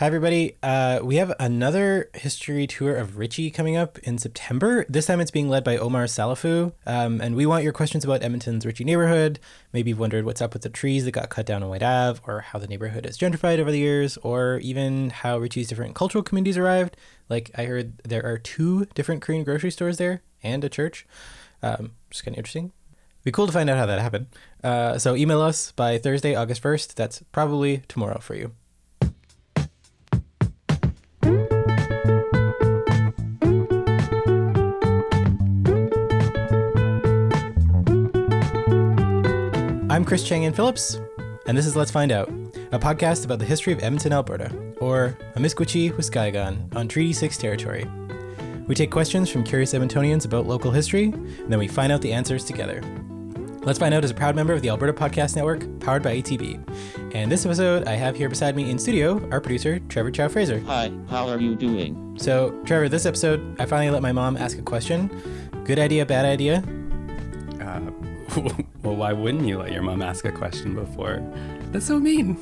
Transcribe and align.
Hi, 0.00 0.06
everybody. 0.06 0.56
Uh, 0.62 1.00
we 1.02 1.16
have 1.16 1.34
another 1.38 2.08
history 2.14 2.66
tour 2.66 2.96
of 2.96 3.18
Ritchie 3.18 3.50
coming 3.50 3.76
up 3.76 3.98
in 3.98 4.16
September. 4.16 4.86
This 4.88 5.04
time 5.04 5.20
it's 5.20 5.30
being 5.30 5.50
led 5.50 5.62
by 5.62 5.76
Omar 5.76 6.04
Salafu. 6.04 6.72
Um, 6.86 7.20
and 7.20 7.36
we 7.36 7.44
want 7.44 7.64
your 7.64 7.74
questions 7.74 8.02
about 8.02 8.22
Edmonton's 8.22 8.64
Ritchie 8.64 8.84
neighborhood. 8.84 9.38
Maybe 9.74 9.90
you've 9.90 9.98
wondered 9.98 10.24
what's 10.24 10.40
up 10.40 10.54
with 10.54 10.62
the 10.62 10.70
trees 10.70 11.04
that 11.04 11.10
got 11.10 11.28
cut 11.28 11.44
down 11.44 11.62
on 11.62 11.68
White 11.68 11.82
Ave, 11.82 12.18
or 12.26 12.40
how 12.40 12.58
the 12.58 12.66
neighborhood 12.66 13.04
has 13.04 13.18
gentrified 13.18 13.58
over 13.58 13.70
the 13.70 13.78
years, 13.78 14.16
or 14.22 14.56
even 14.60 15.10
how 15.10 15.36
Ritchie's 15.36 15.68
different 15.68 15.94
cultural 15.94 16.24
communities 16.24 16.56
arrived. 16.56 16.96
Like, 17.28 17.50
I 17.58 17.66
heard 17.66 17.98
there 17.98 18.24
are 18.24 18.38
two 18.38 18.86
different 18.94 19.20
Korean 19.20 19.44
grocery 19.44 19.70
stores 19.70 19.98
there 19.98 20.22
and 20.42 20.64
a 20.64 20.70
church. 20.70 21.06
Um, 21.62 21.92
just 22.10 22.24
kind 22.24 22.34
of 22.34 22.38
interesting. 22.38 22.72
Be 23.22 23.32
cool 23.32 23.46
to 23.46 23.52
find 23.52 23.68
out 23.68 23.76
how 23.76 23.84
that 23.84 24.00
happened. 24.00 24.28
Uh, 24.64 24.96
so 24.96 25.14
email 25.14 25.42
us 25.42 25.72
by 25.72 25.98
Thursday, 25.98 26.34
August 26.34 26.62
1st. 26.62 26.94
That's 26.94 27.22
probably 27.32 27.82
tomorrow 27.86 28.18
for 28.18 28.34
you. 28.34 28.52
I'm 40.00 40.06
Chris 40.06 40.24
Chang-Yen 40.24 40.54
Phillips, 40.54 40.98
and 41.44 41.58
this 41.58 41.66
is 41.66 41.76
Let's 41.76 41.90
Find 41.90 42.10
Out, 42.10 42.30
a 42.72 42.78
podcast 42.78 43.26
about 43.26 43.38
the 43.38 43.44
history 43.44 43.74
of 43.74 43.82
Edmonton, 43.82 44.14
Alberta, 44.14 44.50
or 44.80 45.14
Amiskwichi 45.36 45.92
Wiskahigan 45.92 46.74
on 46.74 46.88
Treaty 46.88 47.12
6 47.12 47.36
territory. 47.36 47.86
We 48.66 48.74
take 48.74 48.90
questions 48.90 49.28
from 49.28 49.44
curious 49.44 49.74
Edmontonians 49.74 50.24
about 50.24 50.46
local 50.46 50.70
history, 50.70 51.10
and 51.12 51.52
then 51.52 51.58
we 51.58 51.68
find 51.68 51.92
out 51.92 52.00
the 52.00 52.14
answers 52.14 52.46
together. 52.46 52.80
Let's 53.60 53.78
Find 53.78 53.92
Out 53.92 54.02
is 54.02 54.10
a 54.10 54.14
proud 54.14 54.34
member 54.34 54.54
of 54.54 54.62
the 54.62 54.70
Alberta 54.70 54.94
Podcast 54.94 55.36
Network, 55.36 55.66
powered 55.80 56.02
by 56.02 56.16
ATB. 56.16 57.14
And 57.14 57.30
this 57.30 57.44
episode, 57.44 57.86
I 57.86 57.92
have 57.92 58.16
here 58.16 58.30
beside 58.30 58.56
me 58.56 58.70
in 58.70 58.78
studio 58.78 59.20
our 59.30 59.38
producer, 59.38 59.80
Trevor 59.90 60.12
Chow 60.12 60.28
Fraser. 60.28 60.60
Hi, 60.60 60.90
how 61.10 61.28
are 61.28 61.38
you 61.38 61.54
doing? 61.54 62.16
So, 62.18 62.58
Trevor, 62.64 62.88
this 62.88 63.04
episode, 63.04 63.54
I 63.60 63.66
finally 63.66 63.90
let 63.90 64.00
my 64.00 64.12
mom 64.12 64.38
ask 64.38 64.58
a 64.58 64.62
question. 64.62 65.10
Good 65.66 65.78
idea, 65.78 66.06
bad 66.06 66.24
idea? 66.24 66.64
Uh, 67.60 67.80
well, 68.82 68.96
why 68.96 69.12
wouldn't 69.12 69.46
you 69.46 69.58
let 69.58 69.72
your 69.72 69.82
mom 69.82 70.02
ask 70.02 70.24
a 70.24 70.32
question 70.32 70.74
before? 70.74 71.22
That's 71.72 71.86
so 71.86 71.98
mean. 71.98 72.38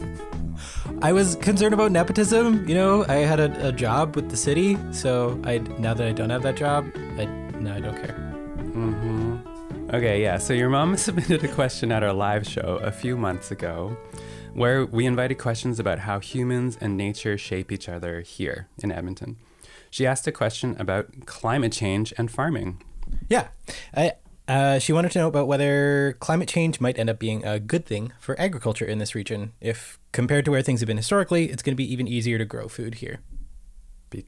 I 1.02 1.12
was 1.12 1.36
concerned 1.36 1.72
about 1.72 1.92
nepotism. 1.92 2.68
You 2.68 2.74
know, 2.74 3.04
I 3.08 3.16
had 3.16 3.40
a, 3.40 3.68
a 3.68 3.72
job 3.72 4.16
with 4.16 4.30
the 4.30 4.36
city, 4.36 4.76
so 4.92 5.40
I 5.44 5.58
now 5.78 5.94
that 5.94 6.06
I 6.06 6.12
don't 6.12 6.30
have 6.30 6.42
that 6.42 6.56
job, 6.56 6.90
I 7.16 7.24
now 7.24 7.76
I 7.76 7.80
don't 7.80 7.94
care. 7.94 8.16
Mm-hmm. 8.58 9.94
Okay, 9.94 10.22
yeah. 10.22 10.36
So 10.38 10.52
your 10.52 10.68
mom 10.68 10.96
submitted 10.98 11.42
a 11.44 11.48
question 11.48 11.90
at 11.90 12.02
our 12.02 12.12
live 12.12 12.46
show 12.46 12.80
a 12.82 12.92
few 12.92 13.16
months 13.16 13.50
ago, 13.50 13.96
where 14.52 14.84
we 14.84 15.06
invited 15.06 15.38
questions 15.38 15.80
about 15.80 16.00
how 16.00 16.20
humans 16.20 16.76
and 16.80 16.96
nature 16.96 17.38
shape 17.38 17.72
each 17.72 17.88
other 17.88 18.20
here 18.20 18.68
in 18.82 18.92
Edmonton. 18.92 19.36
She 19.90 20.06
asked 20.06 20.26
a 20.26 20.32
question 20.32 20.76
about 20.78 21.24
climate 21.24 21.72
change 21.72 22.12
and 22.18 22.30
farming. 22.30 22.82
Yeah, 23.30 23.48
I, 23.96 24.12
uh, 24.48 24.78
she 24.78 24.94
wanted 24.94 25.12
to 25.12 25.18
know 25.18 25.28
about 25.28 25.46
whether 25.46 26.16
climate 26.20 26.48
change 26.48 26.80
might 26.80 26.98
end 26.98 27.10
up 27.10 27.18
being 27.18 27.44
a 27.44 27.60
good 27.60 27.84
thing 27.84 28.12
for 28.18 28.38
agriculture 28.40 28.86
in 28.86 28.98
this 28.98 29.14
region. 29.14 29.52
If 29.60 29.98
compared 30.12 30.46
to 30.46 30.50
where 30.50 30.62
things 30.62 30.80
have 30.80 30.86
been 30.86 30.96
historically, 30.96 31.50
it's 31.50 31.62
going 31.62 31.74
to 31.74 31.76
be 31.76 31.92
even 31.92 32.08
easier 32.08 32.38
to 32.38 32.46
grow 32.46 32.66
food 32.66 32.96
here. 32.96 33.20
Be, 34.08 34.24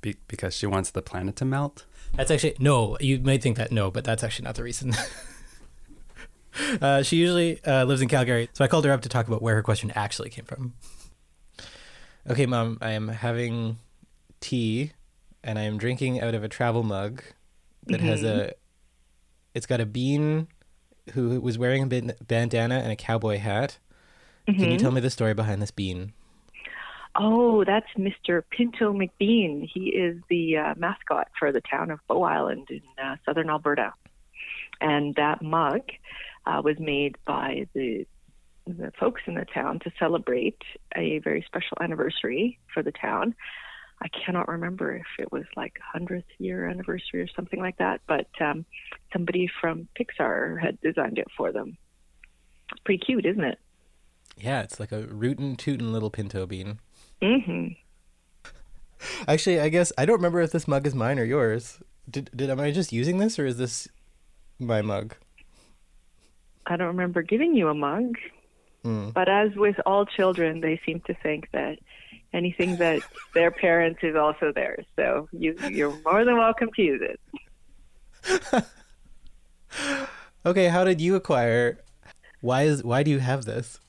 be, 0.00 0.16
because 0.26 0.54
she 0.54 0.66
wants 0.66 0.90
the 0.90 1.02
planet 1.02 1.36
to 1.36 1.44
melt? 1.44 1.84
That's 2.14 2.30
actually, 2.30 2.56
no, 2.58 2.96
you 2.98 3.20
might 3.20 3.42
think 3.42 3.58
that, 3.58 3.70
no, 3.70 3.90
but 3.90 4.04
that's 4.04 4.24
actually 4.24 4.46
not 4.46 4.54
the 4.54 4.62
reason. 4.62 4.94
uh, 6.80 7.02
she 7.02 7.16
usually 7.16 7.62
uh, 7.64 7.84
lives 7.84 8.00
in 8.00 8.08
Calgary, 8.08 8.48
so 8.54 8.64
I 8.64 8.68
called 8.68 8.86
her 8.86 8.92
up 8.92 9.02
to 9.02 9.10
talk 9.10 9.28
about 9.28 9.42
where 9.42 9.54
her 9.54 9.62
question 9.62 9.90
actually 9.90 10.30
came 10.30 10.46
from. 10.46 10.72
Okay, 12.26 12.46
Mom, 12.46 12.78
I 12.80 12.92
am 12.92 13.08
having 13.08 13.78
tea 14.40 14.92
and 15.44 15.58
I 15.58 15.62
am 15.62 15.76
drinking 15.76 16.22
out 16.22 16.34
of 16.34 16.42
a 16.42 16.48
travel 16.48 16.82
mug 16.82 17.22
that 17.86 17.98
mm-hmm. 17.98 18.08
has 18.08 18.22
a 18.22 18.54
it's 19.54 19.66
got 19.66 19.80
a 19.80 19.86
bean 19.86 20.48
who 21.12 21.40
was 21.40 21.58
wearing 21.58 21.82
a 21.82 22.14
bandana 22.24 22.76
and 22.76 22.92
a 22.92 22.96
cowboy 22.96 23.38
hat. 23.38 23.78
Mm-hmm. 24.46 24.60
Can 24.60 24.70
you 24.70 24.78
tell 24.78 24.90
me 24.90 25.00
the 25.00 25.10
story 25.10 25.34
behind 25.34 25.60
this 25.60 25.70
bean? 25.70 26.12
Oh, 27.16 27.64
that's 27.64 27.88
Mr. 27.96 28.42
Pinto 28.50 28.92
McBean. 28.92 29.68
He 29.72 29.88
is 29.88 30.20
the 30.28 30.56
uh, 30.58 30.74
mascot 30.76 31.28
for 31.38 31.52
the 31.52 31.60
town 31.60 31.90
of 31.90 31.98
Bow 32.06 32.22
Island 32.22 32.68
in 32.70 32.82
uh, 33.02 33.16
southern 33.24 33.50
Alberta. 33.50 33.92
And 34.80 35.14
that 35.16 35.42
mug 35.42 35.80
uh, 36.46 36.62
was 36.62 36.78
made 36.78 37.16
by 37.26 37.66
the 37.74 38.06
the 38.66 38.92
folks 39.00 39.22
in 39.26 39.34
the 39.34 39.46
town 39.46 39.78
to 39.78 39.90
celebrate 39.98 40.60
a 40.94 41.20
very 41.20 41.42
special 41.46 41.78
anniversary 41.80 42.58
for 42.72 42.82
the 42.82 42.92
town. 42.92 43.34
I 44.00 44.08
cannot 44.08 44.48
remember 44.48 44.94
if 44.94 45.06
it 45.18 45.32
was 45.32 45.44
like 45.56 45.78
100th 45.94 46.22
year 46.38 46.68
anniversary 46.68 47.20
or 47.20 47.28
something 47.34 47.60
like 47.60 47.78
that, 47.78 48.00
but 48.06 48.28
um, 48.40 48.64
somebody 49.12 49.50
from 49.60 49.88
Pixar 49.98 50.60
had 50.60 50.80
designed 50.80 51.18
it 51.18 51.26
for 51.36 51.52
them. 51.52 51.76
It's 52.70 52.80
pretty 52.84 53.04
cute, 53.04 53.26
isn't 53.26 53.42
it? 53.42 53.58
Yeah, 54.36 54.62
it's 54.62 54.78
like 54.78 54.92
a 54.92 55.02
rootin' 55.06 55.56
tootin' 55.56 55.92
little 55.92 56.10
pinto 56.10 56.46
bean. 56.46 56.78
Mm-hmm. 57.20 57.68
Actually, 59.28 59.60
I 59.60 59.68
guess 59.68 59.92
I 59.98 60.06
don't 60.06 60.16
remember 60.16 60.40
if 60.40 60.52
this 60.52 60.68
mug 60.68 60.86
is 60.86 60.94
mine 60.94 61.18
or 61.18 61.24
yours. 61.24 61.80
Did 62.08 62.30
did 62.34 62.50
am 62.50 62.60
I 62.60 62.70
just 62.70 62.92
using 62.92 63.18
this 63.18 63.38
or 63.38 63.46
is 63.46 63.58
this 63.58 63.88
my 64.58 64.80
mug? 64.80 65.14
I 66.66 66.76
don't 66.76 66.88
remember 66.88 67.22
giving 67.22 67.54
you 67.54 67.68
a 67.68 67.74
mug. 67.74 68.16
Mm. 68.84 69.12
But 69.12 69.28
as 69.28 69.50
with 69.56 69.76
all 69.84 70.06
children, 70.06 70.60
they 70.60 70.80
seem 70.86 71.00
to 71.06 71.14
think 71.14 71.48
that 71.52 71.78
anything 72.32 72.76
that 72.76 73.02
their 73.34 73.50
parents 73.50 74.00
is 74.02 74.16
also 74.16 74.52
theirs. 74.52 74.84
So 74.96 75.28
you 75.32 75.56
you're 75.70 75.96
more 76.04 76.24
than 76.24 76.36
welcome 76.36 76.70
to 76.76 76.82
use 76.82 77.02
it. 77.02 78.64
okay, 80.46 80.68
how 80.68 80.84
did 80.84 81.00
you 81.00 81.14
acquire? 81.14 81.78
Why 82.40 82.62
is 82.62 82.84
why 82.84 83.02
do 83.02 83.10
you 83.10 83.18
have 83.18 83.44
this? 83.44 83.80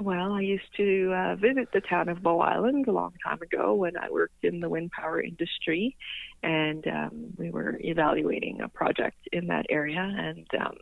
Well, 0.00 0.32
I 0.32 0.40
used 0.40 0.74
to 0.76 1.12
uh, 1.12 1.36
visit 1.36 1.72
the 1.72 1.82
town 1.82 2.08
of 2.08 2.22
Bow 2.22 2.40
Island 2.40 2.88
a 2.88 2.92
long 2.92 3.12
time 3.22 3.40
ago 3.42 3.74
when 3.74 3.98
I 3.98 4.08
worked 4.10 4.44
in 4.44 4.60
the 4.60 4.68
wind 4.68 4.92
power 4.92 5.20
industry, 5.20 5.94
and 6.42 6.86
um, 6.86 7.26
we 7.36 7.50
were 7.50 7.78
evaluating 7.80 8.62
a 8.62 8.68
project 8.68 9.18
in 9.30 9.48
that 9.48 9.66
area, 9.68 10.00
and 10.00 10.46
um, 10.58 10.76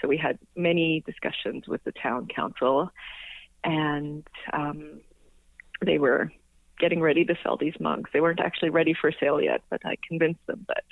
so 0.00 0.06
we 0.06 0.16
had 0.16 0.38
many 0.54 1.02
discussions 1.04 1.66
with 1.66 1.82
the 1.82 1.92
town 1.92 2.28
council, 2.28 2.90
and 3.64 4.26
um, 4.52 5.00
they 5.84 5.98
were 5.98 6.30
getting 6.78 7.00
ready 7.00 7.24
to 7.24 7.36
sell 7.42 7.56
these 7.56 7.78
mugs. 7.78 8.10
They 8.12 8.20
weren't 8.20 8.40
actually 8.40 8.70
ready 8.70 8.94
for 8.94 9.12
sale 9.12 9.40
yet, 9.40 9.62
but 9.70 9.84
I 9.84 9.96
convinced 10.06 10.44
them 10.46 10.64
that 10.68 10.84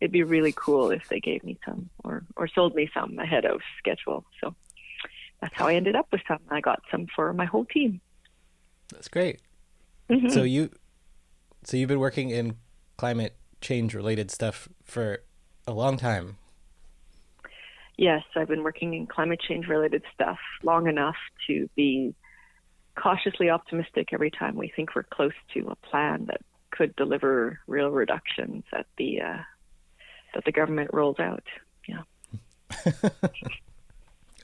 it'd 0.00 0.12
be 0.12 0.22
really 0.22 0.52
cool 0.52 0.90
if 0.90 1.08
they 1.08 1.20
gave 1.20 1.42
me 1.44 1.58
some 1.64 1.88
or 2.04 2.24
or 2.36 2.48
sold 2.48 2.74
me 2.74 2.90
some 2.92 3.18
ahead 3.18 3.44
of 3.44 3.60
schedule. 3.78 4.24
So 4.40 4.54
that's 5.40 5.54
how 5.54 5.66
I 5.66 5.74
ended 5.74 5.96
up 5.96 6.08
with 6.12 6.22
some. 6.28 6.40
I 6.50 6.60
got 6.60 6.82
some 6.90 7.06
for 7.14 7.32
my 7.32 7.44
whole 7.44 7.64
team. 7.64 8.00
That's 8.90 9.08
great. 9.08 9.40
Mm-hmm. 10.10 10.28
So 10.28 10.42
you 10.42 10.70
so 11.64 11.76
you've 11.76 11.88
been 11.88 12.00
working 12.00 12.30
in 12.30 12.56
climate 12.96 13.36
change 13.60 13.94
related 13.94 14.30
stuff 14.30 14.68
for 14.84 15.22
a 15.66 15.72
long 15.72 15.96
time. 15.96 16.36
Yes, 17.96 18.22
I've 18.36 18.48
been 18.48 18.62
working 18.62 18.94
in 18.94 19.06
climate 19.06 19.40
change 19.40 19.66
related 19.66 20.02
stuff 20.14 20.38
long 20.62 20.86
enough 20.86 21.16
to 21.48 21.68
be 21.74 22.14
cautiously 23.00 23.48
optimistic 23.50 24.08
every 24.12 24.30
time 24.30 24.56
we 24.56 24.72
think 24.74 24.94
we're 24.94 25.04
close 25.04 25.32
to 25.54 25.68
a 25.68 25.76
plan 25.86 26.26
that 26.26 26.40
could 26.70 26.94
deliver 26.96 27.60
real 27.66 27.90
reductions 27.90 28.64
that 28.72 28.86
the 28.96 29.20
uh, 29.20 29.38
that 30.34 30.44
the 30.44 30.52
government 30.52 30.90
rolls 30.92 31.18
out. 31.18 31.44
Yeah. 31.86 32.02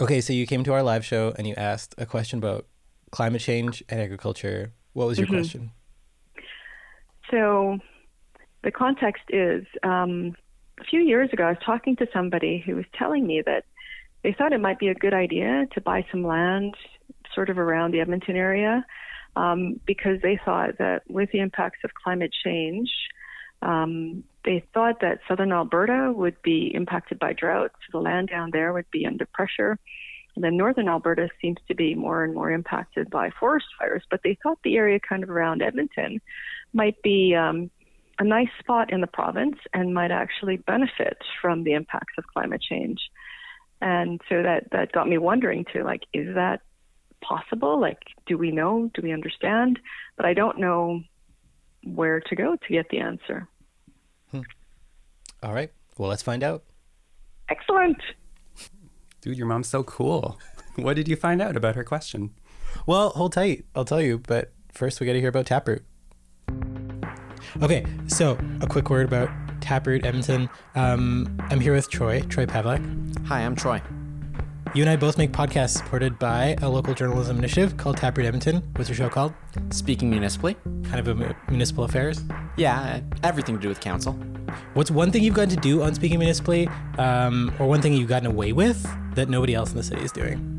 okay, 0.01 0.21
so 0.21 0.33
you 0.33 0.47
came 0.47 0.65
to 0.65 0.73
our 0.73 0.83
live 0.83 1.05
show 1.05 1.35
and 1.37 1.47
you 1.47 1.55
asked 1.57 1.95
a 1.99 2.07
question 2.07 2.39
about 2.39 2.67
climate 3.11 3.41
change 3.41 3.83
and 3.89 4.01
agriculture. 4.01 4.73
What 4.93 5.07
was 5.07 5.19
your 5.19 5.27
mm-hmm. 5.27 5.37
question? 5.37 5.71
So, 7.31 7.79
the 8.63 8.71
context 8.71 9.25
is 9.29 9.65
um, 9.83 10.37
a 10.81 10.85
few 10.85 11.01
years 11.01 11.31
ago, 11.33 11.45
I 11.45 11.51
was 11.51 11.59
talking 11.65 11.97
to 11.97 12.07
somebody 12.13 12.63
who 12.65 12.77
was 12.77 12.85
telling 12.97 13.27
me 13.27 13.43
that 13.45 13.65
they 14.23 14.33
thought 14.33 14.53
it 14.53 14.61
might 14.61 14.79
be 14.79 14.89
a 14.89 14.95
good 14.95 15.15
idea 15.15 15.67
to 15.75 15.81
buy 15.81 16.07
some 16.11 16.25
land 16.25 16.75
sort 17.35 17.51
of 17.51 17.59
around 17.59 17.93
the 17.93 18.01
Edmonton 18.01 18.37
area 18.37 18.85
um, 19.37 19.81
because 19.87 20.21
they 20.23 20.39
thought 20.45 20.79
that 20.79 21.03
with 21.09 21.31
the 21.33 21.41
impacts 21.41 21.81
of 21.85 21.91
climate 21.95 22.33
change, 22.45 22.91
um, 23.63 24.25
they 24.45 24.65
thought 24.75 25.01
that 25.01 25.21
southern 25.27 25.53
Alberta 25.53 26.13
would 26.15 26.41
be 26.43 26.71
impacted 26.75 27.19
by 27.19 27.33
drought, 27.33 27.73
so 27.81 27.99
the 27.99 28.03
land 28.03 28.29
down 28.29 28.51
there 28.53 28.73
would 28.73 28.91
be 28.91 29.07
under 29.07 29.27
pressure. 29.27 29.79
And 30.35 30.45
then 30.45 30.57
northern 30.57 30.89
Alberta 30.89 31.29
seems 31.41 31.59
to 31.69 31.75
be 31.75 31.95
more 31.95 32.25
and 32.25 32.35
more 32.35 32.51
impacted 32.51 33.09
by 33.09 33.31
forest 33.39 33.67
fires, 33.79 34.03
but 34.11 34.21
they 34.23 34.37
thought 34.43 34.59
the 34.65 34.77
area 34.77 34.99
kind 35.01 35.23
of 35.23 35.31
around 35.31 35.63
Edmonton 35.63 36.21
might 36.73 37.01
be 37.03 37.35
um, 37.35 37.71
a 38.19 38.25
nice 38.25 38.49
spot 38.59 38.93
in 38.93 39.01
the 39.01 39.07
province 39.07 39.57
and 39.73 39.95
might 39.95 40.11
actually 40.11 40.57
benefit 40.57 41.19
from 41.41 41.65
the 41.65 41.73
impacts 41.73 42.15
of 42.19 42.25
climate 42.27 42.61
change. 42.61 43.01
And 43.81 44.21
so 44.29 44.43
that, 44.43 44.71
that 44.73 44.93
got 44.93 45.09
me 45.09 45.19
wondering 45.19 45.65
too, 45.73 45.85
like, 45.85 46.03
is 46.13 46.35
that 46.35 46.63
possible? 47.27 47.81
Like, 47.81 47.99
do 48.27 48.39
we 48.39 48.51
know? 48.51 48.91
Do 48.95 49.03
we 49.03 49.13
understand? 49.13 49.79
But 50.17 50.27
I 50.27 50.35
don't 50.35 50.59
know 50.59 51.01
where 51.85 52.21
to 52.21 52.37
go 52.37 52.57
to 52.57 52.73
get 52.73 52.89
the 52.91 52.99
answer. 52.99 53.49
All 55.43 55.53
right. 55.53 55.71
Well, 55.99 56.09
let's 56.09 56.23
find 56.23 56.43
out. 56.43 56.65
Excellent. 57.49 57.99
Dude, 59.21 59.37
your 59.37 59.47
mom's 59.47 59.69
so 59.69 59.83
cool. 59.83 60.39
What 60.77 60.97
did 60.97 61.07
you 61.07 61.15
find 61.15 61.41
out 61.41 61.57
about 61.57 61.77
her 61.77 61.85
question? 61.85 62.31
Well, 62.85 63.11
hold 63.11 63.33
tight. 63.35 63.65
I'll 63.77 63.85
tell 63.85 64.01
you. 64.01 64.19
But 64.19 64.53
first, 64.73 64.99
we 64.99 65.07
got 65.07 65.13
to 65.13 65.21
hear 65.21 65.29
about 65.29 65.47
Taproot. 65.47 65.85
Okay, 67.63 67.87
so 68.09 68.37
a 68.61 68.67
quick 68.67 68.91
word 68.91 69.07
about 69.07 69.31
Taproot 69.61 70.05
Edmonton. 70.05 70.51
Um, 70.75 71.41
I'm 71.51 71.61
here 71.61 71.73
with 71.73 71.89
Troy, 71.89 72.23
Troy 72.23 72.47
Pavlek. 72.47 73.27
Hi, 73.29 73.43
I'm 73.43 73.55
Troy. 73.55 73.81
You 74.75 74.83
and 74.83 74.91
I 74.91 74.97
both 74.97 75.17
make 75.19 75.31
podcasts 75.31 75.77
supported 75.77 76.19
by 76.19 76.57
a 76.61 76.69
local 76.69 76.95
journalism 76.95 77.39
initiative 77.39 77.77
called 77.77 77.97
Taproot 77.97 78.27
Edmonton. 78.27 78.61
What's 78.75 78.89
your 78.89 78.97
show 78.97 79.09
called? 79.09 79.33
Speaking 79.71 80.11
municipally, 80.11 80.57
Kind 80.85 80.97
of 80.99 81.07
a 81.09 81.37
municipal 81.49 81.85
affairs. 81.85 82.25
yeah, 82.57 83.01
everything 83.23 83.55
to 83.55 83.61
do 83.61 83.69
with 83.69 83.81
council. 83.81 84.15
What's 84.75 84.91
one 84.91 85.13
thing 85.13 85.23
you've 85.23 85.35
gotten 85.35 85.51
to 85.51 85.57
do 85.61 85.83
on 85.83 85.95
Speaking 85.95 86.19
Municipally, 86.19 86.69
um, 86.99 87.53
or 87.61 87.69
one 87.69 87.83
thing 87.83 87.93
you've 87.93 88.09
gotten 88.09 88.27
away 88.27 88.53
with 88.53 88.85
that 89.15 89.29
nobody 89.29 89.55
else 89.55 89.71
in 89.71 89.77
the 89.77 89.83
city 89.85 90.03
is 90.03 90.11
doing? 90.11 90.51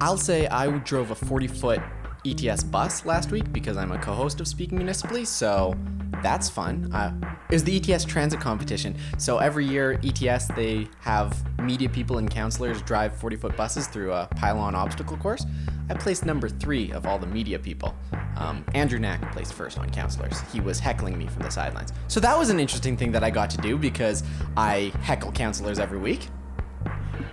I'll 0.00 0.16
say 0.18 0.48
I 0.48 0.68
drove 0.78 1.12
a 1.12 1.14
40 1.14 1.46
foot 1.46 1.80
ETS 2.26 2.64
bus 2.64 3.04
last 3.04 3.30
week 3.30 3.52
because 3.52 3.76
I'm 3.76 3.92
a 3.92 3.98
co 3.98 4.14
host 4.14 4.40
of 4.40 4.48
Speaking 4.48 4.78
Municipally, 4.78 5.24
so 5.24 5.74
that's 6.22 6.48
fun. 6.48 6.92
Uh, 6.92 7.14
it 7.48 7.54
was 7.54 7.64
the 7.64 7.76
ETS 7.76 8.04
transit 8.04 8.40
competition. 8.40 8.96
So 9.18 9.38
every 9.38 9.64
year, 9.64 9.98
ETS, 10.04 10.48
they 10.48 10.88
have 11.00 11.36
media 11.60 11.88
people 11.88 12.18
and 12.18 12.30
councillors 12.30 12.82
drive 12.82 13.16
40 13.16 13.36
foot 13.36 13.56
buses 13.56 13.86
through 13.86 14.12
a 14.12 14.28
pylon 14.36 14.74
obstacle 14.74 15.16
course. 15.16 15.46
I 15.88 15.94
placed 15.94 16.24
number 16.24 16.48
three 16.48 16.92
of 16.92 17.06
all 17.06 17.18
the 17.18 17.26
media 17.26 17.58
people. 17.58 17.94
Um, 18.36 18.64
Andrew 18.74 18.98
Knack 18.98 19.32
placed 19.32 19.54
first 19.54 19.78
on 19.78 19.90
councillors. 19.90 20.40
He 20.52 20.60
was 20.60 20.78
heckling 20.78 21.18
me 21.18 21.26
from 21.26 21.42
the 21.42 21.50
sidelines. 21.50 21.92
So 22.08 22.20
that 22.20 22.38
was 22.38 22.50
an 22.50 22.60
interesting 22.60 22.96
thing 22.96 23.12
that 23.12 23.24
I 23.24 23.30
got 23.30 23.50
to 23.50 23.58
do 23.58 23.76
because 23.76 24.22
I 24.56 24.92
heckle 25.02 25.32
councillors 25.32 25.78
every 25.78 25.98
week. 25.98 26.28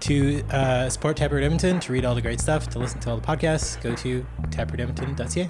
To 0.01 0.43
uh, 0.51 0.89
support 0.89 1.17
Taproot 1.17 1.43
Edmonton, 1.43 1.79
to 1.81 1.93
read 1.93 2.05
all 2.05 2.15
the 2.15 2.21
great 2.21 2.39
stuff, 2.39 2.69
to 2.69 2.79
listen 2.79 2.99
to 3.01 3.09
all 3.09 3.17
the 3.17 3.25
podcasts, 3.25 3.81
go 3.81 3.95
to 3.95 4.25
taprootedmonton.ca. 4.49 5.49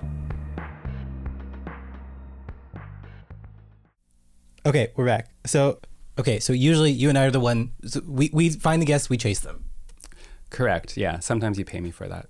Okay, 4.66 4.92
we're 4.96 5.06
back. 5.06 5.30
So, 5.46 5.80
okay, 6.20 6.40
so 6.40 6.52
usually 6.52 6.92
you 6.92 7.10
and 7.10 7.18
I 7.18 7.26
are 7.26 7.32
the 7.32 7.40
one. 7.40 7.72
So 7.86 8.02
we 8.06 8.30
we 8.34 8.50
find 8.50 8.82
the 8.82 8.86
guests, 8.86 9.10
we 9.10 9.18
chase 9.18 9.40
them. 9.40 9.66
Correct. 10.50 10.98
Yeah. 10.98 11.20
Sometimes 11.20 11.58
you 11.58 11.66
pay 11.66 11.82
me 11.82 11.92
for 11.92 12.08
that. 12.08 12.28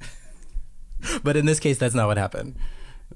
But 1.22 1.36
in 1.36 1.46
this 1.46 1.60
case, 1.60 1.78
that's 1.78 1.94
not 1.94 2.08
what 2.08 2.16
happened. 2.16 2.56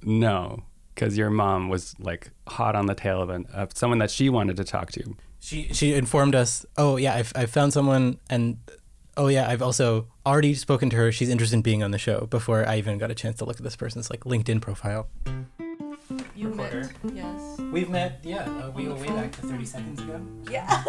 No, 0.02 0.62
because 0.94 1.17
your 1.17 1.31
mom 1.31 1.69
was 1.69 1.94
like 1.99 2.31
hot 2.49 2.75
on 2.77 2.87
the 2.87 2.94
tail 2.94 3.21
of, 3.23 3.31
an, 3.31 3.47
of 3.53 3.71
someone 3.77 3.99
that 3.99 4.11
she 4.11 4.29
wanted 4.29 4.56
to 4.56 4.65
talk 4.65 4.91
to. 4.93 5.17
She 5.41 5.69
she 5.73 5.94
informed 5.94 6.35
us. 6.35 6.65
Oh 6.77 6.97
yeah, 6.97 7.15
I've 7.15 7.33
I 7.35 7.47
found 7.47 7.73
someone, 7.73 8.19
and 8.31 8.59
oh 9.17 9.27
yeah, 9.29 9.49
I've 9.49 9.62
also 9.62 10.06
already 10.25 10.55
spoken 10.55 10.89
to 10.91 10.97
her. 10.97 11.11
She's 11.11 11.29
interested 11.29 11.56
in 11.56 11.62
being 11.62 11.83
on 11.83 11.91
the 11.91 11.99
show. 11.99 12.27
Before 12.27 12.67
I 12.69 12.79
even 12.79 12.99
got 12.99 13.11
a 13.11 13.15
chance 13.15 13.39
to 13.39 13.44
look 13.44 13.56
at 13.56 13.62
this 13.65 13.75
person's 13.77 14.09
like 14.11 14.21
LinkedIn 14.21 14.61
profile. 14.61 15.09
You 16.37 16.49
met, 16.49 16.91
yes. 17.15 17.59
We've 17.73 17.88
met. 17.88 18.21
Yeah, 18.23 18.43
uh, 18.45 18.71
we 18.71 18.85
go 18.85 18.95
way 18.95 19.06
back 19.09 19.33
to 19.33 19.43
thirty 19.43 19.65
seconds 19.65 20.00
ago. 20.00 20.21
Yeah. 20.50 20.67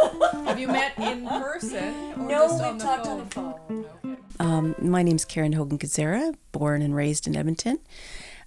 Have 0.46 0.60
you 0.60 0.68
met 0.68 0.98
in 1.00 1.26
person 1.28 2.14
or 2.18 2.28
No, 2.28 2.48
just 2.48 2.60
we 2.62 2.68
on 2.70 2.78
the 2.78 2.84
talked 2.84 3.06
phone? 3.06 3.20
on 3.20 3.26
the 3.26 3.36
phone. 3.36 3.86
Okay. 4.06 4.18
Um, 4.40 4.76
my 4.80 5.04
name's 5.04 5.26
Karen 5.26 5.54
Haugen-Kozyra, 5.54 6.36
born 6.52 6.82
and 6.82 6.96
raised 6.96 7.28
in 7.28 7.36
Edmonton. 7.36 7.80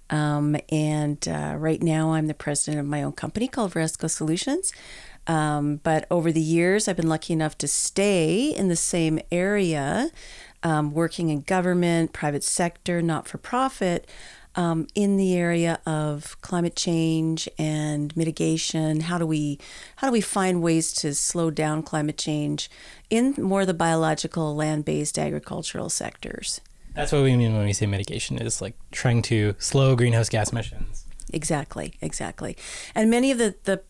Um, 0.09 0.57
and 0.69 1.25
uh, 1.27 1.55
right 1.57 1.81
now, 1.81 2.13
I'm 2.13 2.27
the 2.27 2.33
president 2.33 2.79
of 2.79 2.85
my 2.85 3.03
own 3.03 3.13
company 3.13 3.47
called 3.47 3.73
Viresco 3.73 4.09
Solutions. 4.09 4.71
Um, 5.27 5.81
but 5.83 6.07
over 6.09 6.31
the 6.31 6.41
years, 6.41 6.87
I've 6.87 6.95
been 6.95 7.09
lucky 7.09 7.33
enough 7.33 7.57
to 7.59 7.67
stay 7.67 8.55
in 8.55 8.69
the 8.69 8.77
same 8.77 9.19
area, 9.31 10.09
um, 10.63 10.93
working 10.93 11.29
in 11.29 11.41
government, 11.41 12.13
private 12.13 12.43
sector, 12.43 13.01
not 13.01 13.27
for 13.27 13.37
profit, 13.37 14.07
um, 14.55 14.87
in 14.95 15.17
the 15.17 15.35
area 15.35 15.79
of 15.85 16.35
climate 16.41 16.75
change 16.75 17.47
and 17.59 18.15
mitigation. 18.17 19.01
How 19.01 19.17
do 19.17 19.25
we 19.25 19.59
how 19.97 20.07
do 20.07 20.11
we 20.11 20.21
find 20.21 20.63
ways 20.63 20.93
to 20.93 21.13
slow 21.13 21.51
down 21.51 21.83
climate 21.83 22.17
change 22.17 22.69
in 23.09 23.35
more 23.37 23.61
of 23.61 23.67
the 23.67 23.73
biological, 23.73 24.55
land-based 24.55 25.19
agricultural 25.19 25.89
sectors? 25.89 26.59
That's 26.97 27.11
what 27.11 27.21
we 27.21 27.35
mean 27.35 27.55
when 27.55 27.63
we 27.63 27.73
say 27.73 27.85
mitigation 27.85 28.39
is 28.39 28.59
like 28.59 28.75
trying 28.91 29.21
to 29.23 29.53
slow 29.59 29.95
greenhouse 29.95 30.29
gas 30.29 30.51
emissions. 30.51 31.05
Exactly, 31.31 31.93
exactly. 32.01 32.57
And 32.95 33.11
many 33.11 33.29
of 33.29 33.37
the, 33.37 33.53
the 33.65 33.83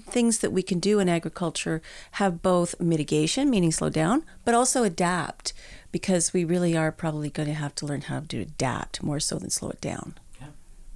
things 0.00 0.38
that 0.38 0.50
we 0.50 0.62
can 0.62 0.80
do 0.80 0.98
in 0.98 1.08
agriculture 1.08 1.80
have 2.12 2.42
both 2.42 2.80
mitigation, 2.80 3.48
meaning 3.48 3.70
slow 3.70 3.90
down, 3.90 4.24
but 4.44 4.54
also 4.54 4.82
adapt, 4.82 5.52
because 5.92 6.32
we 6.32 6.44
really 6.44 6.76
are 6.76 6.90
probably 6.90 7.30
going 7.30 7.48
to 7.48 7.54
have 7.54 7.76
to 7.76 7.86
learn 7.86 8.02
how 8.02 8.20
to 8.20 8.40
adapt 8.40 9.04
more 9.04 9.20
so 9.20 9.38
than 9.38 9.50
slow 9.50 9.70
it 9.70 9.80
down. 9.80 10.16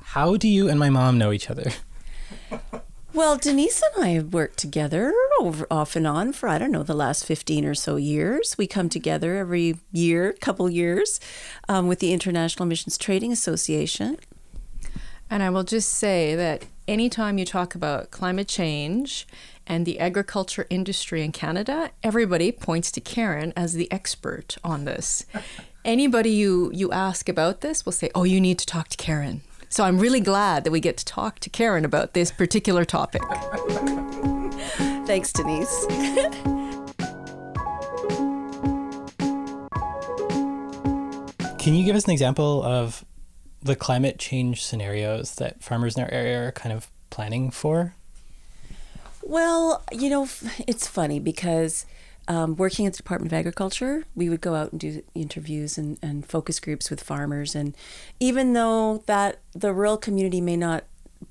How 0.00 0.36
do 0.36 0.48
you 0.48 0.68
and 0.68 0.80
my 0.80 0.90
mom 0.90 1.16
know 1.16 1.30
each 1.30 1.48
other? 1.48 1.70
Well, 3.14 3.36
Denise 3.36 3.82
and 3.94 4.04
I 4.04 4.08
have 4.10 4.32
worked 4.32 4.58
together 4.58 5.12
over 5.38 5.66
off 5.70 5.96
and 5.96 6.06
on 6.06 6.32
for 6.32 6.48
I 6.48 6.56
don't 6.56 6.72
know 6.72 6.82
the 6.82 6.94
last 6.94 7.26
fifteen 7.26 7.66
or 7.66 7.74
so 7.74 7.96
years. 7.96 8.56
We 8.56 8.66
come 8.66 8.88
together 8.88 9.36
every 9.36 9.76
year, 9.92 10.32
couple 10.40 10.70
years, 10.70 11.20
um, 11.68 11.88
with 11.88 11.98
the 11.98 12.14
International 12.14 12.64
Emissions 12.64 12.96
Trading 12.96 13.30
Association. 13.30 14.16
And 15.28 15.42
I 15.42 15.50
will 15.50 15.62
just 15.62 15.90
say 15.90 16.34
that 16.36 16.64
anytime 16.88 17.36
you 17.36 17.44
talk 17.44 17.74
about 17.74 18.10
climate 18.10 18.48
change 18.48 19.26
and 19.66 19.84
the 19.84 20.00
agriculture 20.00 20.66
industry 20.70 21.22
in 21.22 21.32
Canada, 21.32 21.90
everybody 22.02 22.50
points 22.50 22.90
to 22.92 23.00
Karen 23.00 23.52
as 23.54 23.74
the 23.74 23.92
expert 23.92 24.56
on 24.64 24.86
this. 24.86 25.26
Anybody 25.84 26.30
you, 26.30 26.70
you 26.72 26.92
ask 26.92 27.28
about 27.28 27.60
this 27.60 27.84
will 27.84 27.92
say, 27.92 28.10
Oh, 28.14 28.24
you 28.24 28.40
need 28.40 28.58
to 28.58 28.66
talk 28.66 28.88
to 28.88 28.96
Karen. 28.96 29.42
So 29.72 29.84
I'm 29.84 29.96
really 29.96 30.20
glad 30.20 30.64
that 30.64 30.70
we 30.70 30.80
get 30.80 30.98
to 30.98 31.04
talk 31.06 31.38
to 31.38 31.48
Karen 31.48 31.86
about 31.86 32.12
this 32.12 32.30
particular 32.30 32.84
topic. 32.84 33.22
Thanks, 35.06 35.32
Denise. 35.32 35.86
Can 41.58 41.74
you 41.74 41.86
give 41.86 41.96
us 41.96 42.04
an 42.04 42.10
example 42.10 42.62
of 42.62 43.02
the 43.62 43.74
climate 43.74 44.18
change 44.18 44.62
scenarios 44.62 45.36
that 45.36 45.62
farmers 45.62 45.96
in 45.96 46.02
our 46.02 46.10
area 46.10 46.48
are 46.48 46.52
kind 46.52 46.74
of 46.74 46.90
planning 47.08 47.50
for? 47.50 47.94
Well, 49.22 49.82
you 49.90 50.10
know, 50.10 50.28
it's 50.66 50.86
funny 50.86 51.18
because 51.18 51.86
um, 52.28 52.56
working 52.56 52.86
at 52.86 52.92
the 52.92 52.98
Department 52.98 53.32
of 53.32 53.38
Agriculture, 53.38 54.04
we 54.14 54.28
would 54.28 54.40
go 54.40 54.54
out 54.54 54.72
and 54.72 54.80
do 54.80 55.02
interviews 55.14 55.76
and, 55.76 55.98
and 56.02 56.26
focus 56.26 56.60
groups 56.60 56.90
with 56.90 57.02
farmers. 57.02 57.54
And 57.54 57.76
even 58.20 58.52
though 58.52 59.02
that 59.06 59.40
the 59.52 59.72
rural 59.72 59.96
community 59.96 60.40
may 60.40 60.56
not 60.56 60.84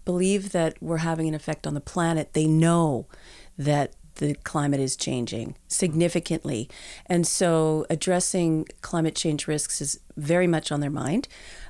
believe 0.05 0.51
that 0.51 0.81
we're 0.81 0.97
having 0.97 1.27
an 1.27 1.33
effect 1.33 1.65
on 1.65 1.73
the 1.73 1.81
planet, 1.81 2.33
they 2.33 2.45
know 2.45 3.07
that 3.57 3.93
the 4.15 4.35
climate 4.43 4.79
is 4.79 4.95
changing 4.95 5.55
significantly. 5.67 6.69
And 7.05 7.25
so 7.25 7.85
addressing 7.89 8.67
climate 8.81 9.15
change 9.15 9.47
risks 9.47 9.81
is 9.81 9.99
very 10.17 10.47
much 10.47 10.71
on 10.71 10.81
their 10.81 10.91
mind. 10.91 11.27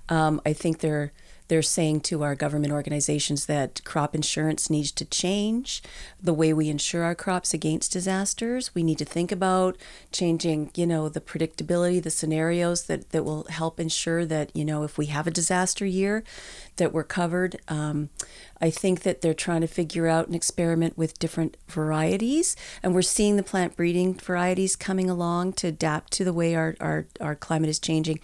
Um, 0.10 0.42
I 0.46 0.54
think 0.54 0.80
they're 0.80 1.14
they're 1.52 1.62
saying 1.62 2.00
to 2.00 2.24
our 2.24 2.34
government 2.34 2.72
organizations 2.72 3.46
that 3.46 3.84
crop 3.84 4.16
insurance 4.16 4.70
needs 4.70 4.90
to 4.90 5.04
change 5.04 5.84
the 6.24 6.34
way 6.34 6.54
we 6.54 6.70
insure 6.70 7.04
our 7.04 7.14
crops 7.14 7.54
against 7.54 7.92
disasters. 7.92 8.74
We 8.74 8.84
need 8.84 8.98
to 9.00 9.04
think 9.04 9.34
about 9.34 9.76
changing, 10.14 10.72
you 10.76 10.88
know, 10.88 11.10
the 11.10 11.20
predictability, 11.20 12.02
the 12.02 12.10
scenarios 12.10 12.84
that, 12.84 13.10
that 13.10 13.26
will 13.26 13.44
help 13.50 13.82
ensure 13.82 14.26
that, 14.28 14.56
you 14.56 14.64
know, 14.64 14.84
if 14.84 14.98
we 14.98 15.08
have 15.08 15.28
a 15.28 15.32
disaster 15.32 15.86
year, 15.86 16.24
that 16.82 16.92
we're 16.92 17.04
covered. 17.04 17.58
Um, 17.68 18.10
I 18.60 18.72
think 18.72 19.02
that 19.02 19.22
they're 19.22 19.36
trying 19.36 19.62
to 19.62 19.68
figure 19.68 20.08
out 20.08 20.26
and 20.26 20.36
experiment 20.36 20.98
with 20.98 21.20
different 21.20 21.58
varieties, 21.68 22.56
and 22.82 22.96
we're 22.96 23.04
seeing 23.04 23.38
the 23.38 23.44
plant 23.44 23.76
breeding 23.76 24.16
varieties 24.16 24.76
coming 24.76 25.08
along 25.08 25.54
to 25.54 25.68
adapt 25.68 26.12
to 26.14 26.24
the 26.24 26.34
way 26.34 26.56
our, 26.56 26.76
our, 26.80 27.06
our 27.20 27.36
climate 27.36 27.70
is 27.70 27.78
changing. 27.80 28.20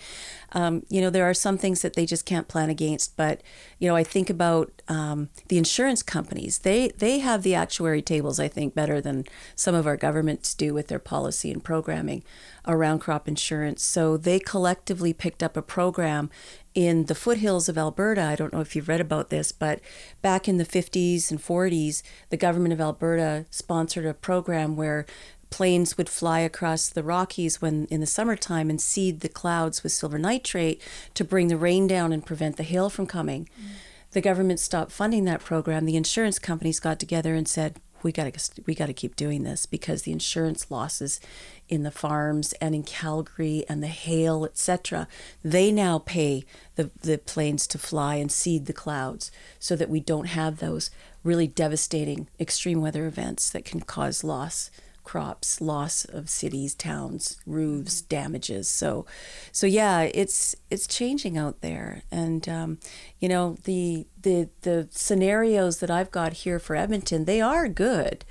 Um, 0.53 0.83
you 0.89 1.01
know, 1.01 1.11
there 1.11 1.29
are 1.29 1.35
some 1.35 1.59
things 1.59 1.83
that 1.83 1.93
they 1.93 2.07
just 2.07 2.25
can't 2.25 2.47
plan 2.47 2.71
against, 2.71 3.15
but 3.15 3.41
you 3.77 3.87
know, 3.87 3.95
I 3.95 4.03
think 4.03 4.29
about 4.29 4.81
um, 4.87 5.29
the 5.49 5.57
insurance 5.59 6.01
companies. 6.01 6.59
They 6.59 6.89
they 6.97 7.19
have 7.19 7.43
the 7.43 7.53
actuary 7.53 8.01
tables, 8.01 8.39
I 8.39 8.47
think, 8.47 8.73
better 8.73 8.99
than 8.99 9.25
some 9.55 9.75
of 9.75 9.85
our 9.85 9.97
governments 9.97 10.55
do 10.55 10.73
with 10.73 10.87
their 10.87 10.99
policy 10.99 11.51
and 11.51 11.63
programming 11.63 12.23
around 12.65 12.99
crop 12.99 13.27
insurance. 13.27 13.83
So 13.83 14.17
they 14.17 14.39
collectively 14.39 15.13
picked 15.13 15.43
up 15.43 15.57
a 15.57 15.61
program 15.61 16.29
in 16.77 17.05
the 17.05 17.15
foothills 17.15 17.67
of 17.67 17.75
Alberta. 17.75 18.22
I 18.22 18.36
don't 18.36 18.53
know 18.53 18.62
if 18.62 18.75
you've 18.75 18.88
read 18.88 19.01
about 19.01 19.31
this, 19.31 19.51
but 19.51 19.79
back 20.22 20.48
in 20.48 20.57
the 20.57 20.63
50s 20.63 21.31
and 21.31 21.41
40s, 21.41 22.03
the 22.29 22.38
government 22.38 22.72
of 22.72 22.79
Alberta 22.79 23.48
sponsored 23.50 24.05
a 24.05 24.13
program 24.13 24.75
where 24.75 25.07
planes 25.50 25.98
would 25.98 26.07
fly 26.07 26.41
across 26.41 26.88
the 26.88 27.01
Rockies 27.01 27.60
when 27.60 27.86
in 27.86 28.00
the 28.00 28.05
summertime 28.05 28.69
and 28.69 28.79
seed 28.79 29.22
the 29.22 29.27
clouds 29.27 29.81
with 29.81 29.91
silver 29.91 30.19
nitrate 30.19 30.79
to 31.15 31.24
bring 31.24 31.48
the 31.48 31.57
rain 31.57 31.88
down 31.88 32.13
and 32.13 32.24
prevent 32.24 32.57
the 32.57 32.63
hail 32.63 32.91
from 32.91 33.07
coming. 33.07 33.50
Mm. 33.60 33.69
The 34.12 34.22
government 34.22 34.60
stopped 34.60 34.91
funding 34.91 35.25
that 35.25 35.43
program. 35.43 35.86
The 35.86 35.98
insurance 35.98 36.38
companies 36.38 36.79
got 36.79 37.00
together 37.00 37.34
and 37.34 37.48
said, 37.48 37.77
"We 38.07 38.13
got 38.13 38.33
to 38.33 38.61
we 38.65 38.73
got 38.73 38.85
to 38.85 38.93
keep 38.93 39.17
doing 39.17 39.43
this 39.43 39.65
because 39.65 40.03
the 40.03 40.13
insurance 40.13 40.71
losses 40.71 41.19
in 41.67 41.83
the 41.83 41.91
farms 41.91 42.53
and 42.61 42.73
in 42.73 42.83
Calgary 42.83 43.65
and 43.67 43.83
the 43.83 43.87
hail, 43.87 44.45
etc. 44.45 45.09
They 45.43 45.73
now 45.73 45.99
pay 45.99 46.45
the 46.75 46.89
the 47.01 47.17
planes 47.17 47.67
to 47.67 47.77
fly 47.77 48.15
and 48.15 48.31
seed 48.31 48.65
the 48.65 48.71
clouds 48.71 49.29
so 49.59 49.75
that 49.75 49.89
we 49.89 49.99
don't 49.99 50.27
have 50.27 50.59
those 50.59 50.89
really 51.25 51.47
devastating 51.47 52.29
extreme 52.39 52.79
weather 52.79 53.07
events 53.07 53.49
that 53.49 53.65
can 53.65 53.81
cause 53.81 54.23
loss 54.23 54.71
crops, 55.07 55.61
loss 55.61 56.03
of 56.03 56.29
cities, 56.29 56.75
towns, 56.75 57.37
roofs, 57.45 58.01
damages. 58.01 58.67
So, 58.67 59.05
so 59.53 59.65
yeah, 59.65 60.01
it's 60.01 60.53
it's 60.69 60.85
changing 60.85 61.37
out 61.37 61.61
there, 61.61 62.01
and 62.11 62.47
um, 62.49 62.79
you 63.21 63.29
know 63.29 63.55
the 63.63 64.05
the 64.21 64.49
the 64.63 64.89
scenarios 64.91 65.79
that 65.79 65.89
I've 65.89 66.11
got 66.11 66.33
here 66.43 66.59
for 66.59 66.75
Edmonton, 66.75 67.23
they 67.23 67.39
are 67.39 67.69
good. 67.69 68.25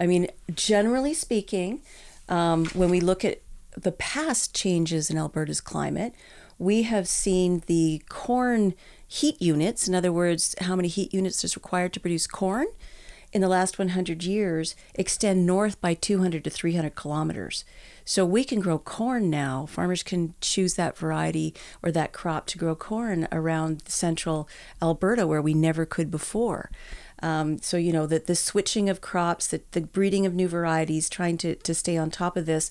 I 0.00 0.08
mean, 0.08 0.26
generally 0.52 1.14
speaking, 1.14 1.80
um, 2.28 2.66
when 2.74 2.90
we 2.90 2.98
look 2.98 3.24
at 3.24 3.40
the 3.76 3.92
past 3.92 4.52
changes 4.52 5.08
in 5.08 5.16
Alberta's 5.16 5.60
climate, 5.60 6.12
we 6.58 6.82
have 6.82 7.06
seen 7.06 7.62
the 7.66 8.02
corn 8.08 8.74
heat 9.06 9.40
units, 9.40 9.86
in 9.86 9.94
other 9.94 10.12
words, 10.12 10.56
how 10.60 10.74
many 10.74 10.88
heat 10.88 11.14
units 11.14 11.44
is 11.44 11.54
required 11.54 11.92
to 11.92 12.00
produce 12.00 12.26
corn, 12.26 12.66
in 13.36 13.42
the 13.42 13.48
last 13.48 13.78
100 13.78 14.24
years 14.24 14.74
extend 14.94 15.44
north 15.44 15.78
by 15.78 15.92
200 15.92 16.42
to 16.42 16.48
300 16.48 16.94
kilometers. 16.94 17.66
So 18.02 18.24
we 18.24 18.44
can 18.44 18.60
grow 18.60 18.78
corn 18.78 19.28
now. 19.28 19.66
Farmers 19.66 20.02
can 20.02 20.32
choose 20.40 20.72
that 20.76 20.96
variety 20.96 21.54
or 21.82 21.92
that 21.92 22.14
crop 22.14 22.46
to 22.46 22.58
grow 22.58 22.74
corn 22.74 23.28
around 23.30 23.86
central 23.88 24.48
Alberta 24.80 25.26
where 25.26 25.42
we 25.42 25.52
never 25.52 25.84
could 25.84 26.10
before. 26.10 26.70
Um, 27.22 27.58
so, 27.58 27.76
you 27.76 27.92
know, 27.92 28.06
that 28.06 28.26
the 28.26 28.34
switching 28.34 28.88
of 28.88 29.02
crops, 29.02 29.48
the, 29.48 29.60
the 29.72 29.82
breeding 29.82 30.24
of 30.24 30.32
new 30.32 30.48
varieties, 30.48 31.10
trying 31.10 31.36
to, 31.38 31.56
to 31.56 31.74
stay 31.74 31.98
on 31.98 32.10
top 32.10 32.38
of 32.38 32.46
this. 32.46 32.70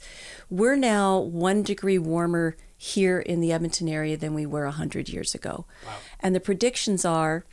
We're 0.49 0.75
now 0.75 1.19
one 1.19 1.61
degree 1.61 1.99
warmer 1.99 2.57
here 2.75 3.19
in 3.19 3.39
the 3.39 3.51
Edmonton 3.51 3.87
area 3.87 4.17
than 4.17 4.33
we 4.33 4.47
were 4.47 4.65
100 4.65 5.09
years 5.09 5.35
ago. 5.35 5.65
Wow. 5.85 5.93
And 6.21 6.33
the 6.33 6.39
predictions 6.39 7.05
are 7.05 7.45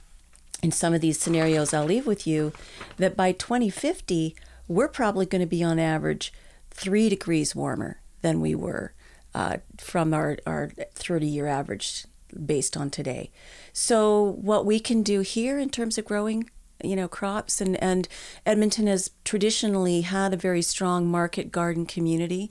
in 0.62 0.70
some 0.70 0.94
of 0.94 1.00
these 1.00 1.18
scenarios 1.18 1.74
I'll 1.74 1.84
leave 1.84 2.06
with 2.06 2.26
you 2.26 2.52
that 2.96 3.16
by 3.16 3.32
2050, 3.32 4.36
we're 4.68 4.88
probably 4.88 5.26
going 5.26 5.40
to 5.40 5.46
be 5.46 5.62
on 5.62 5.78
average 5.78 6.32
three 6.70 7.08
degrees 7.08 7.54
warmer 7.54 8.00
than 8.22 8.40
we 8.40 8.54
were 8.54 8.94
uh, 9.34 9.58
from 9.78 10.14
our, 10.14 10.38
our 10.46 10.70
30 10.94 11.26
year 11.26 11.46
average 11.46 12.06
based 12.46 12.76
on 12.76 12.90
today. 12.90 13.30
So, 13.72 14.22
what 14.40 14.64
we 14.64 14.80
can 14.80 15.02
do 15.02 15.20
here 15.20 15.58
in 15.58 15.68
terms 15.68 15.98
of 15.98 16.04
growing 16.04 16.48
you 16.82 16.96
know 16.96 17.06
crops 17.06 17.60
and 17.60 17.80
and 17.82 18.08
Edmonton 18.44 18.86
has 18.88 19.10
traditionally 19.24 20.00
had 20.00 20.34
a 20.34 20.36
very 20.36 20.62
strong 20.62 21.06
market 21.06 21.52
garden 21.52 21.86
community 21.86 22.50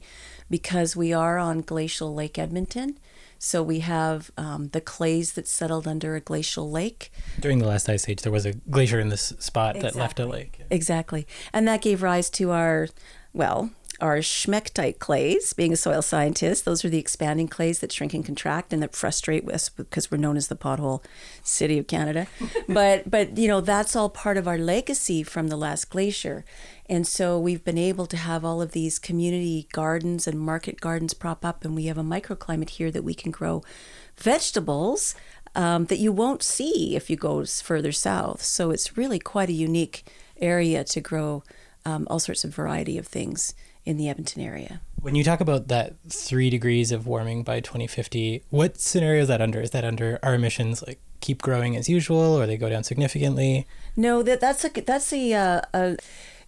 because 0.50 0.96
we 0.96 1.12
are 1.12 1.38
on 1.38 1.62
glacial 1.62 2.14
Lake 2.14 2.40
Edmonton 2.40 2.98
so 3.44 3.64
we 3.64 3.80
have 3.80 4.30
um, 4.38 4.68
the 4.68 4.80
clays 4.80 5.34
that 5.34 5.48
settled 5.48 5.88
under 5.88 6.16
a 6.16 6.20
glacial 6.20 6.70
lake. 6.70 7.12
During 7.40 7.58
the 7.58 7.66
last 7.66 7.90
ice 7.90 8.08
age, 8.08 8.22
there 8.22 8.32
was 8.32 8.46
a 8.46 8.54
glacier 8.54 9.00
in 9.00 9.10
this 9.10 9.34
spot 9.40 9.78
exactly. 9.78 9.90
that 9.90 10.00
left 10.00 10.20
a 10.20 10.28
lake. 10.28 10.62
Exactly. 10.70 11.26
And 11.52 11.68
that 11.68 11.82
gave 11.82 12.04
rise 12.04 12.30
to 12.30 12.52
our, 12.52 12.88
well, 13.34 13.72
are 14.00 14.18
smectite 14.18 15.00
clays. 15.00 15.54
Being 15.54 15.74
a 15.74 15.76
soil 15.76 16.04
scientist, 16.04 16.66
those 16.66 16.86
are 16.86 16.90
the 16.90 17.00
expanding 17.00 17.48
clays 17.48 17.80
that 17.80 17.92
shrink 17.92 18.14
and 18.14 18.24
contract 18.24 18.74
and 18.74 18.84
that 18.84 18.96
frustrate 18.96 19.50
us 19.50 19.70
because 19.70 20.12
we're 20.12 20.18
known 20.18 20.38
as 20.38 20.48
the 20.48 20.56
pothole 20.56 21.04
city 21.42 21.80
of 21.80 21.88
Canada. 21.88 22.28
but 22.68 23.10
but 23.10 23.38
you 23.40 23.48
know 23.48 23.62
that's 23.62 23.96
all 23.96 24.10
part 24.10 24.38
of 24.38 24.48
our 24.48 24.58
legacy 24.58 25.24
from 25.24 25.48
the 25.48 25.58
last 25.58 25.90
glacier, 25.90 26.44
and 26.92 27.08
so 27.08 27.40
we've 27.40 27.64
been 27.64 27.78
able 27.78 28.06
to 28.06 28.18
have 28.18 28.44
all 28.44 28.62
of 28.62 28.74
these 28.74 29.00
community 29.00 29.66
gardens 29.72 30.28
and 30.28 30.38
market 30.38 30.82
gardens 30.82 31.14
prop 31.14 31.46
up, 31.46 31.64
and 31.64 31.74
we 31.74 31.86
have 31.86 31.98
a 31.98 32.04
microclimate 32.04 32.72
here 32.72 32.92
that 32.92 33.06
we 33.06 33.14
can 33.14 33.32
grow 33.32 33.64
vegetables 34.18 35.16
um, 35.56 35.86
that 35.86 36.00
you 36.00 36.12
won't 36.12 36.44
see 36.44 36.98
if 36.98 37.10
you 37.10 37.16
go 37.16 37.46
further 37.46 37.94
south. 37.94 38.44
So 38.44 38.72
it's 38.72 38.98
really 38.98 39.20
quite 39.20 39.48
a 39.48 39.54
unique 39.54 40.04
area 40.42 40.84
to 40.84 41.00
grow 41.00 41.44
um, 41.86 42.08
all 42.10 42.20
sorts 42.20 42.44
of 42.44 42.54
variety 42.54 42.98
of 42.98 43.08
things 43.08 43.56
in 43.86 43.96
the 43.96 44.10
Edmonton 44.10 44.44
area. 44.44 44.82
When 45.00 45.16
you 45.16 45.24
talk 45.24 45.40
about 45.40 45.70
that 45.70 45.94
three 46.10 46.50
degrees 46.50 46.92
of 46.92 47.08
warming 47.08 47.44
by 47.44 47.62
2050, 47.62 48.44
what 48.50 48.78
scenario 48.78 49.22
is 49.22 49.30
that 49.30 49.42
under? 49.42 49.62
Is 49.62 49.72
that 49.72 49.86
under 49.86 50.20
our 50.22 50.36
emissions 50.36 50.84
like 50.86 51.00
keep 51.22 51.42
growing 51.42 51.78
as 51.78 51.88
usual, 51.88 52.38
or 52.38 52.46
they 52.46 52.58
go 52.58 52.68
down 52.68 52.84
significantly? 52.84 53.66
No, 53.96 54.22
that 54.24 54.42
that's 54.42 54.66
a 54.66 54.70
that's 54.70 55.14
a, 55.14 55.34
uh, 55.34 55.62
a 55.74 55.98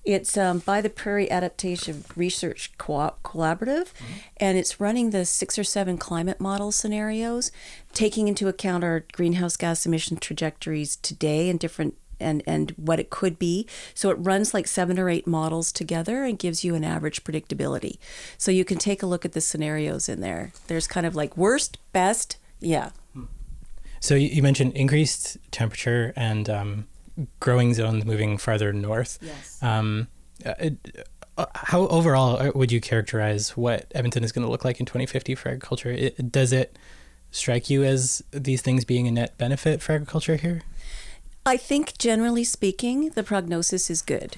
it's 0.03 0.37
um, 0.37 0.59
by 0.59 0.81
the 0.81 0.89
Prairie 0.89 1.31
Adaptation 1.31 2.03
Research 2.15 2.71
Co- 2.77 3.15
Collaborative, 3.23 3.93
mm-hmm. 3.93 4.13
and 4.37 4.57
it's 4.57 4.79
running 4.79 5.11
the 5.11 5.25
six 5.25 5.57
or 5.57 5.63
seven 5.63 5.97
climate 5.97 6.39
model 6.39 6.71
scenarios, 6.71 7.51
taking 7.93 8.27
into 8.27 8.47
account 8.47 8.83
our 8.83 9.05
greenhouse 9.13 9.55
gas 9.55 9.85
emission 9.85 10.17
trajectories 10.17 10.97
today 10.97 11.49
and 11.49 11.59
different 11.59 11.95
and 12.19 12.43
and 12.45 12.71
what 12.71 12.99
it 12.99 13.09
could 13.09 13.39
be. 13.39 13.67
So 13.93 14.09
it 14.09 14.15
runs 14.15 14.53
like 14.53 14.67
seven 14.67 14.99
or 14.99 15.09
eight 15.09 15.27
models 15.27 15.71
together 15.71 16.23
and 16.23 16.37
gives 16.37 16.63
you 16.63 16.75
an 16.75 16.83
average 16.83 17.23
predictability. 17.23 17.97
So 18.37 18.51
you 18.51 18.65
can 18.65 18.77
take 18.77 19.03
a 19.03 19.07
look 19.07 19.25
at 19.25 19.33
the 19.33 19.41
scenarios 19.41 20.09
in 20.09 20.21
there. 20.21 20.51
There's 20.67 20.87
kind 20.87 21.05
of 21.05 21.15
like 21.15 21.37
worst, 21.37 21.77
best, 21.91 22.37
yeah. 22.59 22.91
So 23.99 24.15
you 24.15 24.43
mentioned 24.43 24.73
increased 24.73 25.37
temperature 25.51 26.11
and 26.17 26.49
um, 26.49 26.87
growing 27.39 27.73
zones 27.73 28.05
moving 28.05 28.37
farther 28.37 28.73
north. 28.73 29.19
Yes. 29.21 29.61
Um, 29.61 30.07
uh, 30.45 30.69
uh, 31.37 31.45
how 31.55 31.87
overall 31.87 32.39
uh, 32.39 32.51
would 32.53 32.71
you 32.71 32.79
characterize 32.79 33.57
what 33.57 33.91
Edmonton 33.95 34.23
is 34.23 34.31
going 34.31 34.45
to 34.45 34.51
look 34.51 34.63
like 34.63 34.79
in 34.79 34.85
2050 34.85 35.35
for 35.35 35.49
agriculture? 35.49 35.91
It, 35.91 36.31
does 36.31 36.53
it 36.53 36.77
strike 37.31 37.69
you 37.69 37.83
as 37.83 38.23
these 38.31 38.61
things 38.61 38.85
being 38.85 39.07
a 39.07 39.11
net 39.11 39.37
benefit 39.37 39.81
for 39.81 39.93
agriculture 39.93 40.35
here? 40.35 40.61
I 41.45 41.57
think 41.57 41.97
generally 41.97 42.43
speaking, 42.43 43.09
the 43.09 43.23
prognosis 43.23 43.89
is 43.89 44.01
good. 44.01 44.37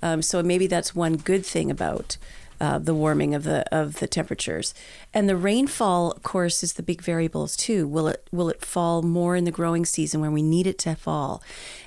Um, 0.00 0.22
so 0.22 0.42
maybe 0.42 0.66
that's 0.66 0.94
one 0.94 1.16
good 1.16 1.44
thing 1.44 1.70
about 1.70 2.16
uh, 2.60 2.78
the 2.78 2.94
warming 2.94 3.34
of 3.34 3.44
the 3.44 3.64
of 3.74 4.00
the 4.00 4.06
temperatures, 4.06 4.74
and 5.14 5.28
the 5.28 5.36
rainfall, 5.36 6.12
of 6.12 6.22
course, 6.22 6.62
is 6.62 6.74
the 6.74 6.82
big 6.82 7.02
variables 7.02 7.56
too. 7.56 7.86
Will 7.86 8.08
it 8.08 8.28
will 8.32 8.48
it 8.48 8.64
fall 8.64 9.02
more 9.02 9.36
in 9.36 9.44
the 9.44 9.50
growing 9.50 9.84
season 9.84 10.20
when 10.20 10.32
we 10.32 10.42
need 10.42 10.66
it 10.66 10.78
to 10.78 10.94
fall? 10.94 11.42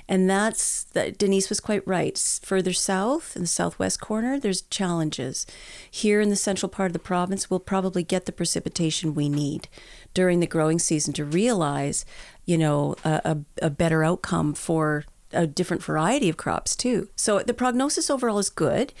And 0.08 0.28
that's 0.28 0.84
that. 0.84 1.18
Denise 1.18 1.48
was 1.48 1.60
quite 1.60 1.86
right. 1.86 2.18
Further 2.42 2.72
south 2.72 3.36
in 3.36 3.42
the 3.42 3.48
southwest 3.48 4.00
corner, 4.00 4.38
there's 4.38 4.62
challenges. 4.62 5.46
Here 5.90 6.20
in 6.20 6.30
the 6.30 6.36
central 6.36 6.68
part 6.68 6.88
of 6.88 6.92
the 6.92 6.98
province, 6.98 7.50
we'll 7.50 7.60
probably 7.60 8.02
get 8.02 8.26
the 8.26 8.32
precipitation 8.32 9.14
we 9.14 9.28
need 9.28 9.68
during 10.14 10.40
the 10.40 10.46
growing 10.46 10.78
season 10.78 11.12
to 11.14 11.24
realize, 11.24 12.04
you 12.44 12.58
know, 12.58 12.96
a, 13.04 13.20
a, 13.24 13.66
a 13.66 13.70
better 13.70 14.04
outcome 14.04 14.54
for 14.54 15.04
a 15.32 15.46
different 15.46 15.82
variety 15.82 16.28
of 16.28 16.36
crops 16.36 16.76
too. 16.76 17.08
So 17.16 17.38
the 17.40 17.54
prognosis 17.54 18.10
overall 18.10 18.38
is 18.38 18.50
good. 18.50 18.92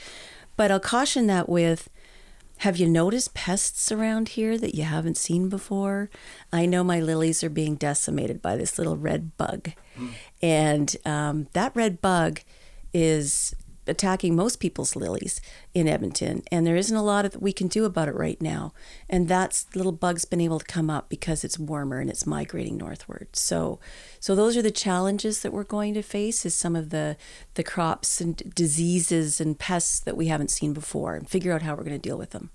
But 0.62 0.70
I'll 0.70 0.78
caution 0.78 1.26
that 1.26 1.48
with 1.48 1.88
have 2.58 2.76
you 2.76 2.86
noticed 2.86 3.34
pests 3.34 3.90
around 3.90 4.28
here 4.28 4.56
that 4.56 4.76
you 4.76 4.84
haven't 4.84 5.16
seen 5.16 5.48
before? 5.48 6.08
I 6.52 6.66
know 6.66 6.84
my 6.84 7.00
lilies 7.00 7.42
are 7.42 7.50
being 7.50 7.74
decimated 7.74 8.40
by 8.40 8.54
this 8.54 8.78
little 8.78 8.96
red 8.96 9.36
bug. 9.36 9.72
Mm. 9.98 10.10
And 10.40 10.96
um, 11.04 11.48
that 11.54 11.74
red 11.74 12.00
bug 12.00 12.42
is 12.94 13.56
attacking 13.86 14.36
most 14.36 14.60
people's 14.60 14.94
lilies 14.94 15.40
in 15.74 15.88
Edmonton, 15.88 16.42
and 16.50 16.66
there 16.66 16.76
isn't 16.76 16.96
a 16.96 17.02
lot 17.02 17.22
that 17.22 17.42
we 17.42 17.52
can 17.52 17.68
do 17.68 17.84
about 17.84 18.08
it 18.08 18.14
right 18.14 18.40
now. 18.40 18.72
And 19.08 19.28
that's 19.28 19.66
little 19.74 19.92
bugs 19.92 20.24
been 20.24 20.40
able 20.40 20.58
to 20.58 20.64
come 20.64 20.90
up 20.90 21.08
because 21.08 21.44
it's 21.44 21.58
warmer 21.58 22.00
and 22.00 22.08
it's 22.08 22.26
migrating 22.26 22.76
northward. 22.76 23.28
So, 23.32 23.80
so 24.20 24.34
those 24.34 24.56
are 24.56 24.62
the 24.62 24.70
challenges 24.70 25.42
that 25.42 25.52
we're 25.52 25.64
going 25.64 25.94
to 25.94 26.02
face: 26.02 26.46
is 26.46 26.54
some 26.54 26.76
of 26.76 26.90
the 26.90 27.16
the 27.54 27.64
crops 27.64 28.20
and 28.20 28.54
diseases 28.54 29.40
and 29.40 29.58
pests 29.58 30.00
that 30.00 30.16
we 30.16 30.28
haven't 30.28 30.50
seen 30.50 30.72
before, 30.72 31.14
and 31.14 31.28
figure 31.28 31.52
out 31.52 31.62
how 31.62 31.74
we're 31.74 31.84
going 31.84 32.00
to 32.00 32.08
deal 32.08 32.18
with 32.18 32.30
them. 32.30 32.50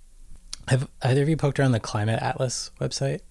Have 0.68 0.90
either 1.02 1.22
of 1.22 1.30
you 1.30 1.38
poked 1.38 1.60
around 1.60 1.72
the 1.72 1.80
Climate 1.80 2.22
Atlas 2.22 2.72
website 2.80 3.22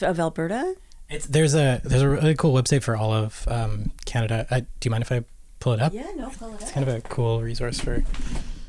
of 0.00 0.20
Alberta? 0.20 0.76
It's, 1.08 1.26
there's 1.26 1.54
a 1.54 1.80
there's 1.84 2.02
a 2.02 2.08
really 2.08 2.34
cool 2.34 2.52
website 2.52 2.82
for 2.82 2.96
all 2.96 3.12
of 3.12 3.46
um, 3.48 3.92
Canada. 4.04 4.46
Uh, 4.50 4.60
do 4.60 4.66
you 4.84 4.90
mind 4.90 5.02
if 5.02 5.10
I 5.10 5.24
pull 5.60 5.72
it 5.72 5.80
up? 5.80 5.92
Yeah, 5.92 6.10
no, 6.16 6.30
pull 6.30 6.50
it 6.50 6.54
it's 6.60 6.64
up. 6.64 6.72
kind 6.72 6.88
of 6.88 6.94
a 6.94 7.00
cool 7.00 7.42
resource 7.42 7.80
for 7.80 8.04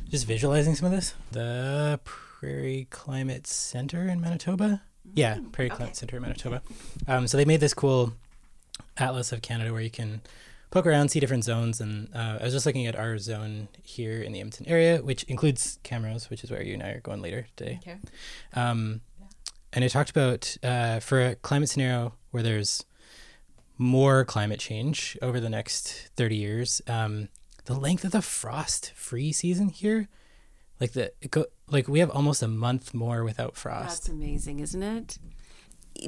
just 0.10 0.26
visualizing 0.26 0.76
some 0.76 0.86
of 0.88 0.92
this. 0.92 1.14
The 1.32 2.00
Prairie 2.04 2.88
Climate 2.90 3.48
Center 3.48 4.08
in 4.08 4.22
Manitoba. 4.22 4.82
Yeah, 5.14 5.40
Prairie 5.52 5.70
okay. 5.70 5.78
Climate 5.78 5.96
Center 5.96 6.18
in 6.18 6.22
Manitoba. 6.22 6.62
Um, 7.08 7.28
so 7.28 7.38
they 7.38 7.46
made 7.46 7.60
this 7.60 7.74
cool 7.74 8.14
atlas 8.98 9.32
of 9.32 9.42
Canada 9.42 9.72
where 9.72 9.82
you 9.82 9.90
can 9.90 10.22
poke 10.72 10.86
around, 10.86 11.10
see 11.10 11.20
different 11.20 11.44
zones. 11.44 11.82
And 11.82 12.10
uh, 12.14 12.38
I 12.40 12.44
was 12.44 12.54
just 12.54 12.66
looking 12.66 12.86
at 12.88 12.96
our 12.96 13.18
zone 13.18 13.68
here 13.84 14.22
in 14.22 14.32
the 14.32 14.40
Edmonton 14.40 14.68
area, 14.68 14.98
which 15.00 15.24
includes 15.24 15.80
Camrose, 15.84 16.30
which 16.30 16.44
is 16.44 16.52
where 16.52 16.62
you 16.62 16.74
and 16.74 16.84
I 16.84 16.90
are 16.90 17.00
going 17.02 17.22
later 17.22 17.48
today. 17.56 17.80
Okay. 17.82 17.98
Um, 18.54 19.02
and 19.74 19.84
it 19.84 19.90
talked 19.90 20.10
about 20.10 20.58
uh, 20.64 21.00
for 21.00 21.22
a 21.22 21.36
climate 21.36 21.70
scenario 21.70 22.14
where 22.32 22.44
there's 22.44 22.86
more 23.80 24.24
climate 24.26 24.60
change 24.60 25.18
over 25.22 25.40
the 25.40 25.50
next 25.50 26.10
30 26.16 26.36
years, 26.36 26.82
um, 26.88 27.30
the 27.66 27.74
length 27.74 28.04
of 28.06 28.12
the 28.12 28.22
frost 28.22 28.92
free 28.96 29.32
season 29.32 29.70
here, 29.70 30.08
like 30.80 30.92
the 30.92 31.12
it 31.22 31.32
go, 31.32 31.46
like 31.70 31.88
we 31.88 32.00
have 32.00 32.12
almost 32.12 32.44
a 32.44 32.48
month 32.48 32.94
more 32.94 33.24
without 33.24 33.56
frost. 33.56 34.04
That's 34.04 34.10
amazing, 34.10 34.60
isn't 34.60 34.84
it? 34.84 35.18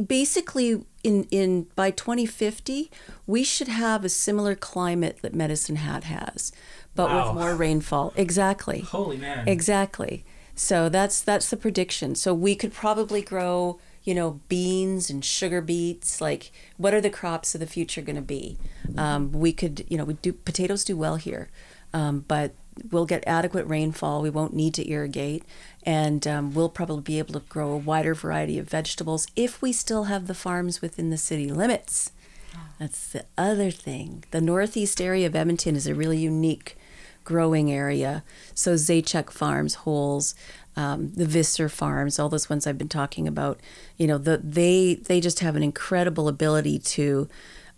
Basically, 0.07 0.85
in 1.03 1.25
in 1.31 1.67
by 1.75 1.91
2050, 1.91 2.89
we 3.27 3.43
should 3.43 3.67
have 3.67 4.05
a 4.05 4.09
similar 4.09 4.55
climate 4.55 5.19
that 5.21 5.33
Medicine 5.35 5.75
Hat 5.77 6.05
has, 6.05 6.51
but 6.95 7.09
Wow. 7.09 7.33
with 7.33 7.41
more 7.41 7.55
rainfall. 7.55 8.13
Exactly. 8.15 8.81
Holy 8.81 9.17
man! 9.17 9.47
Exactly. 9.47 10.23
So 10.55 10.87
that's 10.89 11.19
that's 11.21 11.49
the 11.49 11.57
prediction. 11.57 12.15
So 12.15 12.33
we 12.33 12.55
could 12.55 12.73
probably 12.73 13.21
grow, 13.21 13.79
you 14.03 14.15
know, 14.15 14.39
beans 14.49 15.09
and 15.09 15.23
sugar 15.23 15.61
beets. 15.61 16.21
Like, 16.21 16.51
what 16.77 16.93
are 16.93 17.01
the 17.01 17.09
crops 17.09 17.53
of 17.53 17.59
the 17.59 17.67
future 17.67 18.01
going 18.01 18.15
to 18.15 18.21
be? 18.21 18.57
Um, 18.97 19.31
we 19.31 19.53
could, 19.53 19.85
you 19.89 19.97
know, 19.97 20.05
we 20.05 20.15
do 20.15 20.33
potatoes 20.33 20.83
do 20.83 20.97
well 20.97 21.15
here, 21.15 21.49
um, 21.93 22.25
but 22.27 22.53
we'll 22.89 23.05
get 23.05 23.23
adequate 23.27 23.67
rainfall. 23.67 24.21
We 24.21 24.29
won't 24.29 24.53
need 24.53 24.73
to 24.75 24.89
irrigate, 24.89 25.43
and 25.83 26.25
um, 26.27 26.53
we'll 26.53 26.69
probably 26.69 27.03
be 27.03 27.19
able 27.19 27.33
to 27.39 27.45
grow 27.47 27.71
a 27.71 27.77
wider 27.77 28.13
variety 28.15 28.57
of 28.57 28.69
vegetables 28.69 29.27
if 29.35 29.61
we 29.61 29.71
still 29.71 30.05
have 30.05 30.27
the 30.27 30.33
farms 30.33 30.81
within 30.81 31.09
the 31.09 31.17
city 31.17 31.49
limits. 31.49 32.11
That's 32.79 33.11
the 33.11 33.25
other 33.37 33.69
thing. 33.69 34.23
The 34.31 34.41
northeast 34.41 34.99
area 34.99 35.27
of 35.27 35.35
Edmonton 35.35 35.75
is 35.75 35.87
a 35.87 35.95
really 35.95 36.17
unique 36.17 36.77
growing 37.23 37.71
area. 37.71 38.23
So 38.55 38.73
Zaychuk 38.73 39.29
Farms, 39.29 39.75
Holes, 39.75 40.33
um, 40.75 41.11
the 41.13 41.25
Visser 41.25 41.69
Farms, 41.69 42.19
all 42.19 42.29
those 42.29 42.49
ones 42.49 42.65
I've 42.65 42.77
been 42.77 42.89
talking 42.89 43.27
about, 43.27 43.59
you 43.97 44.07
know, 44.07 44.17
the, 44.17 44.37
they 44.37 44.95
they 44.95 45.19
just 45.19 45.39
have 45.39 45.55
an 45.55 45.63
incredible 45.63 46.27
ability 46.27 46.79
to, 46.79 47.27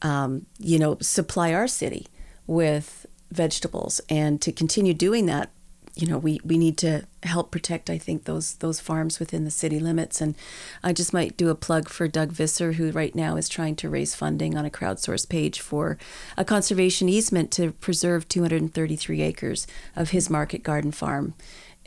um, 0.01 0.45
you 0.59 0.77
know, 0.77 0.97
supply 1.01 1.53
our 1.53 1.67
city 1.67 2.07
with 2.45 3.05
vegetables, 3.31 3.99
and 4.09 4.41
to 4.41 4.51
continue 4.51 4.93
doing 4.93 5.25
that, 5.25 5.49
you 5.95 6.07
know, 6.07 6.17
we, 6.17 6.39
we 6.43 6.57
need 6.57 6.77
to 6.79 7.05
help 7.21 7.51
protect, 7.51 7.89
I 7.89 7.97
think, 7.97 8.25
those 8.25 8.55
those 8.55 8.79
farms 8.79 9.19
within 9.19 9.43
the 9.43 9.51
city 9.51 9.79
limits. 9.79 10.21
And 10.21 10.35
I 10.83 10.93
just 10.93 11.13
might 11.13 11.37
do 11.37 11.49
a 11.49 11.55
plug 11.55 11.87
for 11.89 12.07
Doug 12.07 12.31
Visser, 12.31 12.73
who 12.73 12.91
right 12.91 13.13
now 13.13 13.37
is 13.37 13.47
trying 13.47 13.75
to 13.77 13.89
raise 13.89 14.15
funding 14.15 14.57
on 14.57 14.65
a 14.65 14.71
crowdsource 14.71 15.27
page 15.27 15.59
for 15.59 15.97
a 16.37 16.45
conservation 16.45 17.09
easement 17.09 17.51
to 17.51 17.71
preserve 17.73 18.27
233 18.27 19.21
acres 19.21 19.67
of 19.95 20.11
his 20.11 20.29
market 20.29 20.63
garden 20.63 20.91
farm 20.91 21.33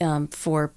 um, 0.00 0.28
for 0.28 0.72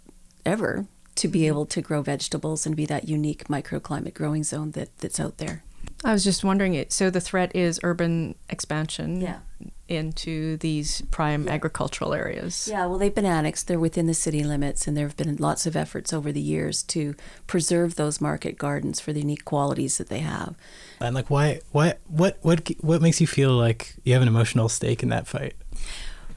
ever 0.46 0.86
to 1.16 1.28
be 1.28 1.48
able 1.48 1.66
to 1.66 1.82
grow 1.82 2.02
vegetables 2.02 2.66
and 2.66 2.76
be 2.76 2.86
that 2.86 3.08
unique 3.10 3.46
microclimate 3.46 4.14
growing 4.14 4.44
zone 4.44 4.72
that, 4.72 4.96
that's 5.00 5.20
out 5.20 5.38
there. 5.38 5.64
I 6.04 6.14
was 6.14 6.24
just 6.24 6.44
wondering 6.46 6.76
it. 6.76 6.94
So 6.94 7.10
the 7.10 7.20
threat 7.20 7.54
is 7.54 7.80
urban 7.84 8.36
expansion 8.50 9.20
Yeah. 9.20 9.40
into 9.90 10.56
these 10.58 11.02
prime 11.12 11.50
agricultural 11.50 12.14
areas. 12.14 12.70
Yeah, 12.72 12.86
well, 12.86 12.98
they've 12.98 13.14
been 13.14 13.26
annexed. 13.26 13.68
They're 13.68 13.80
within 13.80 14.06
the 14.08 14.14
city 14.14 14.44
limits, 14.44 14.88
and 14.88 14.96
there 14.96 15.08
have 15.08 15.18
been 15.18 15.36
lots 15.38 15.66
of 15.66 15.76
efforts 15.76 16.14
over 16.14 16.32
the 16.32 16.40
years 16.40 16.84
to 16.84 17.16
preserve 17.48 17.96
those 17.96 18.22
market 18.22 18.58
gardens 18.58 19.02
for 19.02 19.12
the 19.12 19.20
unique 19.20 19.44
qualities 19.44 19.98
that 19.98 20.08
they 20.08 20.20
have. 20.20 20.56
And 21.02 21.14
like, 21.16 21.30
why? 21.30 21.60
What? 21.72 22.00
What? 22.08 22.38
What? 22.44 22.70
What 22.80 23.02
makes 23.02 23.20
you 23.20 23.28
feel 23.28 23.52
like 23.52 23.96
you 24.06 24.14
have 24.14 24.22
an 24.22 24.28
emotional 24.30 24.70
stake 24.70 25.04
in 25.04 25.10
that 25.10 25.28
fight? 25.28 25.56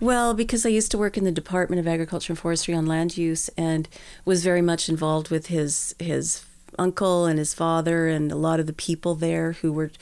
Well, 0.02 0.34
because 0.34 0.66
I 0.66 0.68
used 0.70 0.90
to 0.90 0.98
work 0.98 1.16
in 1.16 1.22
the 1.22 1.30
Department 1.30 1.78
of 1.78 1.86
Agriculture 1.86 2.32
and 2.32 2.38
Forestry 2.38 2.74
on 2.74 2.86
land 2.86 3.16
use, 3.16 3.48
and 3.56 3.88
was 4.24 4.42
very 4.42 4.60
much 4.60 4.88
involved 4.88 5.30
with 5.30 5.46
his 5.46 5.94
his 6.00 6.44
uncle 6.76 7.24
and 7.24 7.38
his 7.38 7.54
father, 7.54 8.08
and 8.08 8.32
a 8.32 8.34
lot 8.34 8.58
of 8.58 8.66
the 8.66 8.72
people 8.72 9.14
there 9.14 9.52
who 9.52 9.72
were 9.72 9.92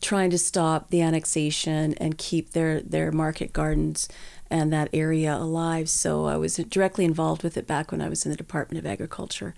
trying 0.00 0.30
to 0.30 0.38
stop 0.38 0.90
the 0.90 1.02
annexation 1.02 1.94
and 1.94 2.18
keep 2.18 2.52
their 2.52 2.80
their 2.82 3.10
market 3.10 3.52
gardens 3.52 4.06
and 4.52 4.72
that 4.72 4.90
area 4.92 5.34
alive. 5.34 5.88
So 5.88 6.26
I 6.26 6.36
was 6.36 6.56
directly 6.56 7.04
involved 7.04 7.42
with 7.42 7.56
it 7.56 7.66
back 7.66 7.90
when 7.90 8.02
I 8.02 8.08
was 8.08 8.26
in 8.26 8.30
the 8.30 8.36
Department 8.36 8.78
of 8.78 8.90
Agriculture. 8.90 9.54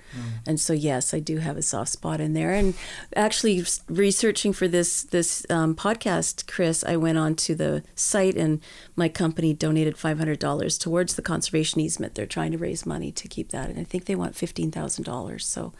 And 0.46 0.60
so 0.60 0.72
yes, 0.72 1.12
I 1.12 1.18
do 1.18 1.38
have 1.38 1.56
a 1.56 1.62
soft 1.62 1.90
spot 1.90 2.20
in 2.20 2.32
there. 2.32 2.52
And 2.52 2.74
actually 3.16 3.64
researching 3.88 4.52
for 4.52 4.68
this 4.68 5.02
this 5.02 5.44
um, 5.50 5.74
podcast, 5.74 6.46
Chris, 6.46 6.84
I 6.84 6.96
went 6.96 7.18
on 7.18 7.34
to 7.36 7.54
the 7.54 7.82
site 7.94 8.36
and 8.36 8.60
my 8.94 9.08
company 9.08 9.52
donated 9.52 9.98
five 9.98 10.18
hundred 10.18 10.38
dollars 10.38 10.78
towards 10.78 11.16
the 11.16 11.22
conservation 11.22 11.80
easement. 11.80 12.14
They're 12.14 12.26
trying 12.26 12.52
to 12.52 12.58
raise 12.58 12.86
money 12.86 13.10
to 13.12 13.28
keep 13.28 13.50
that, 13.50 13.68
and 13.70 13.78
I 13.78 13.84
think 13.84 14.04
they 14.04 14.14
want 14.14 14.36
fifteen 14.36 14.70
thousand 14.70 15.04
dollars. 15.04 15.44
So. 15.44 15.72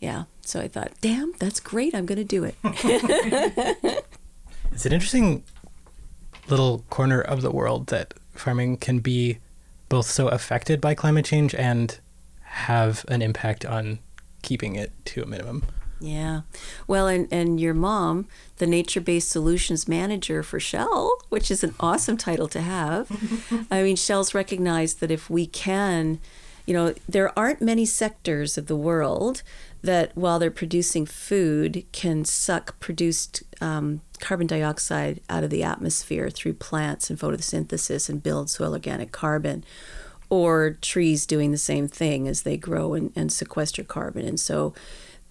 Yeah, 0.00 0.24
so 0.40 0.60
I 0.60 0.66
thought, 0.66 0.90
damn, 1.00 1.30
that's 1.38 1.60
great. 1.60 1.94
I'm 1.94 2.06
going 2.06 2.18
to 2.18 2.24
do 2.24 2.42
it. 2.42 2.56
It's 4.72 4.86
an 4.86 4.92
interesting 4.92 5.44
little 6.48 6.84
corner 6.90 7.20
of 7.20 7.42
the 7.42 7.50
world 7.50 7.88
that 7.88 8.14
farming 8.32 8.78
can 8.78 8.98
be 9.00 9.38
both 9.88 10.06
so 10.06 10.28
affected 10.28 10.80
by 10.80 10.94
climate 10.94 11.24
change 11.24 11.54
and 11.54 11.98
have 12.40 13.04
an 13.08 13.22
impact 13.22 13.64
on 13.64 13.98
keeping 14.42 14.74
it 14.74 14.92
to 15.04 15.22
a 15.22 15.26
minimum. 15.26 15.64
Yeah. 16.02 16.40
Well, 16.86 17.06
and, 17.06 17.28
and 17.32 17.60
your 17.60 17.74
mom, 17.74 18.26
the 18.56 18.66
nature 18.66 19.00
based 19.00 19.30
solutions 19.30 19.86
manager 19.86 20.42
for 20.42 20.58
Shell, 20.58 21.16
which 21.28 21.50
is 21.50 21.62
an 21.62 21.74
awesome 21.78 22.16
title 22.16 22.48
to 22.48 22.60
have. 22.60 23.08
I 23.70 23.82
mean, 23.82 23.96
Shell's 23.96 24.34
recognized 24.34 25.00
that 25.00 25.10
if 25.10 25.30
we 25.30 25.46
can, 25.46 26.18
you 26.66 26.74
know, 26.74 26.94
there 27.08 27.36
aren't 27.38 27.62
many 27.62 27.84
sectors 27.84 28.58
of 28.58 28.66
the 28.66 28.76
world 28.76 29.42
that, 29.82 30.10
while 30.16 30.38
they're 30.38 30.50
producing 30.50 31.06
food, 31.06 31.84
can 31.92 32.24
suck 32.24 32.78
produced 32.80 33.42
um, 33.60 34.00
carbon 34.22 34.46
dioxide 34.46 35.20
out 35.28 35.44
of 35.44 35.50
the 35.50 35.62
atmosphere 35.62 36.30
through 36.30 36.54
plants 36.54 37.10
and 37.10 37.18
photosynthesis 37.18 38.08
and 38.08 38.22
build 38.22 38.48
soil 38.48 38.72
organic 38.72 39.12
carbon 39.12 39.64
or 40.30 40.78
trees 40.80 41.26
doing 41.26 41.50
the 41.50 41.58
same 41.58 41.88
thing 41.88 42.26
as 42.26 42.42
they 42.42 42.56
grow 42.56 42.94
and, 42.94 43.12
and 43.14 43.30
sequester 43.30 43.84
carbon. 43.84 44.24
And 44.24 44.40
so 44.40 44.72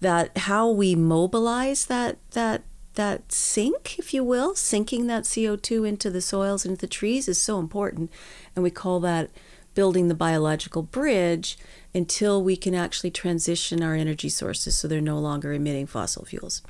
that 0.00 0.36
how 0.36 0.70
we 0.70 0.94
mobilize 0.94 1.86
that 1.86 2.18
that 2.32 2.62
that 2.94 3.32
sink, 3.32 3.98
if 3.98 4.12
you 4.12 4.22
will, 4.22 4.54
sinking 4.54 5.06
that 5.06 5.24
CO2 5.24 5.88
into 5.88 6.10
the 6.10 6.20
soils 6.20 6.64
and 6.64 6.72
into 6.72 6.82
the 6.82 6.86
trees 6.86 7.26
is 7.26 7.40
so 7.40 7.58
important. 7.58 8.12
And 8.54 8.62
we 8.62 8.70
call 8.70 9.00
that 9.00 9.30
building 9.74 10.08
the 10.08 10.14
biological 10.14 10.82
bridge 10.82 11.56
until 11.94 12.42
we 12.44 12.56
can 12.56 12.74
actually 12.74 13.10
transition 13.10 13.82
our 13.82 13.94
energy 13.94 14.28
sources 14.28 14.76
so 14.76 14.86
they're 14.86 15.00
no 15.00 15.18
longer 15.18 15.54
emitting 15.54 15.86
fossil 15.86 16.26
fuels. 16.26 16.60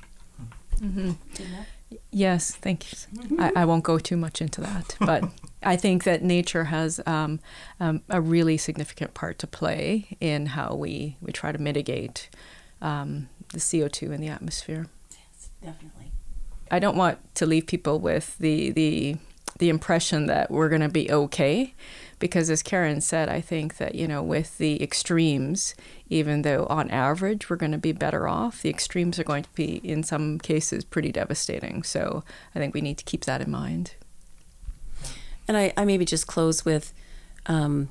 Mm-hmm. 0.80 1.12
Yes, 2.10 2.54
thank 2.54 2.92
you. 2.92 3.38
I, 3.38 3.52
I 3.56 3.64
won't 3.64 3.84
go 3.84 3.98
too 3.98 4.16
much 4.16 4.40
into 4.40 4.60
that, 4.60 4.96
but 5.00 5.24
I 5.62 5.76
think 5.76 6.04
that 6.04 6.22
nature 6.22 6.64
has 6.64 7.00
um, 7.06 7.40
um, 7.80 8.02
a 8.08 8.20
really 8.20 8.56
significant 8.56 9.14
part 9.14 9.38
to 9.40 9.46
play 9.46 10.16
in 10.20 10.46
how 10.46 10.74
we, 10.74 11.16
we 11.20 11.32
try 11.32 11.52
to 11.52 11.58
mitigate 11.58 12.28
um, 12.80 13.28
the 13.52 13.58
CO2 13.58 14.12
in 14.12 14.20
the 14.20 14.28
atmosphere. 14.28 14.86
Yes, 15.10 15.50
Definitely. 15.62 16.12
I 16.72 16.78
don't 16.78 16.96
want 16.96 17.18
to 17.34 17.46
leave 17.46 17.66
people 17.66 18.00
with 18.00 18.38
the 18.38 18.70
the 18.70 19.16
the 19.58 19.68
impression 19.68 20.26
that 20.26 20.50
we're 20.50 20.70
going 20.70 20.80
to 20.80 20.88
be 20.88 21.12
okay 21.12 21.74
because 22.18 22.48
as 22.48 22.62
Karen 22.62 23.02
said 23.02 23.28
I 23.28 23.42
think 23.42 23.76
that 23.76 23.94
you 23.94 24.08
know 24.08 24.22
with 24.22 24.56
the 24.56 24.82
extremes 24.82 25.74
even 26.12 26.42
though 26.42 26.66
on 26.68 26.90
average 26.90 27.48
we're 27.48 27.56
going 27.56 27.72
to 27.72 27.78
be 27.78 27.92
better 27.92 28.28
off 28.28 28.60
the 28.60 28.68
extremes 28.68 29.18
are 29.18 29.24
going 29.24 29.42
to 29.42 29.52
be 29.54 29.80
in 29.82 30.02
some 30.02 30.38
cases 30.38 30.84
pretty 30.84 31.10
devastating. 31.10 31.82
So 31.82 32.22
I 32.54 32.58
think 32.58 32.74
we 32.74 32.82
need 32.82 32.98
to 32.98 33.04
keep 33.04 33.24
that 33.24 33.40
in 33.40 33.50
mind. 33.50 33.94
And 35.48 35.56
I, 35.56 35.72
I 35.76 35.84
maybe 35.84 36.04
just 36.04 36.26
close 36.26 36.64
with 36.64 36.92
um, 37.46 37.88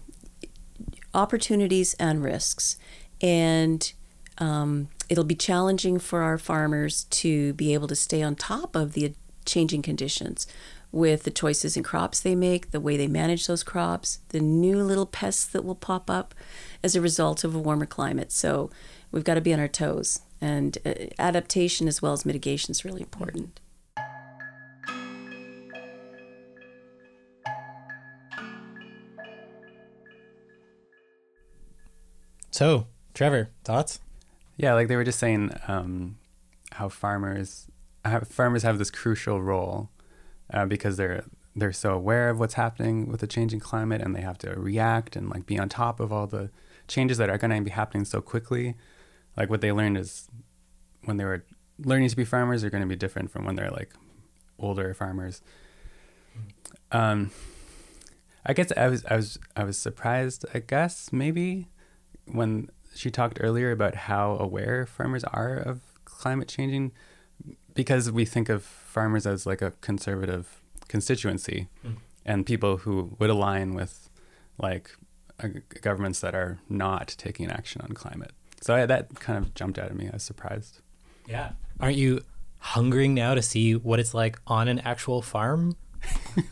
opportunities 1.14 1.96
and 1.96 2.24
risks. 2.24 2.78
And 3.22 3.92
um, 4.38 4.90
it'll 5.10 5.24
be 5.24 5.36
challenging 5.36 6.00
for 6.00 6.22
our 6.22 6.38
farmers 6.38 7.06
to 7.06 7.54
be 7.54 7.74
able 7.74 7.88
to 7.88 7.96
stay 7.96 8.22
on 8.22 8.36
top 8.36 8.76
of 8.76 8.94
the 8.94 9.14
changing 9.46 9.82
conditions 9.82 10.48
with 10.92 11.24
the 11.24 11.32
choices 11.32 11.78
in 11.78 11.84
crops 11.84 12.20
they 12.20 12.36
make, 12.36 12.72
the 12.72 12.80
way 12.80 12.98
they 12.98 13.08
manage 13.08 13.48
those 13.48 13.64
crops, 13.64 14.20
the 14.30 14.40
new 14.40 14.84
little 14.84 15.06
pests 15.06 15.46
that 15.46 15.64
will 15.64 15.76
pop 15.76 16.10
up 16.10 16.36
as 16.84 16.96
a 16.96 17.02
result 17.02 17.44
of 17.44 17.56
a 17.56 17.60
warmer 17.60 17.86
climate. 17.86 18.32
So 18.32 18.70
we've 19.12 19.24
got 19.24 19.36
to 19.36 19.42
be 19.42 19.54
on 19.54 19.60
our 19.60 19.68
toes. 19.68 20.22
And 20.40 20.78
uh, 20.86 20.94
adaptation 21.20 21.88
as 21.88 22.02
well 22.02 22.14
as 22.14 22.26
mitigation 22.26 22.72
is 22.72 22.84
really 22.84 23.02
important. 23.02 23.60
So, 32.50 32.88
Trevor, 33.14 33.50
thoughts? 33.64 34.00
Yeah, 34.58 34.74
like 34.74 34.88
they 34.88 34.96
were 34.96 35.04
just 35.04 35.20
saying, 35.20 35.52
um, 35.68 36.18
how 36.74 36.90
farmers 36.90 37.68
how 38.04 38.20
farmers 38.22 38.64
have 38.64 38.80
this 38.80 38.90
crucial 38.90 39.42
role 39.42 39.90
uh, 40.54 40.66
because 40.66 40.98
they're 40.98 41.26
they're 41.56 41.74
so 41.74 41.94
aware 41.94 42.30
of 42.30 42.40
what's 42.40 42.54
happening 42.54 43.08
with 43.08 43.20
the 43.20 43.28
changing 43.28 43.60
climate 43.60 44.02
and 44.02 44.16
they 44.16 44.22
have 44.22 44.38
to 44.38 44.52
react 44.58 45.16
and 45.16 45.30
like 45.30 45.46
be 45.46 45.60
on 45.60 45.68
top 45.68 46.00
of 46.00 46.12
all 46.12 46.26
the 46.26 46.50
changes 46.96 47.18
that 47.20 47.30
are 47.30 47.38
going 47.38 47.52
to 47.56 47.62
be 47.72 47.76
happening 47.82 48.06
so 48.14 48.20
quickly. 48.22 48.76
Like 49.38 49.50
what 49.50 49.62
they 49.62 49.72
learned 49.72 49.98
is 49.98 50.28
when 51.08 51.16
they 51.18 51.26
were 51.26 51.42
learning 51.92 52.10
to 52.10 52.16
be 52.22 52.26
farmers 52.26 52.64
are 52.64 52.70
going 52.70 52.84
to 52.88 52.94
be 52.96 53.00
different 53.06 53.32
from 53.32 53.46
when 53.46 53.56
they're 53.56 53.72
like 53.82 53.92
older 54.60 54.94
farmers. 54.94 55.42
Um, 56.92 57.32
I 58.46 58.54
guess 58.54 58.72
I 58.76 58.88
was 58.88 59.06
I 59.06 59.16
was 59.16 59.38
I 59.56 59.64
was 59.64 59.78
surprised. 59.78 60.46
I 60.54 60.60
guess 60.60 61.12
maybe 61.14 61.68
when 62.26 62.70
she 62.96 63.10
talked 63.10 63.38
earlier 63.42 63.72
about 63.72 63.96
how 64.10 64.36
aware 64.48 64.86
farmers 64.86 65.24
are 65.26 65.56
of 65.56 65.80
climate 66.06 66.48
changing, 66.50 66.92
because 67.74 68.12
we 68.12 68.26
think 68.26 68.50
of 68.50 68.64
farmers 68.64 69.26
as 69.26 69.46
like 69.46 69.62
a 69.62 69.72
conservative 69.82 70.62
constituency, 70.88 71.70
Mm. 71.86 71.96
and 72.26 72.46
people 72.46 72.78
who 72.84 73.16
would 73.20 73.30
align 73.30 73.74
with 73.74 74.10
like 74.58 74.92
governments 75.82 76.20
that 76.22 76.36
are 76.36 76.60
not 76.70 77.16
taking 77.18 77.50
action 77.50 77.82
on 77.82 77.90
climate. 77.90 78.32
So 78.62 78.76
I, 78.76 78.86
that 78.86 79.20
kind 79.20 79.44
of 79.44 79.54
jumped 79.54 79.80
out 79.80 79.88
at 79.88 79.96
me. 79.96 80.08
I 80.08 80.12
was 80.14 80.24
surprised. 80.24 80.80
Yeah. 81.28 81.54
Aren't 81.80 81.98
you 81.98 82.22
hungering 82.60 83.14
now 83.14 83.34
to 83.34 83.42
see 83.42 83.76
what 83.76 84.00
it's 84.00 84.14
like 84.14 84.40
on 84.46 84.68
an 84.68 84.80
actual 84.80 85.22
farm? 85.22 85.76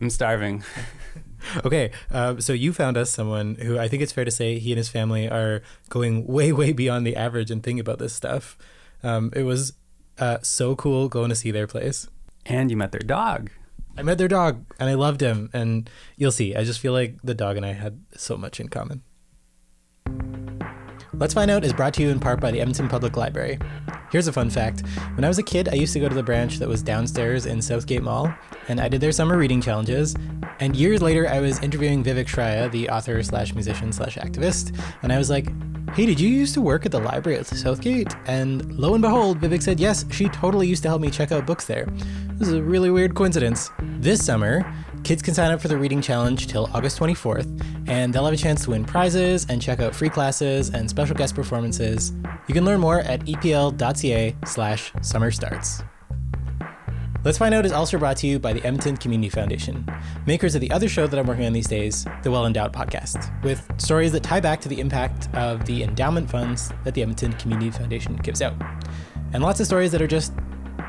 I'm 0.00 0.10
starving. 0.10 0.64
Okay, 1.64 1.90
uh, 2.10 2.38
so 2.38 2.52
you 2.52 2.72
found 2.72 2.98
us 2.98 3.10
someone 3.10 3.54
who 3.56 3.78
I 3.78 3.88
think 3.88 4.02
it's 4.02 4.12
fair 4.12 4.26
to 4.26 4.30
say 4.30 4.58
he 4.58 4.72
and 4.72 4.76
his 4.76 4.90
family 4.90 5.28
are 5.28 5.62
going 5.88 6.26
way, 6.26 6.52
way 6.52 6.72
beyond 6.72 7.06
the 7.06 7.16
average 7.16 7.50
and 7.50 7.62
thinking 7.62 7.80
about 7.80 7.98
this 7.98 8.12
stuff. 8.12 8.58
Um, 9.02 9.32
it 9.34 9.44
was 9.44 9.72
uh, 10.18 10.38
so 10.42 10.76
cool 10.76 11.08
going 11.08 11.30
to 11.30 11.34
see 11.34 11.50
their 11.50 11.66
place. 11.66 12.08
And 12.46 12.70
you 12.70 12.76
met 12.76 12.92
their 12.92 13.00
dog. 13.00 13.50
I 14.00 14.02
met 14.02 14.16
their 14.16 14.28
dog 14.28 14.64
and 14.78 14.88
I 14.88 14.94
loved 14.94 15.20
him. 15.20 15.50
And 15.52 15.88
you'll 16.16 16.32
see, 16.32 16.56
I 16.56 16.64
just 16.64 16.80
feel 16.80 16.94
like 16.94 17.20
the 17.22 17.34
dog 17.34 17.58
and 17.58 17.66
I 17.66 17.72
had 17.72 18.00
so 18.16 18.38
much 18.38 18.58
in 18.58 18.68
common. 18.68 19.02
Let's 21.20 21.34
Find 21.34 21.50
Out 21.50 21.64
is 21.64 21.74
brought 21.74 21.92
to 21.94 22.02
you 22.02 22.08
in 22.08 22.18
part 22.18 22.40
by 22.40 22.50
the 22.50 22.62
Edmonton 22.62 22.88
Public 22.88 23.14
Library. 23.14 23.58
Here's 24.10 24.26
a 24.26 24.32
fun 24.32 24.48
fact. 24.48 24.86
When 25.16 25.24
I 25.24 25.28
was 25.28 25.36
a 25.36 25.42
kid, 25.42 25.68
I 25.68 25.74
used 25.74 25.92
to 25.92 26.00
go 26.00 26.08
to 26.08 26.14
the 26.14 26.22
branch 26.22 26.58
that 26.60 26.66
was 26.66 26.82
downstairs 26.82 27.44
in 27.44 27.60
Southgate 27.60 28.02
Mall, 28.02 28.32
and 28.68 28.80
I 28.80 28.88
did 28.88 29.02
their 29.02 29.12
summer 29.12 29.36
reading 29.36 29.60
challenges. 29.60 30.16
And 30.60 30.74
years 30.74 31.02
later, 31.02 31.28
I 31.28 31.40
was 31.40 31.62
interviewing 31.62 32.02
Vivek 32.02 32.24
Shraya, 32.24 32.70
the 32.70 32.88
author 32.88 33.22
slash 33.22 33.52
musician 33.52 33.92
slash 33.92 34.16
activist, 34.16 34.74
and 35.02 35.12
I 35.12 35.18
was 35.18 35.28
like, 35.28 35.52
hey, 35.90 36.06
did 36.06 36.18
you 36.18 36.30
used 36.30 36.54
to 36.54 36.62
work 36.62 36.86
at 36.86 36.92
the 36.92 37.00
library 37.00 37.38
at 37.38 37.46
Southgate? 37.46 38.16
And 38.24 38.78
lo 38.78 38.94
and 38.94 39.02
behold, 39.02 39.40
Vivek 39.40 39.62
said, 39.62 39.78
yes, 39.78 40.06
she 40.10 40.26
totally 40.30 40.68
used 40.68 40.82
to 40.84 40.88
help 40.88 41.02
me 41.02 41.10
check 41.10 41.32
out 41.32 41.44
books 41.44 41.66
there. 41.66 41.84
This 42.38 42.48
is 42.48 42.54
a 42.54 42.62
really 42.62 42.90
weird 42.90 43.14
coincidence. 43.14 43.70
This 43.98 44.24
summer, 44.24 44.64
kids 45.04 45.22
can 45.22 45.34
sign 45.34 45.50
up 45.50 45.60
for 45.60 45.68
the 45.68 45.76
reading 45.76 46.00
challenge 46.02 46.46
till 46.46 46.68
August 46.74 46.98
24th, 46.98 47.88
and 47.88 48.12
they'll 48.12 48.24
have 48.24 48.34
a 48.34 48.36
chance 48.36 48.64
to 48.64 48.70
win 48.70 48.84
prizes 48.84 49.46
and 49.48 49.60
check 49.60 49.80
out 49.80 49.94
free 49.94 50.08
classes 50.08 50.70
and 50.70 50.88
special 50.88 51.16
guest 51.16 51.34
performances. 51.34 52.12
You 52.46 52.54
can 52.54 52.64
learn 52.64 52.80
more 52.80 53.00
at 53.00 53.20
epl.ca 53.26 54.36
slash 54.44 54.92
summer 55.02 55.30
starts. 55.30 55.82
Let's 57.22 57.36
Find 57.36 57.54
Out 57.54 57.66
is 57.66 57.72
also 57.72 57.98
brought 57.98 58.16
to 58.18 58.26
you 58.26 58.38
by 58.38 58.54
the 58.54 58.64
Edmonton 58.64 58.96
Community 58.96 59.28
Foundation, 59.28 59.86
makers 60.26 60.54
of 60.54 60.62
the 60.62 60.70
other 60.70 60.88
show 60.88 61.06
that 61.06 61.18
I'm 61.18 61.26
working 61.26 61.44
on 61.44 61.52
these 61.52 61.68
days, 61.68 62.06
the 62.22 62.30
Well 62.30 62.46
Endowed 62.46 62.72
Podcast, 62.72 63.30
with 63.42 63.70
stories 63.76 64.10
that 64.12 64.22
tie 64.22 64.40
back 64.40 64.58
to 64.62 64.70
the 64.70 64.80
impact 64.80 65.28
of 65.34 65.66
the 65.66 65.82
endowment 65.82 66.30
funds 66.30 66.72
that 66.84 66.94
the 66.94 67.02
Edmonton 67.02 67.34
Community 67.34 67.70
Foundation 67.70 68.16
gives 68.16 68.40
out. 68.40 68.54
And 69.34 69.42
lots 69.42 69.60
of 69.60 69.66
stories 69.66 69.92
that 69.92 70.00
are 70.00 70.06
just 70.06 70.32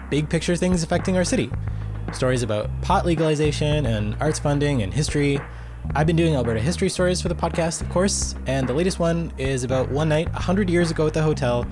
big 0.10 0.30
picture 0.30 0.56
things 0.56 0.84
affecting 0.84 1.18
our 1.18 1.26
city. 1.26 1.52
Stories 2.14 2.44
about 2.44 2.70
pot 2.82 3.06
legalization 3.06 3.86
and 3.86 4.16
arts 4.20 4.40
funding 4.40 4.82
and 4.82 4.94
history. 4.94 5.40
I've 5.96 6.08
been 6.08 6.16
doing 6.16 6.36
Alberta 6.36 6.60
history 6.60 6.90
stories 6.90 7.22
for 7.22 7.30
the 7.30 7.36
podcast, 7.36 7.82
of 7.82 7.90
course, 7.90 8.36
and 8.46 8.68
the 8.68 8.74
latest 8.74 9.00
one 9.00 9.32
is 9.38 9.64
about 9.64 9.90
one 9.90 10.10
night 10.10 10.32
100 10.34 10.70
years 10.70 10.92
ago 10.92 11.08
at 11.08 11.14
the 11.14 11.22
hotel 11.22 11.64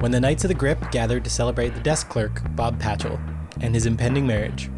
when 0.00 0.10
the 0.10 0.20
Knights 0.20 0.44
of 0.44 0.48
the 0.48 0.54
Grip 0.54 0.90
gathered 0.90 1.24
to 1.24 1.30
celebrate 1.30 1.70
the 1.74 1.80
desk 1.80 2.08
clerk, 2.08 2.42
Bob 2.56 2.80
Patchell, 2.80 3.18
and 3.60 3.74
his 3.74 3.86
impending 3.86 4.26
marriage. 4.26 4.70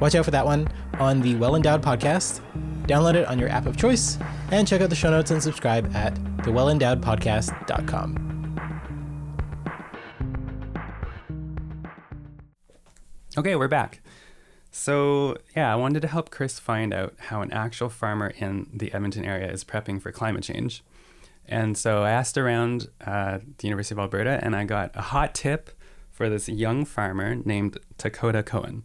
Watch 0.00 0.14
out 0.14 0.24
for 0.24 0.30
that 0.30 0.44
one 0.46 0.68
on 0.98 1.20
the 1.20 1.34
Well 1.36 1.56
Endowed 1.56 1.82
Podcast. 1.82 2.40
Download 2.86 3.14
it 3.14 3.26
on 3.26 3.38
your 3.38 3.48
app 3.48 3.66
of 3.66 3.76
choice 3.76 4.18
and 4.50 4.66
check 4.66 4.80
out 4.80 4.90
the 4.90 4.96
show 4.96 5.10
notes 5.10 5.30
and 5.30 5.42
subscribe 5.42 5.94
at 5.94 6.14
thewellendowedpodcast.com. 6.38 8.26
Okay, 13.38 13.54
we're 13.54 13.68
back. 13.68 14.00
So, 14.70 15.36
yeah, 15.56 15.72
I 15.72 15.76
wanted 15.76 16.00
to 16.02 16.08
help 16.08 16.30
Chris 16.30 16.58
find 16.58 16.94
out 16.94 17.14
how 17.18 17.42
an 17.42 17.52
actual 17.52 17.88
farmer 17.88 18.28
in 18.38 18.68
the 18.72 18.92
Edmonton 18.92 19.24
area 19.24 19.50
is 19.50 19.64
prepping 19.64 20.00
for 20.00 20.12
climate 20.12 20.44
change. 20.44 20.84
And 21.46 21.76
so 21.76 22.04
I 22.04 22.10
asked 22.10 22.38
around 22.38 22.88
uh, 23.04 23.38
the 23.58 23.66
University 23.66 23.94
of 23.94 23.98
Alberta 23.98 24.38
and 24.42 24.54
I 24.54 24.64
got 24.64 24.92
a 24.94 25.02
hot 25.02 25.34
tip 25.34 25.70
for 26.10 26.28
this 26.28 26.48
young 26.48 26.84
farmer 26.84 27.34
named 27.34 27.78
Dakota 27.98 28.44
Cohen. 28.44 28.84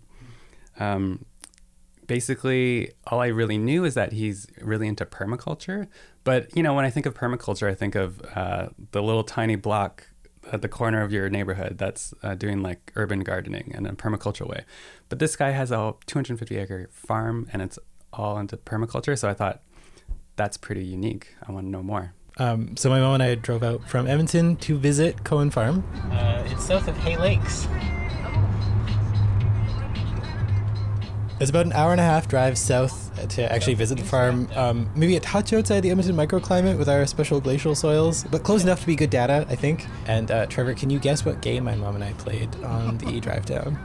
Um, 0.80 1.26
basically, 2.08 2.92
all 3.06 3.20
I 3.20 3.28
really 3.28 3.60
knew 3.60 3.86
is 3.86 3.94
that 3.94 4.14
he's 4.14 4.48
really 4.62 4.88
into 4.88 5.06
permaculture. 5.06 5.88
But, 6.24 6.56
you 6.56 6.64
know, 6.64 6.74
when 6.74 6.86
I 6.86 6.90
think 6.90 7.06
of 7.06 7.14
permaculture, 7.14 7.70
I 7.70 7.76
think 7.76 7.94
of 7.94 8.20
uh, 8.36 8.70
the 8.92 9.04
little 9.04 9.24
tiny 9.24 9.56
block 9.56 10.08
at 10.52 10.62
the 10.62 10.68
corner 10.70 11.02
of 11.02 11.12
your 11.12 11.30
neighborhood 11.30 11.78
that's 11.78 12.14
uh, 12.24 12.36
doing 12.36 12.62
like 12.62 12.92
urban 12.96 13.22
gardening 13.22 13.72
in 13.76 13.86
a 13.86 13.94
permaculture 13.94 14.48
way. 14.48 14.66
But 15.10 15.20
this 15.20 15.36
guy 15.36 15.52
has 15.52 15.72
a 15.72 15.96
250 16.06 16.58
acre 16.58 16.90
farm 16.92 17.48
and 17.52 17.62
it's 17.62 17.80
all 18.14 18.38
into 18.38 18.58
permaculture. 18.58 19.18
So 19.18 19.30
I 19.30 19.34
thought 19.34 19.62
that's 20.36 20.58
pretty 20.58 20.86
unique. 20.86 21.36
I 21.48 21.52
want 21.52 21.66
to 21.68 21.70
know 21.70 21.84
more. 21.84 22.14
Um, 22.38 22.76
so 22.76 22.90
my 22.90 23.00
mom 23.00 23.16
and 23.16 23.24
I 23.24 23.36
drove 23.36 23.64
out 23.64 23.88
from 23.88 24.08
Edmonton 24.08 24.58
to 24.58 24.78
visit 24.78 25.24
Cohen 25.24 25.50
Farm. 25.50 25.86
Uh, 26.12 26.44
it's 26.46 26.66
south 26.66 26.88
of 26.88 26.98
Hay 26.98 27.18
Lakes. 27.18 27.68
It's 31.40 31.50
about 31.50 31.66
an 31.66 31.74
hour 31.74 31.92
and 31.92 32.02
a 32.02 32.04
half 32.04 32.28
drive 32.28 32.58
south 32.58 33.05
to 33.28 33.52
actually 33.52 33.74
visit 33.76 33.98
the 33.98 34.04
farm. 34.04 34.48
Um, 34.56 34.90
maybe 34.96 35.16
a 35.16 35.20
touch 35.20 35.54
outside 35.54 35.82
the 35.82 35.90
Edmonton 35.92 36.16
microclimate 36.16 36.78
with 36.78 36.90
our 36.90 37.06
special 37.06 37.40
glacial 37.40 37.76
soils, 37.76 38.24
but 38.26 38.44
close 38.44 38.64
enough 38.64 38.82
to 38.82 38.88
be 38.88 38.96
good 38.96 39.10
data, 39.10 39.46
I 39.50 39.56
think. 39.56 39.86
And 40.08 40.32
uh, 40.32 40.46
Trevor, 40.48 40.74
can 40.74 40.90
you 40.90 41.00
guess 41.00 41.26
what 41.26 41.42
game 41.42 41.64
my 41.64 41.76
mom 41.76 41.96
and 41.96 42.04
I 42.04 42.14
played 42.14 42.56
on 42.64 42.98
the 43.00 43.20
drive 43.22 43.46
down? 43.46 43.78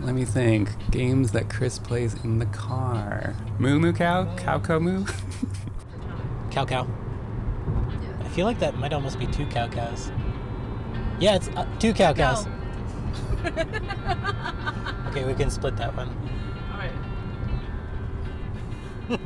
Let 0.00 0.14
me 0.14 0.24
think. 0.24 0.70
Games 0.90 1.32
that 1.32 1.48
Chris 1.48 1.78
plays 1.78 2.14
in 2.24 2.38
the 2.38 2.46
car. 2.46 3.34
Moo 3.58 3.78
Moo 3.78 3.92
Cow? 3.92 4.34
Cow 4.36 4.58
Cow 4.58 4.78
Moo? 4.78 5.06
Cow 6.50 6.64
cow. 6.64 6.86
I 8.20 8.28
feel 8.28 8.46
like 8.46 8.60
that 8.60 8.76
might 8.78 8.92
almost 8.92 9.18
be 9.18 9.26
two 9.26 9.44
cow 9.46 9.66
cows. 9.66 10.12
Yeah, 11.18 11.34
it's 11.34 11.48
uh, 11.48 11.66
two 11.80 11.92
cow 11.92 12.12
cows. 12.12 12.46
okay, 15.08 15.24
we 15.24 15.34
can 15.34 15.50
split 15.50 15.76
that 15.78 15.96
one. 15.96 16.10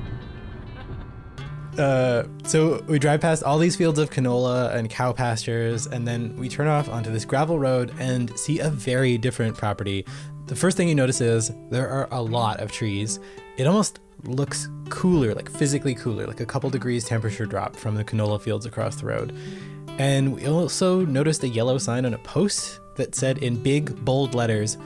Uh, 1.78 2.26
so 2.42 2.82
we 2.88 2.98
drive 2.98 3.20
past 3.20 3.44
all 3.44 3.56
these 3.56 3.76
fields 3.76 4.00
of 4.00 4.10
canola 4.10 4.74
and 4.74 4.90
cow 4.90 5.12
pastures, 5.12 5.86
and 5.86 6.08
then 6.08 6.34
we 6.36 6.48
turn 6.48 6.66
off 6.66 6.88
onto 6.88 7.10
this 7.12 7.24
gravel 7.24 7.58
road 7.58 7.94
and 8.00 8.36
see 8.36 8.58
a 8.58 8.68
very 8.68 9.16
different 9.16 9.56
property. 9.56 10.04
The 10.46 10.56
first 10.56 10.76
thing 10.76 10.88
you 10.88 10.94
notice 10.94 11.20
is 11.20 11.52
there 11.70 11.88
are 11.88 12.08
a 12.10 12.20
lot 12.20 12.58
of 12.58 12.72
trees. 12.72 13.20
It 13.58 13.66
almost 13.66 14.00
looks 14.24 14.68
cooler, 14.88 15.34
like 15.34 15.48
physically 15.48 15.94
cooler, 15.94 16.26
like 16.26 16.40
a 16.40 16.46
couple 16.46 16.68
degrees 16.68 17.04
temperature 17.04 17.46
drop 17.46 17.76
from 17.76 17.94
the 17.94 18.04
canola 18.04 18.40
fields 18.40 18.66
across 18.66 18.96
the 18.96 19.06
road. 19.06 19.32
And 19.98 20.34
we 20.34 20.46
also 20.46 21.04
noticed 21.04 21.44
a 21.44 21.48
yellow 21.48 21.78
sign 21.78 22.04
on 22.06 22.14
a 22.14 22.18
post 22.18 22.80
that 22.96 23.14
said 23.14 23.38
in 23.38 23.62
big, 23.62 24.04
bold 24.04 24.34
letters, 24.34 24.78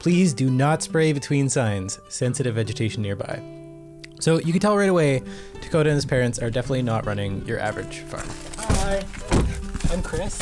Please 0.00 0.32
do 0.32 0.48
not 0.50 0.82
spray 0.82 1.12
between 1.12 1.50
signs, 1.50 2.00
sensitive 2.08 2.54
vegetation 2.54 3.02
nearby. 3.02 3.59
So 4.20 4.38
you 4.38 4.52
can 4.52 4.60
tell 4.60 4.76
right 4.76 4.88
away, 4.88 5.22
Dakota 5.62 5.88
and 5.88 5.94
his 5.96 6.04
parents 6.04 6.38
are 6.38 6.50
definitely 6.50 6.82
not 6.82 7.06
running 7.06 7.44
your 7.46 7.58
average 7.58 8.00
farm. 8.00 8.28
Hi, 8.58 9.02
I'm 9.90 10.02
Chris. 10.02 10.38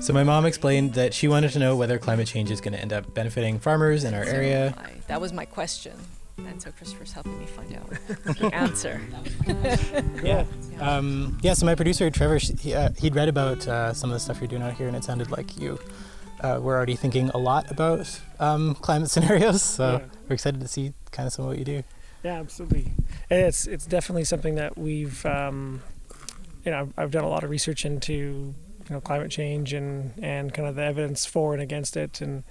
So 0.00 0.12
my 0.12 0.24
mom 0.24 0.44
explained 0.44 0.94
that 0.94 1.14
she 1.14 1.28
wanted 1.28 1.52
to 1.52 1.58
know 1.60 1.76
whether 1.76 1.98
climate 1.98 2.26
change 2.26 2.50
is 2.50 2.60
going 2.60 2.74
to 2.74 2.80
end 2.80 2.92
up 2.92 3.14
benefiting 3.14 3.60
farmers 3.60 4.02
in 4.04 4.12
our 4.12 4.24
area. 4.24 4.74
I, 4.76 4.90
that 5.06 5.20
was 5.20 5.32
my 5.32 5.44
question. 5.44 5.94
And 6.38 6.60
so 6.60 6.72
Christopher's 6.72 7.12
helping 7.12 7.38
me 7.38 7.46
find 7.46 7.74
out 7.76 7.88
the 8.38 8.50
answer. 8.52 9.00
Yeah. 10.24 10.44
Um, 10.80 11.38
yeah. 11.42 11.54
So 11.54 11.64
my 11.66 11.74
producer 11.74 12.10
Trevor, 12.10 12.38
he, 12.38 12.74
uh, 12.74 12.90
he'd 12.98 13.14
read 13.14 13.28
about 13.28 13.66
uh, 13.68 13.92
some 13.92 14.10
of 14.10 14.14
the 14.14 14.20
stuff 14.20 14.40
you're 14.40 14.48
doing 14.48 14.62
out 14.62 14.72
here, 14.74 14.88
and 14.88 14.96
it 14.96 15.04
sounded 15.04 15.30
like 15.30 15.56
you 15.58 15.78
uh, 16.44 16.60
were 16.60 16.74
already 16.76 16.96
thinking 16.96 17.30
a 17.30 17.38
lot 17.38 17.70
about 17.70 18.20
um, 18.38 18.74
climate 18.76 19.10
scenarios. 19.14 19.62
So 19.62 19.84
Yeah. 20.02 20.06
we're 20.28 20.34
excited 20.34 20.60
to 20.60 20.68
see 20.68 20.92
kind 21.10 21.26
of 21.26 21.32
some 21.32 21.44
of 21.44 21.48
what 21.50 21.58
you 21.58 21.64
do. 21.64 21.82
Yeah, 22.22 22.40
absolutely. 22.40 22.92
It's 23.30 23.66
it's 23.66 23.86
definitely 23.86 24.24
something 24.24 24.54
that 24.56 24.76
we've 24.78 25.24
um, 25.26 25.82
you 26.64 26.70
know 26.70 26.80
I've, 26.80 26.92
I've 26.96 27.10
done 27.10 27.24
a 27.24 27.28
lot 27.28 27.44
of 27.44 27.50
research 27.50 27.84
into 27.84 28.12
you 28.12 28.90
know 28.90 29.00
climate 29.00 29.30
change 29.30 29.72
and 29.72 30.12
and 30.22 30.52
kind 30.54 30.68
of 30.68 30.74
the 30.76 30.84
evidence 30.84 31.26
for 31.26 31.52
and 31.54 31.62
against 31.62 31.96
it 31.96 32.20
and 32.20 32.44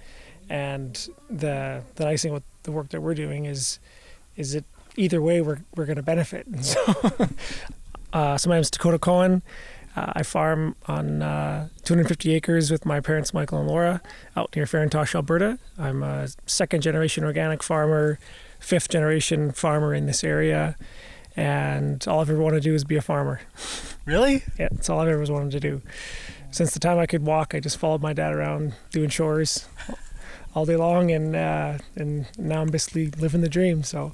and 0.48 1.08
the 1.30 1.82
the 1.96 2.04
nice 2.04 2.22
thing 2.22 2.32
with 2.32 2.44
the 2.64 2.72
work 2.72 2.88
that 2.90 3.00
we're 3.00 3.14
doing 3.14 3.46
is 3.46 3.78
is 4.36 4.54
it 4.54 4.64
either 4.96 5.20
way 5.20 5.40
we're 5.40 5.60
we're 5.76 5.86
going 5.86 5.96
to 5.96 6.02
benefit. 6.02 6.46
And 6.46 6.64
so, 6.74 6.80
uh, 8.12 8.38
so 8.38 8.48
my 8.48 8.56
name's 8.56 8.70
Dakota 8.70 8.98
Cohen. 8.98 9.42
Uh, 9.96 10.12
I 10.14 10.22
farm 10.22 10.74
on 10.86 11.22
uh, 11.22 11.68
250 11.84 12.34
acres 12.34 12.70
with 12.70 12.84
my 12.84 13.00
parents, 13.00 13.32
Michael 13.32 13.58
and 13.60 13.68
Laura, 13.68 14.02
out 14.36 14.54
near 14.56 14.64
Ferintosh, 14.64 15.14
Alberta. 15.14 15.58
I'm 15.78 16.02
a 16.02 16.28
second 16.46 16.82
generation 16.82 17.22
organic 17.24 17.62
farmer, 17.62 18.18
fifth 18.58 18.88
generation 18.88 19.52
farmer 19.52 19.94
in 19.94 20.06
this 20.06 20.24
area, 20.24 20.76
and 21.36 22.04
all 22.08 22.20
I've 22.20 22.30
ever 22.30 22.40
wanted 22.40 22.56
to 22.62 22.68
do 22.68 22.74
is 22.74 22.84
be 22.84 22.96
a 22.96 23.02
farmer. 23.02 23.40
Really? 24.04 24.42
Yeah, 24.58 24.68
that's 24.70 24.90
all 24.90 25.00
I've 25.00 25.08
ever 25.08 25.32
wanted 25.32 25.52
to 25.52 25.60
do. 25.60 25.82
Since 26.50 26.72
the 26.72 26.80
time 26.80 26.98
I 26.98 27.06
could 27.06 27.24
walk, 27.24 27.54
I 27.54 27.60
just 27.60 27.78
followed 27.78 28.02
my 28.02 28.12
dad 28.12 28.32
around 28.32 28.74
doing 28.90 29.08
chores 29.08 29.66
all 30.54 30.64
day 30.66 30.76
long, 30.76 31.10
and 31.10 31.34
uh, 31.34 31.78
and 31.96 32.26
now 32.38 32.62
I'm 32.62 32.68
basically 32.68 33.10
living 33.10 33.40
the 33.40 33.48
dream. 33.48 33.82
So 33.82 34.12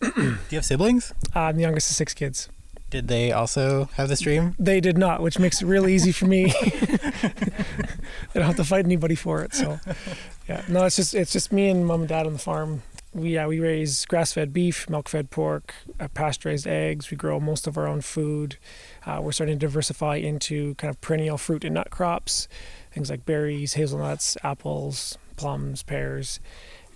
Do 0.00 0.12
you 0.50 0.58
have 0.58 0.64
siblings? 0.64 1.12
I'm 1.34 1.56
the 1.56 1.62
youngest 1.62 1.90
of 1.90 1.96
six 1.96 2.12
kids. 2.14 2.48
Did 2.94 3.08
they 3.08 3.32
also 3.32 3.86
have 3.94 4.08
the 4.08 4.14
stream? 4.14 4.54
They 4.56 4.80
did 4.80 4.96
not, 4.96 5.20
which 5.20 5.40
makes 5.40 5.60
it 5.60 5.66
really 5.66 5.96
easy 5.96 6.12
for 6.12 6.26
me. 6.26 6.54
I 6.62 7.32
don't 8.34 8.44
have 8.44 8.54
to 8.54 8.62
fight 8.62 8.84
anybody 8.84 9.16
for 9.16 9.42
it. 9.42 9.52
So, 9.52 9.80
yeah, 10.48 10.62
no, 10.68 10.84
it's 10.84 10.94
just 10.94 11.12
it's 11.12 11.32
just 11.32 11.50
me 11.50 11.68
and 11.70 11.84
mom 11.84 12.02
and 12.02 12.08
dad 12.08 12.24
on 12.24 12.34
the 12.34 12.38
farm. 12.38 12.84
We 13.12 13.30
yeah 13.30 13.48
we 13.48 13.58
raise 13.58 14.04
grass-fed 14.04 14.52
beef, 14.52 14.88
milk-fed 14.88 15.32
pork, 15.32 15.74
uh, 15.98 16.06
pasture-raised 16.06 16.68
eggs. 16.68 17.10
We 17.10 17.16
grow 17.16 17.40
most 17.40 17.66
of 17.66 17.76
our 17.76 17.88
own 17.88 18.00
food. 18.00 18.58
Uh, 19.04 19.18
we're 19.20 19.32
starting 19.32 19.58
to 19.58 19.66
diversify 19.66 20.14
into 20.14 20.76
kind 20.76 20.88
of 20.88 21.00
perennial 21.00 21.36
fruit 21.36 21.64
and 21.64 21.74
nut 21.74 21.90
crops, 21.90 22.46
things 22.92 23.10
like 23.10 23.26
berries, 23.26 23.74
hazelnuts, 23.74 24.36
apples, 24.44 25.18
plums, 25.34 25.82
pears, 25.82 26.38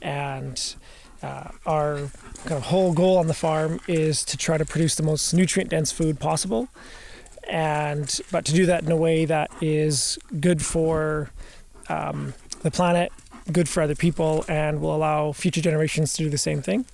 and 0.00 0.76
uh, 1.22 1.48
our 1.66 2.10
kind 2.44 2.58
of 2.58 2.64
whole 2.64 2.92
goal 2.92 3.18
on 3.18 3.26
the 3.26 3.34
farm 3.34 3.80
is 3.88 4.24
to 4.24 4.36
try 4.36 4.56
to 4.58 4.64
produce 4.64 4.94
the 4.94 5.02
most 5.02 5.32
nutrient 5.34 5.70
dense 5.70 5.90
food 5.92 6.20
possible 6.20 6.68
and 7.48 8.20
but 8.30 8.44
to 8.44 8.52
do 8.52 8.66
that 8.66 8.82
in 8.82 8.92
a 8.92 8.96
way 8.96 9.24
that 9.24 9.50
is 9.60 10.18
good 10.40 10.62
for 10.62 11.30
um, 11.88 12.34
the 12.62 12.70
planet 12.70 13.10
good 13.50 13.68
for 13.68 13.82
other 13.82 13.94
people 13.94 14.44
and 14.48 14.80
will 14.80 14.94
allow 14.94 15.32
future 15.32 15.60
generations 15.60 16.12
to 16.12 16.24
do 16.24 16.30
the 16.30 16.38
same 16.38 16.60
thing 16.62 16.84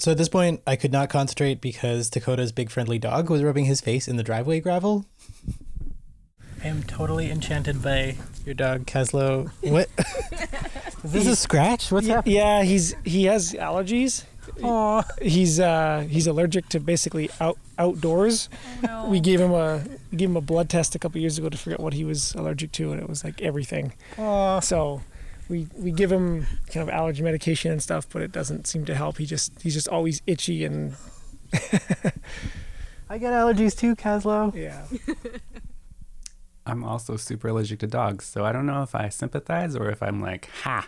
So 0.00 0.12
at 0.12 0.16
this 0.16 0.28
point, 0.28 0.62
I 0.64 0.76
could 0.76 0.92
not 0.92 1.10
concentrate 1.10 1.60
because 1.60 2.08
Dakota's 2.08 2.52
big 2.52 2.70
friendly 2.70 3.00
dog 3.00 3.28
was 3.28 3.42
rubbing 3.42 3.64
his 3.64 3.80
face 3.80 4.06
in 4.06 4.16
the 4.16 4.22
driveway 4.22 4.60
gravel. 4.60 5.06
I 6.62 6.68
am 6.68 6.84
totally 6.84 7.30
enchanted 7.32 7.82
by 7.82 8.16
your 8.44 8.54
dog, 8.54 8.86
Caslo. 8.86 9.50
What? 9.60 9.88
Is 11.04 11.12
this 11.12 11.26
a 11.26 11.36
scratch? 11.36 11.90
What's 11.92 12.06
Ye- 12.06 12.12
happening? 12.12 12.36
yeah 12.36 12.62
he's 12.62 12.94
he 13.04 13.24
has 13.24 13.52
allergies 13.52 14.24
Aw. 14.62 15.02
he's 15.22 15.60
uh 15.60 16.06
he's 16.08 16.26
allergic 16.26 16.68
to 16.70 16.80
basically 16.80 17.30
out 17.40 17.58
outdoors 17.78 18.48
we 19.06 19.20
gave 19.20 19.40
him 19.40 19.52
a 19.52 19.84
gave 20.16 20.30
him 20.30 20.36
a 20.36 20.40
blood 20.40 20.68
test 20.68 20.94
a 20.94 20.98
couple 20.98 21.20
years 21.20 21.38
ago 21.38 21.48
to 21.48 21.56
figure 21.56 21.74
out 21.74 21.80
what 21.80 21.92
he 21.92 22.04
was 22.04 22.34
allergic 22.34 22.72
to 22.72 22.90
and 22.92 23.00
it 23.00 23.08
was 23.08 23.22
like 23.24 23.40
everything 23.42 23.92
Aw. 24.18 24.60
So 24.60 25.02
we 25.48 25.68
we 25.76 25.90
give 25.92 26.10
him 26.10 26.46
kind 26.72 26.82
of 26.88 26.90
allergy 26.94 27.22
medication 27.22 27.70
and 27.72 27.82
stuff, 27.82 28.06
but 28.10 28.20
it 28.20 28.32
doesn't 28.32 28.66
seem 28.66 28.84
to 28.84 28.94
help. 28.94 29.16
He 29.18 29.24
just 29.26 29.52
he's 29.62 29.72
just 29.74 29.88
always 29.88 30.20
itchy 30.26 30.64
and 30.64 30.94
I 33.10 33.16
get 33.18 33.32
allergies 33.32 33.74
too, 33.78 33.96
Caslo. 33.96 34.52
yeah. 34.54 34.84
I'm 36.68 36.84
also 36.84 37.16
super 37.16 37.48
allergic 37.48 37.80
to 37.80 37.86
dogs, 37.86 38.26
so 38.26 38.44
I 38.44 38.52
don't 38.52 38.66
know 38.66 38.82
if 38.82 38.94
I 38.94 39.08
sympathize 39.08 39.74
or 39.74 39.90
if 39.90 40.02
I'm 40.02 40.20
like, 40.20 40.50
ha, 40.62 40.86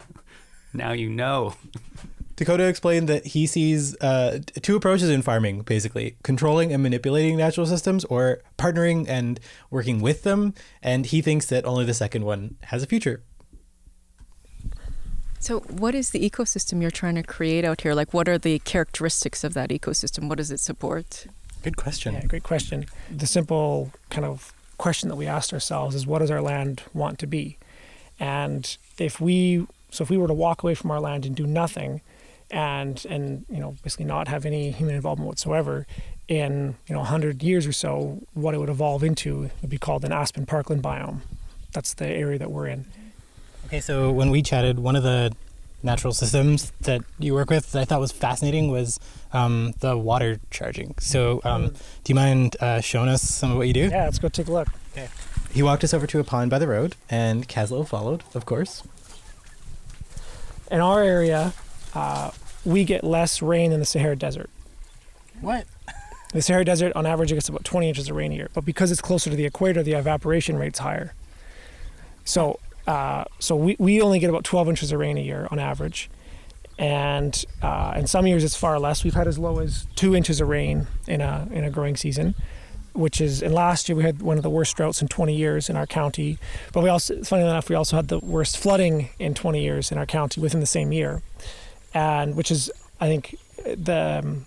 now 0.73 0.93
you 0.93 1.09
know. 1.09 1.55
Dakota 2.37 2.67
explained 2.69 3.09
that 3.09 3.27
he 3.27 3.47
sees 3.47 3.95
uh, 4.01 4.39
two 4.63 4.75
approaches 4.75 5.11
in 5.11 5.21
farming, 5.21 5.61
basically 5.61 6.17
controlling 6.23 6.73
and 6.73 6.83
manipulating 6.83 7.37
natural 7.37 7.67
systems 7.67 8.05
or 8.07 8.41
partnering 8.59 9.07
and 9.09 9.39
working 9.71 10.01
with 10.01 10.23
them. 10.23 10.55
And 10.83 11.05
he 11.05 11.21
thinks 11.21 11.47
that 11.47 11.67
only 11.67 11.85
the 11.85 11.93
second 11.93 12.25
one 12.25 12.57
has 12.65 12.83
a 12.83 12.87
future. 12.87 13.23
So, 15.39 15.61
what 15.61 15.95
is 15.95 16.11
the 16.11 16.29
ecosystem 16.29 16.81
you're 16.81 16.91
trying 16.91 17.17
to 17.17 17.23
create 17.23 17.65
out 17.65 17.83
here? 17.83 17.95
Like, 17.95 18.15
what 18.15 18.29
are 18.29 18.39
the 18.39 18.59
characteristics 18.61 19.45
of 19.45 19.53
that 19.55 19.71
ecosystem? 19.71 20.29
What 20.29 20.39
does 20.39 20.51
it 20.51 20.61
support? 20.61 21.27
Good 21.63 21.77
question. 21.77 22.15
Yeah, 22.15 22.25
great 22.25 22.43
question. 22.43 22.87
The 23.15 23.27
simple 23.27 23.91
kind 24.09 24.25
of 24.25 24.55
question 24.81 25.11
that 25.11 25.17
we 25.17 25.27
asked 25.27 25.53
ourselves 25.53 25.95
is 25.95 26.07
what 26.07 26.21
does 26.21 26.31
our 26.31 26.41
land 26.41 26.83
want 26.95 27.19
to 27.19 27.27
be? 27.27 27.59
And 28.19 28.77
if 28.99 29.21
we 29.21 29.67
so 29.91 30.03
if 30.03 30.11
we 30.11 30.17
were 30.17 30.27
to 30.27 30.35
walk 30.35 30.63
away 30.63 30.75
from 30.75 30.91
our 30.91 31.01
land 31.01 31.27
and 31.27 31.37
do 31.37 31.47
nothing 31.47 32.01
and 32.51 33.05
and 33.09 33.45
you 33.49 33.61
know 33.61 33.77
basically 33.85 34.07
not 34.07 34.27
have 34.29 34.47
any 34.47 34.71
human 34.71 34.95
involvement 34.95 35.29
whatsoever 35.29 35.87
in 36.29 36.77
you 36.87 36.95
know 36.95 37.01
100 37.01 37.43
years 37.43 37.67
or 37.67 37.73
so 37.73 38.21
what 38.35 38.55
it 38.55 38.59
would 38.59 38.69
evolve 38.71 39.05
into 39.05 39.51
would 39.61 39.71
be 39.71 39.79
called 39.79 40.05
an 40.05 40.13
aspen 40.13 40.47
parkland 40.47 40.83
biome. 40.83 41.21
That's 41.73 41.95
the 41.95 42.07
area 42.07 42.39
that 42.39 42.51
we're 42.51 42.67
in. 42.67 42.87
Okay, 43.67 43.81
so 43.81 44.11
when 44.11 44.31
we 44.31 44.43
chatted, 44.43 44.81
one 44.81 44.97
of 44.97 45.05
the 45.05 45.33
natural 45.83 46.13
systems 46.13 46.73
that 46.81 47.03
you 47.19 47.35
work 47.35 47.51
with 47.51 47.73
that 47.73 47.81
I 47.81 47.85
thought 47.85 48.01
was 48.01 48.13
fascinating 48.13 48.71
was 48.71 49.01
um, 49.33 49.73
the 49.81 49.97
water 49.97 50.41
charging. 50.51 50.95
So, 50.99 51.41
um, 51.45 51.69
do 51.69 52.09
you 52.09 52.15
mind 52.15 52.57
uh, 52.61 52.81
showing 52.81 53.09
us 53.09 53.23
some 53.23 53.53
of 53.53 53.57
what 53.57 53.67
you 53.67 53.73
do? 53.73 53.89
Yeah, 53.89 54.05
let's 54.05 54.19
go 54.19 54.29
take 54.29 54.49
a 54.49 54.53
look. 54.53 54.69
Okay. 54.93 55.09
He 55.53 55.63
walked 55.63 55.83
us 55.83 55.93
over 55.93 56.07
to 56.07 56.21
a 56.21 56.25
pond 56.25 56.51
by 56.51 56.59
the 56.59 56.69
road, 56.69 56.97
and 57.09 57.49
Caslo 57.49 57.83
followed, 57.83 58.23
of 58.35 58.47
course. 58.47 58.83
In 60.71 60.81
our 60.81 61.03
area, 61.03 61.53
uh, 61.95 62.31
we 62.65 62.85
get 62.85 63.03
less 63.03 63.43
rain 63.43 63.71
than 63.71 63.81
the 63.81 63.87
Sahara 63.87 64.17
Desert. 64.17 64.51
What? 65.41 65.67
The 66.33 66.41
Sahara 66.41 66.65
Desert, 66.65 66.93
on 66.95 67.07
average, 67.07 67.31
gets 67.31 67.49
about 67.49 67.65
20 67.65 67.89
inches 67.89 68.09
of 68.09 68.15
rain 68.15 68.31
a 68.31 68.37
year, 68.37 68.51
but 68.55 68.65
because 68.65 68.93
it's 68.93 69.01
closer 69.01 69.31
to 69.31 69.35
the 69.35 69.47
equator, 69.47 69.83
the 69.83 69.95
evaporation 69.95 70.57
rate's 70.57 70.79
higher. 70.79 71.13
So, 72.25 72.61
uh, 72.87 73.25
so 73.39 73.57
we, 73.57 73.77
we 73.79 74.01
only 74.01 74.19
get 74.19 74.31
about 74.31 74.45
12 74.45 74.69
inches 74.69 74.93
of 74.93 74.99
rain 74.99 75.17
a 75.19 75.21
year 75.21 75.49
on 75.51 75.59
average, 75.59 76.11
and 76.79 77.45
uh, 77.63 77.93
in 77.97 78.07
some 78.07 78.27
years 78.27 78.43
it's 78.43 78.57
far 78.57 78.79
less. 78.79 79.05
We've 79.05 79.15
had 79.15 79.29
as 79.29 79.39
low 79.39 79.59
as 79.59 79.87
two 79.97 80.17
inches 80.17 80.41
of 80.41 80.49
rain 80.49 80.87
in 81.07 81.21
a 81.21 81.47
in 81.51 81.65
a 81.65 81.71
growing 81.71 81.97
season, 81.97 82.35
which 82.95 83.21
is. 83.21 83.43
And 83.43 83.53
last 83.55 83.89
year 83.89 83.97
we 83.97 84.03
had 84.03 84.23
one 84.23 84.39
of 84.39 84.43
the 84.43 84.51
worst 84.51 84.77
droughts 84.77 85.03
in 85.03 85.09
20 85.09 85.35
years 85.35 85.69
in 85.69 85.77
our 85.77 85.87
county. 85.87 86.39
But 86.73 86.83
we 86.83 86.89
also, 86.89 87.23
funny 87.23 87.43
enough, 87.43 87.69
we 87.69 87.77
also 87.77 87.97
had 87.97 88.09
the 88.09 88.19
worst 88.19 88.57
flooding 88.57 89.11
in 89.19 89.35
20 89.35 89.63
years 89.63 89.93
in 89.93 89.99
our 89.99 90.07
county 90.07 90.41
within 90.41 90.61
the 90.61 90.67
same 90.67 90.91
year, 90.91 91.23
and 91.93 92.35
which 92.35 92.51
is 92.51 92.71
I 92.99 93.09
think 93.09 93.37
the 93.65 94.21
um, 94.25 94.47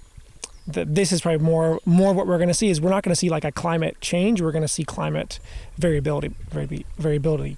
this 0.66 1.12
is 1.12 1.22
probably 1.22 1.44
more 1.44 1.80
more 1.86 2.14
what 2.14 2.26
we're 2.26 2.38
going 2.38 2.48
to 2.48 2.54
see 2.54 2.70
is 2.70 2.80
we're 2.80 2.90
not 2.90 3.04
going 3.04 3.12
to 3.12 3.18
see 3.18 3.30
like 3.30 3.44
a 3.44 3.52
climate 3.52 4.00
change. 4.00 4.42
We're 4.42 4.54
going 4.54 4.64
to 4.64 4.68
see 4.68 4.86
climate 4.86 5.40
variability, 5.78 6.32
vari- 6.50 6.86
variability, 6.98 7.58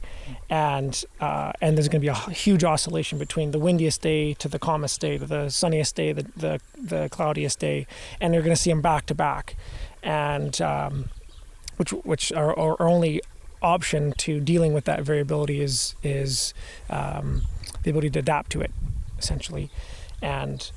and 0.49 1.03
uh, 1.21 1.51
and 1.61 1.77
there's 1.77 1.87
going 1.87 2.01
to 2.01 2.05
be 2.05 2.07
a 2.07 2.15
huge 2.33 2.63
oscillation 2.63 3.19
between 3.19 3.51
the 3.51 3.59
windiest 3.59 4.01
day 4.01 4.33
to 4.35 4.47
the 4.47 4.57
calmest 4.57 5.01
day 5.01 5.19
to 5.19 5.25
the 5.25 5.49
sunniest 5.49 5.95
day, 5.95 6.13
the 6.13 6.23
the, 6.35 6.59
the 6.75 7.09
cloudiest 7.09 7.59
day, 7.59 7.85
and 8.19 8.33
you're 8.33 8.43
going 8.43 8.55
to 8.55 8.61
see 8.61 8.71
them 8.71 8.81
back 8.81 9.05
to 9.05 9.13
back, 9.13 9.55
and 10.01 10.59
um, 10.61 11.09
which 11.77 11.91
which 11.91 12.31
our, 12.31 12.57
our 12.57 12.81
only 12.81 13.21
option 13.61 14.13
to 14.17 14.39
dealing 14.39 14.73
with 14.73 14.85
that 14.85 15.03
variability 15.03 15.61
is 15.61 15.95
is 16.01 16.55
um, 16.89 17.43
the 17.83 17.91
ability 17.91 18.09
to 18.09 18.19
adapt 18.19 18.51
to 18.51 18.61
it, 18.61 18.71
essentially, 19.19 19.69
and 20.23 20.71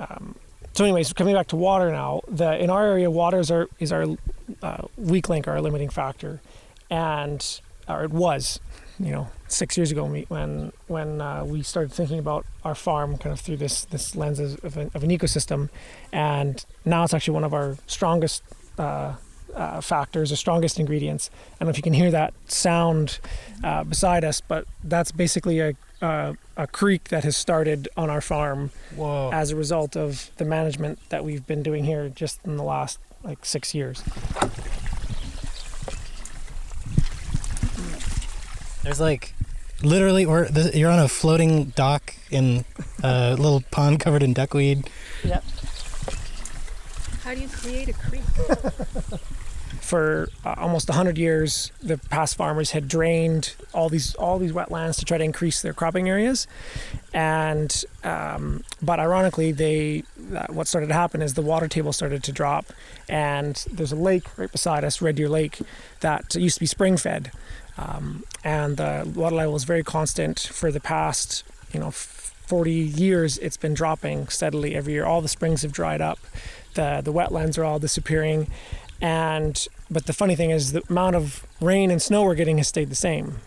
um, 0.00 0.34
so 0.72 0.84
anyways 0.84 1.12
coming 1.12 1.34
back 1.34 1.48
to 1.48 1.56
water 1.56 1.90
now 1.90 2.20
the 2.28 2.58
in 2.62 2.70
our 2.70 2.84
area 2.84 3.10
water 3.10 3.38
is 3.38 3.50
our 3.50 3.68
is 3.78 3.92
our 3.92 4.16
uh, 4.62 4.82
weak 4.96 5.28
link 5.28 5.48
our 5.48 5.60
limiting 5.60 5.88
factor. 5.88 6.40
And 6.90 7.60
or 7.88 8.04
it 8.04 8.10
was 8.10 8.60
you 8.98 9.12
know 9.12 9.28
six 9.48 9.76
years 9.76 9.90
ago 9.90 10.04
when 10.04 10.72
when 10.86 11.20
uh, 11.20 11.44
we 11.44 11.62
started 11.62 11.92
thinking 11.92 12.18
about 12.18 12.46
our 12.64 12.74
farm 12.74 13.16
kind 13.16 13.32
of 13.32 13.40
through 13.40 13.56
this 13.56 13.84
this 13.86 14.14
lens 14.14 14.38
of, 14.38 14.76
an, 14.76 14.90
of 14.94 15.02
an 15.02 15.10
ecosystem. 15.10 15.70
And 16.12 16.64
now 16.84 17.04
it's 17.04 17.14
actually 17.14 17.34
one 17.34 17.44
of 17.44 17.54
our 17.54 17.76
strongest 17.86 18.42
uh, 18.78 19.14
uh, 19.54 19.80
factors 19.80 20.30
or 20.30 20.36
strongest 20.36 20.78
ingredients. 20.78 21.30
I 21.32 21.58
don't 21.60 21.66
know 21.66 21.70
if 21.70 21.76
you 21.76 21.82
can 21.82 21.92
hear 21.92 22.10
that 22.10 22.34
sound 22.46 23.18
uh, 23.64 23.84
beside 23.84 24.24
us 24.24 24.40
but 24.40 24.66
that's 24.84 25.12
basically 25.12 25.60
a 25.60 25.74
uh, 26.02 26.34
a 26.56 26.66
creek 26.66 27.08
that 27.08 27.24
has 27.24 27.36
started 27.36 27.88
on 27.96 28.10
our 28.10 28.20
farm 28.20 28.70
Whoa. 28.94 29.30
as 29.32 29.50
a 29.50 29.56
result 29.56 29.96
of 29.96 30.30
the 30.36 30.44
management 30.44 30.98
that 31.10 31.24
we've 31.24 31.46
been 31.46 31.62
doing 31.62 31.84
here 31.84 32.08
just 32.08 32.40
in 32.44 32.56
the 32.56 32.62
last 32.62 32.98
like 33.22 33.44
six 33.44 33.74
years. 33.74 34.02
There's 38.82 39.00
like 39.00 39.34
literally, 39.82 40.24
or 40.24 40.46
th- 40.46 40.74
you're 40.74 40.90
on 40.90 40.98
a 40.98 41.08
floating 41.08 41.66
dock 41.70 42.14
in 42.30 42.64
a 43.02 43.34
little 43.36 43.62
pond 43.70 44.00
covered 44.00 44.22
in 44.22 44.32
duckweed. 44.32 44.88
Yep. 45.24 45.44
How 47.22 47.34
do 47.34 47.40
you 47.40 47.48
create 47.48 47.88
a 47.88 47.92
creek? 47.92 48.22
for 49.90 50.28
uh, 50.44 50.54
almost 50.56 50.88
100 50.88 51.18
years, 51.18 51.72
the 51.82 51.98
past 51.98 52.36
farmers 52.36 52.70
had 52.70 52.86
drained 52.86 53.56
all 53.74 53.88
these 53.88 54.14
all 54.14 54.38
these 54.38 54.52
wetlands 54.52 55.00
to 55.00 55.04
try 55.04 55.18
to 55.18 55.24
increase 55.24 55.62
their 55.62 55.72
cropping 55.72 56.08
areas, 56.08 56.46
and 57.12 57.84
um, 58.04 58.62
but 58.80 59.00
ironically, 59.00 59.50
they 59.50 60.04
uh, 60.32 60.46
what 60.50 60.68
started 60.68 60.86
to 60.86 60.94
happen 60.94 61.20
is 61.20 61.34
the 61.34 61.42
water 61.42 61.66
table 61.66 61.92
started 61.92 62.22
to 62.22 62.30
drop, 62.30 62.66
and 63.08 63.66
there's 63.72 63.90
a 63.90 63.96
lake 63.96 64.38
right 64.38 64.52
beside 64.52 64.84
us, 64.84 65.02
Red 65.02 65.16
Deer 65.16 65.28
Lake, 65.28 65.58
that 66.02 66.36
used 66.36 66.54
to 66.54 66.60
be 66.60 66.66
spring 66.66 66.96
fed, 66.96 67.32
um, 67.76 68.22
and 68.44 68.76
the 68.76 69.10
water 69.12 69.34
level 69.34 69.56
is 69.56 69.64
very 69.64 69.82
constant 69.82 70.38
for 70.38 70.70
the 70.70 70.80
past 70.80 71.42
you 71.72 71.80
know 71.80 71.90
40 71.90 72.72
years. 72.72 73.38
It's 73.38 73.56
been 73.56 73.74
dropping 73.74 74.28
steadily 74.28 74.76
every 74.76 74.92
year. 74.92 75.04
All 75.04 75.20
the 75.20 75.28
springs 75.28 75.62
have 75.62 75.72
dried 75.72 76.00
up, 76.00 76.20
the 76.74 77.00
the 77.02 77.12
wetlands 77.12 77.58
are 77.58 77.64
all 77.64 77.80
disappearing, 77.80 78.46
and 79.00 79.66
but 79.90 80.06
the 80.06 80.12
funny 80.12 80.36
thing 80.36 80.50
is 80.50 80.72
the 80.72 80.82
amount 80.88 81.16
of 81.16 81.46
rain 81.60 81.90
and 81.90 82.00
snow 82.00 82.22
we're 82.22 82.34
getting 82.34 82.58
has 82.58 82.68
stayed 82.68 82.90
the 82.90 82.94
same. 82.94 83.38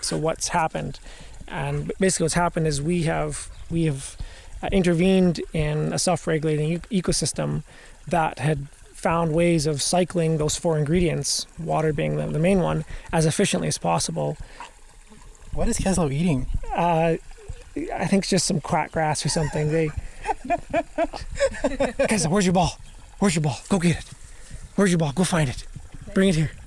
So 0.00 0.16
what's 0.16 0.48
happened? 0.48 0.98
And 1.46 1.92
basically, 2.00 2.24
what's 2.24 2.34
happened 2.34 2.66
is 2.66 2.80
we 2.80 3.02
have 3.04 3.48
we 3.70 3.84
have 3.84 4.16
uh, 4.62 4.68
intervened 4.72 5.40
in 5.52 5.92
a 5.92 5.98
self-regulating 5.98 6.80
ecosystem 6.80 7.62
that 8.06 8.38
had 8.38 8.68
found 8.94 9.32
ways 9.32 9.66
of 9.66 9.82
cycling 9.82 10.38
those 10.38 10.56
four 10.56 10.78
ingredients, 10.78 11.46
water 11.58 11.92
being 11.92 12.16
the, 12.16 12.26
the 12.26 12.38
main 12.38 12.60
one, 12.60 12.84
as 13.12 13.26
efficiently 13.26 13.68
as 13.68 13.76
possible. 13.76 14.36
What 15.52 15.68
is 15.68 15.78
Keslo 15.78 16.12
eating? 16.12 16.46
Uh, 16.74 17.16
I 17.94 18.06
think 18.06 18.22
it's 18.22 18.30
just 18.30 18.46
some 18.46 18.60
quack 18.60 18.92
grass 18.92 19.26
or 19.26 19.28
something. 19.28 19.72
They, 19.72 19.88
Keslo, 22.08 22.28
where's 22.30 22.46
your 22.46 22.52
ball? 22.54 22.78
Where's 23.18 23.34
your 23.34 23.42
ball? 23.42 23.58
Go 23.68 23.78
get 23.78 23.98
it. 23.98 24.04
Where's 24.76 24.90
your 24.90 24.98
ball? 24.98 25.12
Go 25.12 25.24
find 25.24 25.48
it. 25.48 25.64
Bring 26.14 26.28
it 26.30 26.34
here. 26.36 26.50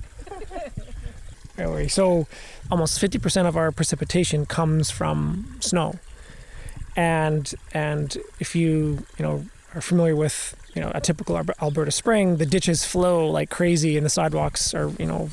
Anyway, 1.58 1.88
so 1.88 2.26
almost 2.70 3.00
50% 3.00 3.46
of 3.46 3.56
our 3.56 3.72
precipitation 3.72 4.44
comes 4.44 4.90
from 4.90 5.56
snow. 5.60 5.94
And 6.96 7.54
and 7.72 8.16
if 8.40 8.54
you, 8.54 9.06
you 9.18 9.22
know, 9.22 9.46
are 9.74 9.80
familiar 9.80 10.14
with, 10.14 10.54
you 10.74 10.82
know, 10.82 10.92
a 10.94 11.00
typical 11.00 11.40
Alberta 11.62 11.90
spring, 11.90 12.36
the 12.36 12.44
ditches 12.44 12.84
flow 12.84 13.26
like 13.30 13.48
crazy 13.48 13.96
and 13.96 14.04
the 14.04 14.10
sidewalks 14.10 14.74
are, 14.74 14.90
you 14.98 15.06
know, 15.06 15.30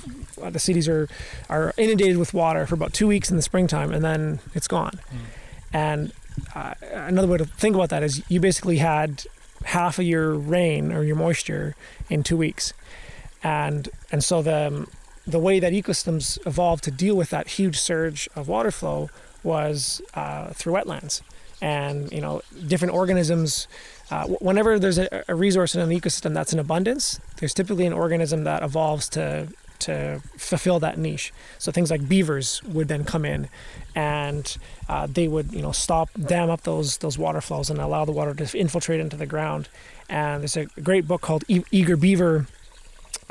the 0.50 0.60
cities 0.60 0.88
are 0.88 1.10
are 1.50 1.74
inundated 1.78 2.18
with 2.18 2.34
water 2.34 2.66
for 2.66 2.76
about 2.76 2.94
2 2.94 3.06
weeks 3.06 3.30
in 3.30 3.36
the 3.36 3.44
springtime 3.44 3.94
and 3.94 4.04
then 4.04 4.40
it's 4.56 4.68
gone. 4.68 5.00
And 5.74 6.14
uh, 6.56 6.74
another 6.92 7.28
way 7.28 7.38
to 7.38 7.46
think 7.46 7.76
about 7.76 7.90
that 7.90 8.04
is 8.04 8.24
you 8.30 8.40
basically 8.40 8.78
had 8.78 9.26
half 9.66 10.00
of 10.00 10.06
your 10.06 10.34
rain 10.34 10.92
or 10.92 11.04
your 11.04 11.16
moisture 11.16 11.76
in 12.10 12.24
2 12.24 12.38
weeks. 12.38 12.74
And 13.44 13.90
and 14.12 14.24
so 14.24 14.42
the 14.42 14.88
the 15.26 15.40
way 15.40 15.60
that 15.60 15.74
ecosystems 15.74 16.46
evolved 16.46 16.84
to 16.84 16.92
deal 16.92 17.16
with 17.16 17.30
that 17.30 17.48
huge 17.48 17.80
surge 17.80 18.30
of 18.36 18.48
water 18.48 18.72
flow 18.72 19.10
was 19.44 20.02
uh, 20.14 20.50
through 20.50 20.74
wetlands. 20.74 21.22
And 21.62 22.12
you 22.12 22.22
know 22.22 22.42
different 22.68 22.94
organisms 22.94 23.68
uh, 24.12 24.28
whenever 24.28 24.78
there's 24.80 24.98
a, 24.98 25.24
a 25.28 25.36
resource 25.36 25.76
in 25.76 25.82
an 25.82 25.90
ecosystem 25.90 26.34
that's 26.34 26.52
in 26.52 26.60
abundance 26.60 27.22
there's 27.38 27.54
typically 27.54 27.86
an 27.86 27.94
organism 27.94 28.44
that 28.44 28.62
evolves 28.62 29.08
to 29.10 29.48
to 29.84 30.22
fulfill 30.38 30.80
that 30.80 30.98
niche. 30.98 31.34
So 31.58 31.72
things 31.72 31.90
like 31.92 32.08
beavers 32.08 32.62
would 32.64 32.88
then 32.88 33.04
come 33.04 33.26
in 33.26 33.50
and 33.96 34.58
uh, 34.90 35.08
they 35.08 35.28
would 35.28 35.54
you 35.54 35.62
know 35.62 35.72
stop 35.72 36.10
dam 36.20 36.50
up 36.50 36.62
those 36.64 36.98
those 36.98 37.18
water 37.18 37.42
flows 37.42 37.70
and 37.70 37.80
allow 37.80 38.06
the 38.06 38.12
water 38.12 38.34
to 38.34 38.58
infiltrate 38.58 39.00
into 39.00 39.18
the 39.18 39.26
ground. 39.26 39.70
And 40.10 40.42
there's 40.42 40.58
a 40.58 40.66
great 40.82 41.08
book 41.08 41.22
called 41.22 41.44
e- 41.48 41.64
eager 41.72 41.98
beaver 41.98 42.48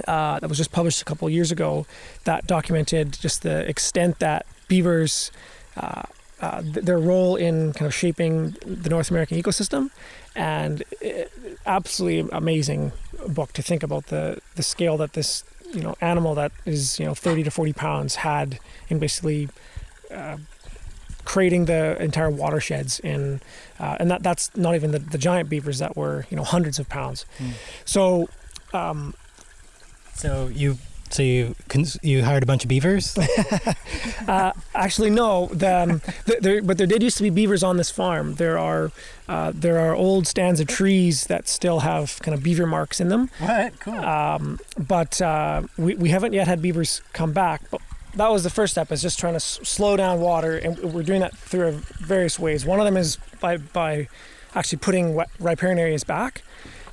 uh, 0.09 0.39
that 0.41 0.49
was 0.49 0.59
just 0.59 0.73
published 0.73 1.03
a 1.03 1.05
couple 1.05 1.29
years 1.29 1.51
ago 1.51 1.87
that 2.25 2.47
documented 2.47 3.13
just 3.13 3.43
the 3.43 3.69
extent 3.69 4.19
that 4.21 4.47
beavers, 4.69 5.31
uh, 5.77 6.03
uh, 6.41 6.63
th- 6.63 6.85
their 6.85 6.99
role 6.99 7.37
in 7.37 7.73
kind 7.73 7.87
of 7.87 7.95
shaping 7.95 8.57
the 8.65 8.89
North 8.89 9.11
American 9.11 9.41
ecosystem, 9.41 9.91
and 10.35 10.83
it, 11.01 11.31
absolutely 11.67 12.29
amazing 12.33 12.93
book 13.29 13.53
to 13.53 13.63
think 13.63 13.83
about 13.83 14.07
the 14.07 14.41
the 14.57 14.63
scale 14.63 14.97
that 14.97 15.13
this 15.13 15.45
you 15.73 15.81
know 15.83 15.95
animal 16.01 16.35
that 16.35 16.53
is 16.67 16.99
you 16.99 17.07
know 17.07 17.15
30 17.15 17.45
to 17.45 17.51
40 17.51 17.73
pounds 17.73 18.15
had 18.17 18.59
in 18.89 18.99
basically. 18.99 19.49
Uh, 20.11 20.37
creating 21.25 21.67
the 21.67 21.97
entire 22.03 22.29
watersheds 22.29 22.99
in 22.99 23.41
uh, 23.79 23.97
and 24.01 24.11
that 24.11 24.25
that's 24.25 24.55
not 24.57 24.75
even 24.75 24.91
the, 24.91 24.99
the 24.99 25.17
giant 25.17 25.49
beavers 25.49 25.79
that 25.79 25.97
were 25.97 26.27
you 26.31 26.37
know 26.37 26.43
hundreds 26.43 26.81
of 26.81 26.89
pounds 26.89 27.25
so 27.85 28.29
um, 28.75 29.15
So 30.15 30.49
you 30.49 30.79
so 31.13 31.23
you 31.23 31.55
cons- 31.69 31.99
you 32.03 32.25
hired 32.25 32.43
a 32.43 32.47
bunch 32.47 32.65
of 32.65 32.69
beavers? 32.69 33.17
Uh, 34.29 34.53
actually, 34.75 35.11
no. 35.11 35.47
The, 35.53 35.75
um, 35.83 36.01
th- 36.27 36.41
there, 36.41 36.63
but 36.63 36.79
there 36.79 36.87
did 36.87 37.03
used 37.03 37.17
to 37.17 37.23
be 37.25 37.31
beavers 37.31 37.63
on 37.65 37.77
this 37.77 37.91
farm. 37.91 38.37
There 38.37 38.57
are 38.59 38.93
uh, 39.29 39.51
there 39.55 39.79
are 39.81 39.95
old 39.97 40.27
stands 40.29 40.61
of 40.61 40.69
trees 40.69 41.25
that 41.27 41.49
still 41.49 41.81
have 41.81 42.21
kind 42.23 42.33
of 42.35 42.43
beaver 42.43 42.67
marks 42.67 43.01
in 43.01 43.09
them. 43.09 43.31
what? 43.41 43.79
Cool. 43.81 43.99
Um, 43.99 44.61
but 44.79 45.21
uh, 45.21 45.63
we, 45.77 45.95
we 45.97 46.11
haven't 46.11 46.33
yet 46.35 46.47
had 46.47 46.63
beavers 46.63 47.03
come 47.13 47.33
back. 47.33 47.63
But 47.71 47.81
that 48.15 48.31
was 48.31 48.45
the 48.45 48.51
first 48.51 48.73
step, 48.75 48.93
is 48.93 49.03
just 49.03 49.19
trying 49.19 49.33
to 49.33 49.37
s- 49.37 49.59
slow 49.65 49.97
down 49.97 50.21
water, 50.21 50.57
and 50.57 50.79
we're 50.95 51.03
doing 51.03 51.21
that 51.21 51.37
through 51.37 51.73
various 51.99 52.39
ways. 52.39 52.65
One 52.65 52.79
of 52.79 52.85
them 52.85 52.97
is 52.97 53.19
by 53.41 53.57
by 53.57 54.09
actually 54.55 54.79
putting 54.79 55.15
wet, 55.17 55.31
riparian 55.41 55.79
areas 55.81 56.05
back 56.05 56.43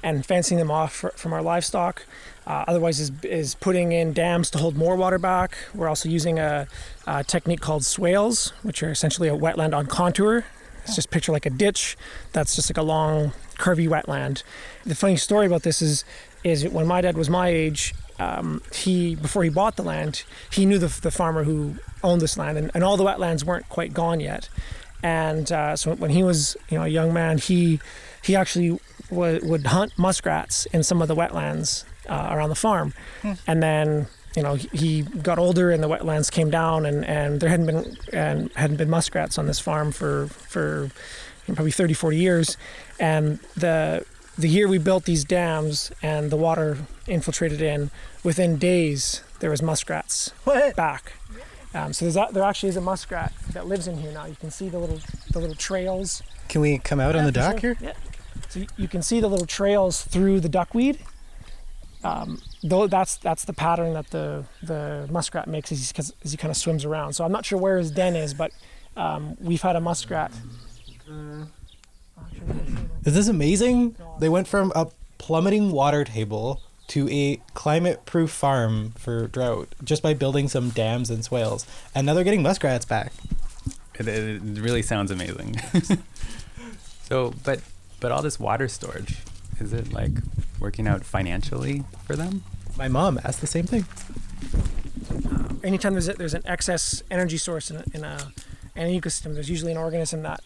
and 0.02 0.26
fencing 0.26 0.58
them 0.58 0.72
off 0.72 0.94
fr- 0.94 1.10
from 1.10 1.32
our 1.34 1.42
livestock. 1.44 2.06
Uh, 2.50 2.66
otherwise, 2.68 3.00
is, 3.00 3.12
is 3.24 3.54
putting 3.54 3.92
in 3.92 4.12
dams 4.12 4.50
to 4.50 4.58
hold 4.58 4.76
more 4.76 4.96
water 4.96 5.20
back. 5.20 5.56
We're 5.76 5.88
also 5.88 6.10
using 6.10 6.40
a, 6.40 6.68
a 7.06 7.24
technique 7.24 7.62
called 7.62 7.86
swales, 7.86 8.54
which 8.64 8.82
are 8.82 8.90
essentially 8.90 9.30
a 9.30 9.38
wetland 9.38 9.78
on 9.78 9.86
contour. 9.86 10.46
It's 10.84 10.96
just 10.96 11.12
picture 11.12 11.32
like 11.32 11.46
a 11.46 11.52
ditch 11.52 11.96
that's 12.34 12.56
just 12.56 12.72
like 12.72 12.78
a 12.78 12.82
long, 12.82 13.34
curvy 13.60 13.88
wetland. 13.88 14.42
The 14.84 14.96
funny 14.96 15.16
story 15.16 15.46
about 15.46 15.62
this 15.62 15.80
is, 15.80 16.04
is 16.44 16.68
when 16.68 16.88
my 16.88 17.02
dad 17.02 17.16
was 17.16 17.30
my 17.30 17.50
age, 17.50 17.94
um, 18.18 18.64
he 18.74 19.14
before 19.14 19.44
he 19.44 19.52
bought 19.52 19.76
the 19.76 19.84
land, 19.84 20.24
he 20.52 20.66
knew 20.66 20.80
the, 20.80 20.88
the 21.02 21.12
farmer 21.12 21.44
who 21.44 21.76
owned 22.04 22.20
this 22.20 22.36
land, 22.36 22.58
and, 22.58 22.72
and 22.74 22.84
all 22.84 22.98
the 22.98 23.04
wetlands 23.04 23.44
weren't 23.44 23.70
quite 23.70 23.94
gone 23.94 24.20
yet. 24.20 24.50
And 25.04 25.52
uh, 25.52 25.76
so 25.76 25.94
when 25.96 26.10
he 26.10 26.24
was, 26.24 26.58
you 26.70 26.80
know, 26.80 26.86
a 26.86 26.88
young 26.88 27.14
man, 27.14 27.38
he 27.38 27.80
he 28.24 28.36
actually 28.36 28.80
would, 29.12 29.48
would 29.48 29.68
hunt 29.68 29.94
muskrats 29.98 30.66
in 30.68 30.82
some 30.84 31.02
of 31.02 31.08
the 31.08 31.16
wetlands 31.16 31.86
uh, 32.10 32.30
around 32.32 32.50
the 32.50 32.56
farm, 32.56 32.94
and 33.48 33.62
then 33.64 34.08
you 34.36 34.44
know 34.44 34.56
he, 34.56 35.02
got 35.02 35.40
older 35.40 35.72
and 35.72 35.82
the 35.82 35.88
wetlands 35.88 36.32
came 36.32 36.50
down 36.50 36.86
and, 36.86 37.06
and 37.06 37.40
there 37.40 37.50
hadn't 37.50 37.66
been 37.66 37.98
and 38.14 38.52
hadn't 38.54 38.78
been 38.78 38.90
muskrats 38.90 39.38
on 39.38 39.48
this 39.48 39.60
farm 39.60 39.92
for 39.92 40.28
for 40.28 40.84
you 40.84 40.90
know, 41.50 41.56
probably 41.56 41.72
30 41.72 41.94
40 41.96 42.18
years 42.18 42.58
and 43.00 43.40
the 43.58 44.06
the 44.38 44.48
year 44.48 44.68
we 44.68 44.78
built 44.78 45.06
these 45.06 45.24
dams 45.26 45.92
and 46.04 46.30
the 46.32 46.38
water 46.38 46.78
infiltrated 47.08 47.60
in 47.62 47.90
within 48.24 48.58
days 48.58 49.24
there 49.40 49.50
was 49.50 49.62
muskrats 49.64 50.32
What? 50.44 50.76
back 50.76 51.14
um, 51.74 51.92
so 51.94 52.06
there's 52.06 52.16
a, 52.16 52.28
there 52.32 52.44
actually 52.44 52.70
is 52.70 52.78
a 52.78 52.82
muskrat 52.82 53.34
that 53.54 53.66
lives 53.68 53.88
in 53.88 53.98
here 53.98 54.12
now 54.12 54.26
you 54.26 54.36
can 54.40 54.52
see 54.52 54.70
the 54.70 54.78
little 54.78 55.00
the 55.32 55.40
little 55.40 55.56
trails 55.56 56.22
Can 56.50 56.62
we 56.62 56.78
come 56.78 57.00
out 57.00 57.16
on 57.16 57.26
the 57.26 57.32
dock 57.32 57.60
sure. 57.60 57.74
here? 57.76 57.78
Yeah. 57.82 57.94
So 58.50 58.66
you 58.78 58.88
can 58.88 59.02
see 59.02 59.20
the 59.20 59.28
little 59.28 59.46
trails 59.46 60.02
through 60.04 60.40
the 60.40 60.50
duckweed. 60.50 60.98
Um, 62.04 62.42
though 62.64 62.88
that's 62.88 63.18
that's 63.18 63.44
the 63.46 63.54
pattern 63.54 63.94
that 63.94 64.10
the 64.12 64.46
the 64.64 65.08
muskrat 65.12 65.48
makes 65.48 65.72
as 65.72 65.92
he, 65.92 66.14
as 66.24 66.32
he 66.32 66.38
kind 66.38 66.50
of 66.50 66.58
swims 66.58 66.86
around. 66.86 67.14
So 67.14 67.26
I'm 67.26 67.32
not 67.32 67.46
sure 67.46 67.60
where 67.60 67.78
his 67.78 67.92
den 67.92 68.16
is, 68.16 68.34
but 68.34 68.52
um, 68.96 69.36
we've 69.40 69.62
had 69.62 69.76
a 69.76 69.82
muskrat. 69.82 70.32
Is 73.06 73.14
this 73.14 73.28
amazing? 73.28 73.96
They 74.20 74.30
went 74.30 74.48
from 74.48 74.72
a 74.76 74.88
plummeting 75.18 75.72
water 75.72 76.04
table 76.04 76.62
to 76.88 77.08
a 77.10 77.40
climate-proof 77.54 78.32
farm 78.32 78.94
for 78.98 79.28
drought 79.28 79.76
just 79.84 80.02
by 80.02 80.14
building 80.14 80.48
some 80.48 80.70
dams 80.70 81.10
and 81.10 81.24
swales, 81.24 81.66
and 81.94 82.06
now 82.06 82.14
they're 82.14 82.24
getting 82.24 82.42
muskrats 82.42 82.86
back. 82.86 83.14
It, 84.00 84.08
it, 84.08 84.42
it 84.42 84.60
really 84.60 84.82
sounds 84.82 85.12
amazing. 85.12 85.58
so, 87.04 87.34
but 87.44 87.62
but 88.00 88.12
all 88.12 88.22
this 88.22 88.40
water 88.40 88.68
storage, 88.68 89.18
is 89.62 89.74
it 89.74 89.92
like 89.94 90.12
working 90.60 90.88
out 90.88 91.04
financially 91.04 91.84
for 92.06 92.16
them? 92.16 92.44
My 92.78 92.88
mom 92.88 93.20
asked 93.24 93.42
the 93.42 93.48
same 93.48 93.66
thing. 93.66 93.86
Anytime 95.64 95.94
there's 95.94 96.08
a, 96.08 96.14
there's 96.14 96.34
an 96.34 96.44
excess 96.46 97.04
energy 97.12 97.38
source 97.38 97.70
in 97.70 97.78
a, 97.78 97.84
in 97.94 98.04
a 98.04 98.32
an 98.76 98.88
ecosystem, 98.90 99.34
there's 99.34 99.50
usually 99.50 99.72
an 99.72 99.78
organism 99.78 100.24
that 100.24 100.42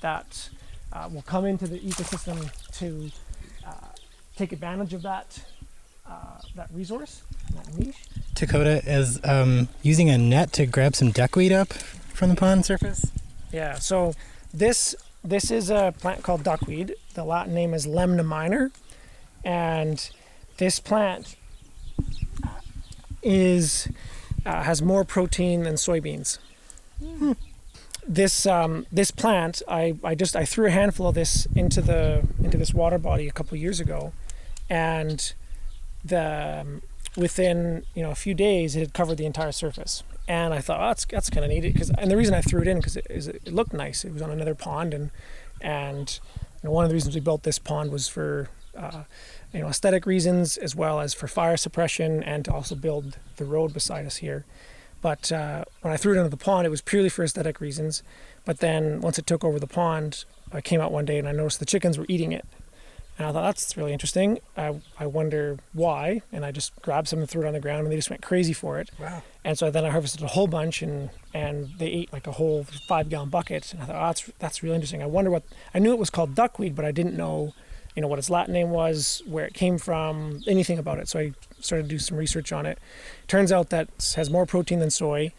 that 0.00 0.50
uh, 0.92 1.08
will 1.12 1.22
come 1.22 1.46
into 1.46 1.66
the 1.66 1.78
ecosystem 1.80 2.50
to 2.72 3.10
uh, 3.66 3.72
take 4.36 4.52
advantage 4.52 4.92
of 4.94 5.02
that 5.02 5.40
uh, 6.06 6.38
that 6.54 6.68
resource, 6.72 7.22
that 7.54 7.78
niche. 7.78 8.04
Dakota 8.34 8.82
is 8.86 9.20
um, 9.24 9.68
using 9.82 10.10
a 10.10 10.18
net 10.18 10.52
to 10.54 10.66
grab 10.66 10.94
some 10.94 11.10
duckweed 11.10 11.52
up 11.52 11.72
from 11.72 12.30
the 12.30 12.36
pond 12.36 12.64
surface. 12.64 13.10
Yeah. 13.52 13.74
So 13.74 14.14
this 14.52 14.94
this 15.28 15.50
is 15.50 15.70
a 15.70 15.94
plant 15.98 16.22
called 16.22 16.42
duckweed. 16.42 16.94
The 17.14 17.24
Latin 17.24 17.54
name 17.54 17.74
is 17.74 17.86
Lemna 17.86 18.24
minor, 18.24 18.70
and 19.44 20.10
this 20.56 20.80
plant 20.80 21.36
is 23.22 23.88
uh, 24.46 24.62
has 24.62 24.80
more 24.80 25.04
protein 25.04 25.64
than 25.64 25.74
soybeans. 25.74 26.38
This 28.06 28.46
um, 28.46 28.86
this 28.90 29.10
plant, 29.10 29.62
I, 29.68 29.96
I 30.02 30.14
just 30.14 30.34
I 30.34 30.44
threw 30.44 30.66
a 30.66 30.70
handful 30.70 31.08
of 31.08 31.14
this 31.14 31.46
into 31.54 31.82
the 31.82 32.26
into 32.42 32.56
this 32.56 32.72
water 32.72 32.98
body 32.98 33.28
a 33.28 33.32
couple 33.32 33.56
years 33.58 33.80
ago, 33.80 34.12
and 34.70 35.32
the 36.04 36.60
um, 36.62 36.82
within 37.16 37.84
you 37.94 38.02
know 38.02 38.10
a 38.10 38.14
few 38.14 38.32
days 38.34 38.76
it 38.76 38.80
had 38.80 38.94
covered 38.94 39.18
the 39.18 39.26
entire 39.26 39.52
surface. 39.52 40.02
And 40.28 40.52
I 40.52 40.60
thought, 40.60 40.80
oh, 40.80 40.88
that's 40.88 41.06
that's 41.06 41.30
kind 41.30 41.44
of 41.44 41.50
neat. 41.50 41.62
Because 41.62 41.90
and 41.90 42.10
the 42.10 42.16
reason 42.16 42.34
I 42.34 42.42
threw 42.42 42.60
it 42.60 42.68
in 42.68 42.76
because 42.76 42.96
it, 42.96 43.06
it 43.08 43.52
looked 43.52 43.72
nice. 43.72 44.04
It 44.04 44.12
was 44.12 44.22
on 44.22 44.30
another 44.30 44.54
pond, 44.54 44.92
and 44.92 45.10
and 45.60 46.20
you 46.62 46.68
know, 46.68 46.70
one 46.70 46.84
of 46.84 46.90
the 46.90 46.94
reasons 46.94 47.14
we 47.14 47.20
built 47.20 47.44
this 47.44 47.58
pond 47.58 47.90
was 47.90 48.08
for 48.08 48.50
uh, 48.76 49.04
you 49.54 49.60
know 49.60 49.68
aesthetic 49.68 50.04
reasons 50.04 50.58
as 50.58 50.76
well 50.76 51.00
as 51.00 51.14
for 51.14 51.26
fire 51.26 51.56
suppression 51.56 52.22
and 52.22 52.44
to 52.44 52.52
also 52.52 52.74
build 52.74 53.18
the 53.36 53.46
road 53.46 53.72
beside 53.72 54.04
us 54.04 54.16
here. 54.16 54.44
But 55.00 55.32
uh, 55.32 55.64
when 55.80 55.94
I 55.94 55.96
threw 55.96 56.14
it 56.14 56.18
into 56.18 56.28
the 56.28 56.36
pond, 56.36 56.66
it 56.66 56.70
was 56.70 56.82
purely 56.82 57.08
for 57.08 57.24
aesthetic 57.24 57.60
reasons. 57.60 58.02
But 58.44 58.58
then 58.58 59.00
once 59.00 59.18
it 59.18 59.26
took 59.26 59.44
over 59.44 59.58
the 59.58 59.66
pond, 59.66 60.24
I 60.52 60.60
came 60.60 60.80
out 60.80 60.92
one 60.92 61.04
day 61.04 61.18
and 61.18 61.28
I 61.28 61.32
noticed 61.32 61.60
the 61.60 61.66
chickens 61.66 61.96
were 61.96 62.06
eating 62.08 62.32
it. 62.32 62.44
And 63.18 63.26
I 63.26 63.32
thought 63.32 63.42
that's 63.42 63.76
really 63.76 63.92
interesting. 63.92 64.38
I, 64.56 64.80
I 64.98 65.06
wonder 65.06 65.58
why. 65.72 66.22
And 66.30 66.44
I 66.44 66.52
just 66.52 66.80
grabbed 66.82 67.08
some 67.08 67.18
and 67.18 67.28
threw 67.28 67.42
it 67.42 67.48
on 67.48 67.52
the 67.52 67.60
ground, 67.60 67.82
and 67.82 67.92
they 67.92 67.96
just 67.96 68.10
went 68.10 68.22
crazy 68.22 68.52
for 68.52 68.78
it. 68.78 68.90
Wow. 68.98 69.22
And 69.44 69.58
so 69.58 69.72
then 69.72 69.84
I 69.84 69.90
harvested 69.90 70.22
a 70.22 70.28
whole 70.28 70.46
bunch, 70.46 70.82
and 70.82 71.10
and 71.34 71.70
they 71.78 71.88
ate 71.88 72.12
like 72.12 72.28
a 72.28 72.32
whole 72.32 72.64
five 72.86 73.08
gallon 73.08 73.28
bucket. 73.28 73.72
And 73.72 73.82
I 73.82 73.86
thought, 73.86 73.96
oh, 73.96 74.06
that's 74.06 74.30
that's 74.38 74.62
really 74.62 74.76
interesting. 74.76 75.02
I 75.02 75.06
wonder 75.06 75.32
what 75.32 75.42
I 75.74 75.80
knew 75.80 75.92
it 75.92 75.98
was 75.98 76.10
called 76.10 76.36
duckweed, 76.36 76.76
but 76.76 76.84
I 76.84 76.92
didn't 76.92 77.16
know, 77.16 77.54
you 77.96 78.02
know, 78.02 78.08
what 78.08 78.20
its 78.20 78.30
Latin 78.30 78.54
name 78.54 78.70
was, 78.70 79.20
where 79.26 79.46
it 79.46 79.54
came 79.54 79.78
from, 79.78 80.40
anything 80.46 80.78
about 80.78 80.98
it. 80.98 81.08
So 81.08 81.18
I 81.18 81.32
started 81.58 81.84
to 81.84 81.88
do 81.88 81.98
some 81.98 82.16
research 82.16 82.52
on 82.52 82.66
it. 82.66 82.78
Turns 83.26 83.50
out 83.50 83.70
that 83.70 83.88
it 83.98 84.12
has 84.14 84.30
more 84.30 84.46
protein 84.46 84.78
than 84.78 84.90
soy. 84.90 85.32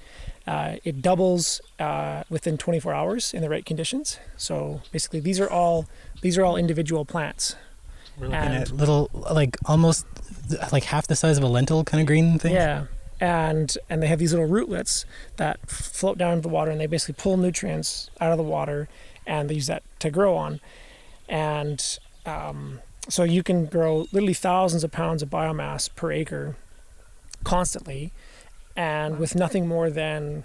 Uh, 0.46 0.78
it 0.84 1.02
doubles 1.02 1.62
uh, 1.80 2.24
within 2.30 2.58
24 2.58 2.94
hours 2.94 3.34
in 3.34 3.42
the 3.42 3.50
right 3.50 3.66
conditions. 3.66 4.20
So 4.36 4.82
basically, 4.92 5.22
these 5.22 5.40
are 5.40 5.50
all 5.50 5.88
these 6.22 6.38
are 6.38 6.44
all 6.44 6.58
individual 6.58 7.06
plants. 7.06 7.56
We're 8.20 8.28
looking 8.28 8.42
And- 8.42 8.54
at 8.64 8.72
little, 8.72 9.10
like 9.14 9.58
almost 9.66 10.06
like 10.72 10.86
half 10.86 11.08
the 11.08 11.16
size 11.16 11.38
of 11.38 11.44
a 11.44 11.48
lentil 11.48 11.84
kind 11.84 12.02
of 12.02 12.08
green 12.08 12.38
thing. 12.40 12.54
Yeah, 12.54 12.86
and 13.20 13.76
and 13.90 14.02
they 14.04 14.08
have 14.08 14.20
these 14.20 14.32
little 14.34 14.48
rootlets 14.48 15.06
that 15.38 15.60
float 15.70 16.18
down 16.18 16.34
into 16.34 16.42
the 16.44 16.50
water, 16.50 16.72
and 16.72 16.80
they 16.82 16.88
basically 16.88 17.22
pull 17.22 17.38
nutrients 17.38 18.10
out 18.20 18.32
of 18.32 18.38
the 18.38 18.44
water, 18.44 18.90
and 19.26 19.50
they 19.50 19.56
use 19.56 19.68
that 19.68 19.84
to 20.00 20.10
grow 20.10 20.36
on, 20.36 20.60
and 21.28 22.00
um, 22.26 22.80
so 23.08 23.24
you 23.24 23.42
can 23.44 23.66
grow 23.66 24.08
literally 24.12 24.34
thousands 24.34 24.84
of 24.84 24.92
pounds 24.92 25.22
of 25.24 25.30
biomass 25.30 25.90
per 25.96 26.12
acre, 26.12 26.56
constantly, 27.44 28.12
and 28.76 29.18
with 29.20 29.36
nothing 29.36 29.68
more 29.68 29.90
than 29.90 30.44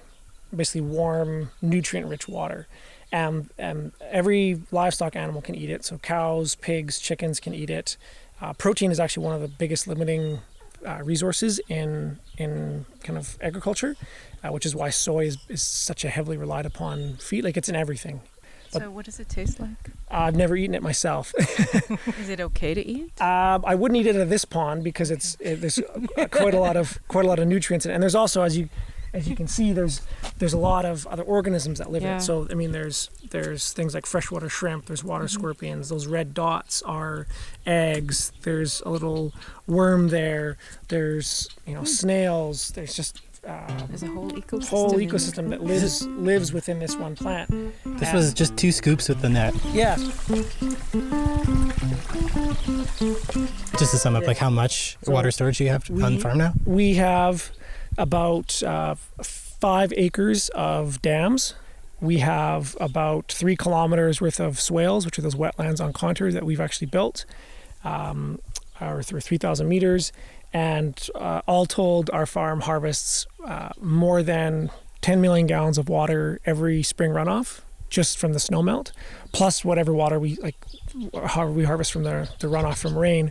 basically 0.54 0.80
warm, 0.82 1.50
nutrient-rich 1.60 2.28
water. 2.28 2.66
And, 3.14 3.50
and 3.58 3.92
every 4.10 4.60
livestock 4.72 5.14
animal 5.14 5.40
can 5.40 5.54
eat 5.54 5.70
it. 5.70 5.84
So 5.84 5.98
cows, 5.98 6.56
pigs, 6.56 6.98
chickens 6.98 7.38
can 7.38 7.54
eat 7.54 7.70
it. 7.70 7.96
Uh, 8.40 8.52
protein 8.54 8.90
is 8.90 8.98
actually 8.98 9.24
one 9.24 9.36
of 9.36 9.40
the 9.40 9.48
biggest 9.48 9.86
limiting 9.86 10.40
uh, 10.84 11.00
resources 11.02 11.60
in 11.68 12.18
in 12.36 12.84
kind 13.02 13.16
of 13.16 13.38
agriculture, 13.40 13.96
uh, 14.42 14.48
which 14.48 14.66
is 14.66 14.74
why 14.74 14.90
soy 14.90 15.26
is, 15.26 15.38
is 15.48 15.62
such 15.62 16.04
a 16.04 16.08
heavily 16.08 16.36
relied 16.36 16.66
upon 16.66 17.14
feed. 17.16 17.44
Like 17.44 17.56
it's 17.56 17.68
in 17.68 17.76
everything. 17.76 18.20
So, 18.70 18.90
what 18.90 19.04
does 19.04 19.20
it 19.20 19.28
taste 19.28 19.60
like? 19.60 19.92
I've 20.10 20.34
never 20.34 20.56
eaten 20.56 20.74
it 20.74 20.82
myself. 20.82 21.32
Is 22.18 22.28
it 22.28 22.40
okay 22.40 22.74
to 22.74 22.84
eat? 22.84 23.22
um, 23.22 23.62
I 23.64 23.76
wouldn't 23.76 24.00
eat 24.00 24.08
it 24.08 24.16
at 24.16 24.28
this 24.28 24.44
pond 24.44 24.82
because 24.82 25.12
it's 25.12 25.36
it, 25.38 25.60
there's 25.60 25.78
quite 26.32 26.54
a 26.54 26.60
lot 26.60 26.76
of 26.76 26.98
quite 27.06 27.24
a 27.24 27.28
lot 27.28 27.38
of 27.38 27.46
nutrients 27.46 27.86
in 27.86 27.92
it, 27.92 27.94
and 27.94 28.02
there's 28.02 28.16
also 28.16 28.42
as 28.42 28.58
you 28.58 28.68
as 29.14 29.28
you 29.28 29.34
can 29.36 29.46
see 29.48 29.72
there's 29.72 30.02
there's 30.38 30.52
a 30.52 30.58
lot 30.58 30.84
of 30.84 31.06
other 31.06 31.22
organisms 31.22 31.78
that 31.78 31.90
live 31.90 32.02
in 32.02 32.08
Yeah. 32.08 32.16
it. 32.16 32.20
So 32.22 32.46
I 32.50 32.54
mean 32.54 32.72
there's 32.72 33.08
there's 33.30 33.72
things 33.72 33.94
like 33.94 34.04
freshwater 34.06 34.48
shrimp, 34.48 34.86
there's 34.86 35.02
water 35.04 35.28
scorpions, 35.28 35.88
those 35.88 36.06
red 36.06 36.34
dots 36.34 36.82
are 36.82 37.26
eggs. 37.66 38.32
There's 38.42 38.82
a 38.84 38.90
little 38.90 39.32
worm 39.66 40.08
there. 40.08 40.56
There's 40.88 41.48
you 41.66 41.74
know 41.74 41.84
snails. 41.84 42.70
There's 42.74 42.94
just 42.94 43.20
uh, 43.46 43.86
There's 43.88 44.02
a 44.02 44.06
whole 44.06 44.30
ecosystem. 44.30 44.68
whole 44.68 44.92
ecosystem 44.94 45.50
that 45.50 45.62
lives 45.62 46.06
lives 46.06 46.52
within 46.52 46.78
this 46.78 46.96
one 46.96 47.14
plant. 47.14 47.50
This 47.84 48.12
was 48.12 48.32
just 48.34 48.56
two 48.56 48.72
scoops 48.72 49.08
with 49.08 49.20
the 49.20 49.28
net. 49.28 49.54
Yeah, 49.72 49.96
Just 53.78 53.90
to 53.92 53.98
sum 53.98 54.16
up, 54.16 54.26
like 54.26 54.38
how 54.38 54.48
much 54.50 54.96
So 55.02 55.12
water 55.12 55.30
storage 55.30 55.60
you 55.60 55.68
have 55.68 55.88
on 55.90 56.14
we- 56.14 56.20
farm 56.20 56.38
now? 56.38 56.54
we 56.64 56.94
have 56.94 57.50
about 57.98 58.62
uh, 58.62 58.94
five 59.22 59.92
acres 59.96 60.48
of 60.50 61.00
dams. 61.02 61.54
We 62.00 62.18
have 62.18 62.76
about 62.80 63.32
three 63.32 63.56
kilometers 63.56 64.20
worth 64.20 64.40
of 64.40 64.60
swales, 64.60 65.04
which 65.04 65.18
are 65.18 65.22
those 65.22 65.36
wetlands 65.36 65.82
on 65.82 65.92
contour 65.92 66.30
that 66.32 66.44
we've 66.44 66.60
actually 66.60 66.88
built, 66.88 67.24
um, 67.82 68.40
or 68.80 69.02
through 69.02 69.20
3,000 69.20 69.68
meters. 69.68 70.12
And 70.52 71.08
uh, 71.14 71.42
all 71.46 71.66
told, 71.66 72.10
our 72.10 72.26
farm 72.26 72.60
harvests 72.60 73.26
uh, 73.44 73.70
more 73.80 74.22
than 74.22 74.70
10 75.00 75.20
million 75.20 75.46
gallons 75.46 75.78
of 75.78 75.88
water 75.88 76.40
every 76.44 76.82
spring 76.82 77.10
runoff 77.10 77.60
just 77.90 78.18
from 78.18 78.32
the 78.32 78.38
snowmelt, 78.38 78.90
plus 79.32 79.64
whatever 79.64 79.92
water 79.92 80.18
we 80.18 80.34
like, 80.36 80.56
how 81.26 81.46
we 81.46 81.64
harvest 81.64 81.92
from 81.92 82.02
the, 82.02 82.28
the 82.40 82.48
runoff 82.48 82.78
from 82.78 82.98
rain, 82.98 83.30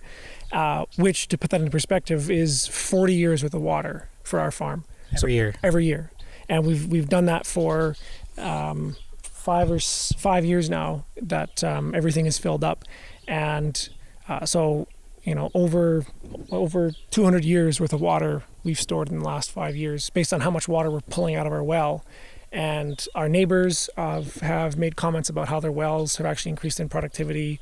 uh, 0.54 0.86
which 0.96 1.28
to 1.28 1.38
put 1.38 1.50
that 1.50 1.60
into 1.60 1.72
perspective 1.72 2.32
is 2.32 2.68
40 2.68 3.14
years 3.14 3.44
worth 3.44 3.54
of 3.54 3.62
water 3.62 4.08
for 4.24 4.40
our 4.40 4.52
farm 4.52 4.86
Every 5.16 5.34
year. 5.34 5.54
every 5.64 5.86
year, 5.86 6.12
and 6.50 6.66
we've 6.66 6.88
we've 6.88 7.10
done 7.10 7.26
that 7.26 7.46
for 7.46 7.96
um, 8.38 8.96
five 9.22 9.70
or 9.70 9.76
s- 9.76 10.14
five 10.18 10.44
years 10.46 10.70
now. 10.70 11.06
That 11.22 11.64
um, 11.64 11.94
everything 11.94 12.26
is 12.26 12.38
filled 12.38 12.64
up, 12.64 12.84
and 13.28 13.90
uh, 14.28 14.46
so 14.46 14.88
you 15.24 15.36
know 15.36 15.52
over 15.54 16.06
over 16.52 16.92
200 17.12 17.46
years 17.46 17.80
worth 17.80 17.94
of 17.94 18.02
water 18.02 18.44
we've 18.64 18.80
stored 18.80 19.10
in 19.10 19.20
the 19.20 19.26
last 19.26 19.52
five 19.52 19.76
years, 19.76 20.10
based 20.10 20.34
on 20.34 20.42
how 20.42 20.50
much 20.50 20.68
water 20.68 20.90
we're 20.90 21.02
pulling 21.02 21.36
out 21.36 21.46
of 21.46 21.52
our 21.54 21.64
well. 21.64 22.04
And 22.52 23.06
our 23.16 23.28
neighbors 23.28 23.90
uh, 23.98 24.22
have 24.42 24.78
made 24.78 24.96
comments 24.96 25.28
about 25.28 25.48
how 25.50 25.60
their 25.60 25.72
wells 25.72 26.18
have 26.18 26.26
actually 26.26 26.52
increased 26.52 26.80
in 26.80 26.88
productivity. 26.88 27.60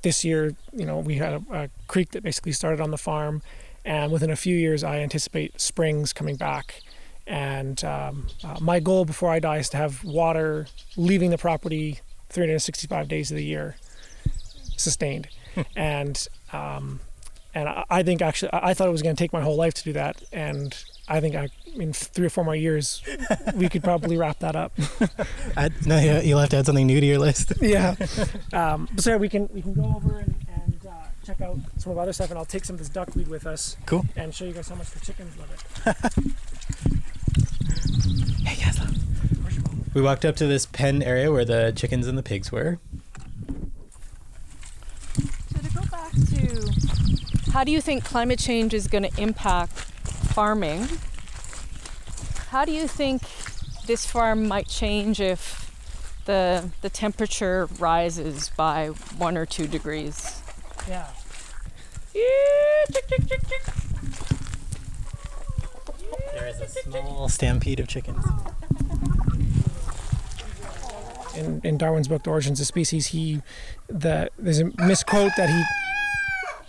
This 0.00 0.24
year, 0.24 0.56
you 0.72 0.84
know, 0.86 0.98
we 0.98 1.16
had 1.16 1.34
a, 1.34 1.42
a 1.64 1.68
creek 1.86 2.10
that 2.12 2.22
basically 2.24 2.52
started 2.52 2.80
on 2.80 2.90
the 2.90 2.98
farm, 2.98 3.42
and 3.84 4.12
within 4.12 4.30
a 4.30 4.36
few 4.36 4.56
years, 4.56 4.82
I 4.84 4.98
anticipate 5.00 5.60
springs 5.60 6.12
coming 6.12 6.36
back. 6.36 6.80
And 7.26 7.82
um, 7.84 8.26
uh, 8.44 8.58
my 8.60 8.80
goal 8.80 9.04
before 9.04 9.30
I 9.30 9.38
die 9.38 9.58
is 9.58 9.68
to 9.70 9.76
have 9.76 10.02
water 10.04 10.66
leaving 10.96 11.30
the 11.30 11.38
property 11.38 12.00
365 12.30 13.06
days 13.08 13.30
of 13.30 13.36
the 13.36 13.44
year, 13.44 13.76
sustained. 14.76 15.28
and 15.76 16.26
um, 16.52 17.00
and 17.54 17.68
I, 17.68 17.84
I 17.90 18.02
think 18.02 18.22
actually, 18.22 18.52
I 18.52 18.70
I 18.70 18.74
thought 18.74 18.88
it 18.88 18.92
was 18.92 19.02
going 19.02 19.14
to 19.14 19.22
take 19.22 19.32
my 19.32 19.40
whole 19.42 19.56
life 19.56 19.74
to 19.74 19.84
do 19.84 19.92
that, 19.92 20.22
and 20.32 20.74
I 21.08 21.20
think 21.20 21.34
I, 21.36 21.48
in 21.74 21.92
three 21.92 22.26
or 22.26 22.30
four 22.30 22.44
more 22.44 22.56
years, 22.56 23.02
we 23.54 23.68
could 23.68 23.84
probably 23.84 24.16
wrap 24.16 24.38
that 24.40 24.56
up. 24.56 24.72
I, 25.56 25.68
no, 25.86 25.98
you- 25.98 26.28
you'll 26.28 26.38
have 26.40 26.48
to 26.50 26.56
add 26.56 26.66
something 26.66 26.86
new 26.86 27.00
to 27.00 27.06
your 27.06 27.18
list. 27.18 27.52
yeah. 27.60 27.94
Um, 28.52 28.88
so 28.96 29.16
we 29.18 29.28
can 29.28 29.48
we 29.52 29.60
can 29.62 29.74
go 29.74 29.84
over 29.96 30.18
and, 30.20 30.34
and 30.51 30.51
check 31.24 31.40
out 31.40 31.56
some 31.78 31.92
of 31.92 31.98
other 31.98 32.12
stuff, 32.12 32.30
and 32.30 32.38
I'll 32.38 32.44
take 32.44 32.64
some 32.64 32.74
of 32.74 32.78
this 32.80 32.88
duckweed 32.88 33.28
with 33.28 33.46
us. 33.46 33.76
Cool. 33.86 34.04
And 34.16 34.34
show 34.34 34.44
you 34.44 34.52
guys 34.52 34.68
how 34.68 34.74
much 34.74 34.90
the 34.90 35.00
chickens 35.00 35.36
love 35.38 35.50
it. 35.50 36.12
Hey 38.44 38.62
guys. 38.62 38.78
We 39.94 40.02
walked 40.02 40.24
up 40.24 40.36
to 40.36 40.46
this 40.46 40.66
pen 40.66 41.02
area 41.02 41.30
where 41.30 41.44
the 41.44 41.72
chickens 41.74 42.06
and 42.06 42.18
the 42.18 42.22
pigs 42.22 42.50
were. 42.50 42.78
So 45.52 45.58
to 45.60 45.74
go 45.74 45.82
back 45.90 46.12
to 46.12 47.50
how 47.52 47.64
do 47.64 47.72
you 47.72 47.80
think 47.80 48.04
climate 48.04 48.38
change 48.38 48.74
is 48.74 48.88
going 48.88 49.04
to 49.04 49.20
impact 49.20 49.72
farming? 49.72 50.88
How 52.48 52.64
do 52.64 52.72
you 52.72 52.88
think 52.88 53.22
this 53.86 54.04
farm 54.04 54.48
might 54.48 54.68
change 54.68 55.20
if 55.20 55.70
the 56.24 56.70
the 56.82 56.90
temperature 56.90 57.68
rises 57.78 58.50
by 58.56 58.88
one 58.88 59.38
or 59.38 59.46
two 59.46 59.66
degrees? 59.66 60.41
Yeah. 60.88 61.06
There 66.34 66.48
is 66.48 66.60
a 66.60 66.68
small 66.68 67.28
stampede 67.28 67.80
of 67.80 67.88
chickens. 67.88 68.24
In, 71.36 71.60
in 71.64 71.78
Darwin's 71.78 72.08
book, 72.08 72.24
The 72.24 72.30
Origins 72.30 72.60
of 72.60 72.66
Species, 72.66 73.06
he 73.08 73.42
the 73.88 74.30
there's 74.38 74.60
a 74.60 74.70
misquote 74.84 75.32
that 75.36 75.48
he 75.48 75.62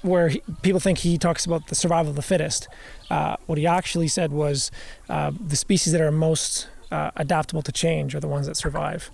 where 0.08 0.30
he, 0.30 0.42
people 0.62 0.80
think 0.80 1.00
he 1.00 1.18
talks 1.18 1.46
about 1.46 1.68
the 1.68 1.76
survival 1.76 2.12
of 2.12 2.16
the 2.16 2.22
fittest. 2.22 2.68
Uh, 3.10 3.36
what 3.46 3.58
he 3.58 3.66
actually 3.66 4.08
said 4.08 4.32
was 4.32 4.72
uh, 5.10 5.32
the 5.46 5.56
species 5.56 5.92
that 5.92 6.02
are 6.02 6.12
most 6.12 6.68
uh, 6.92 7.12
adaptable 7.16 7.62
to 7.62 7.72
change 7.72 8.14
are 8.14 8.20
the 8.20 8.28
ones 8.28 8.48
that 8.48 8.56
survive. 8.56 9.10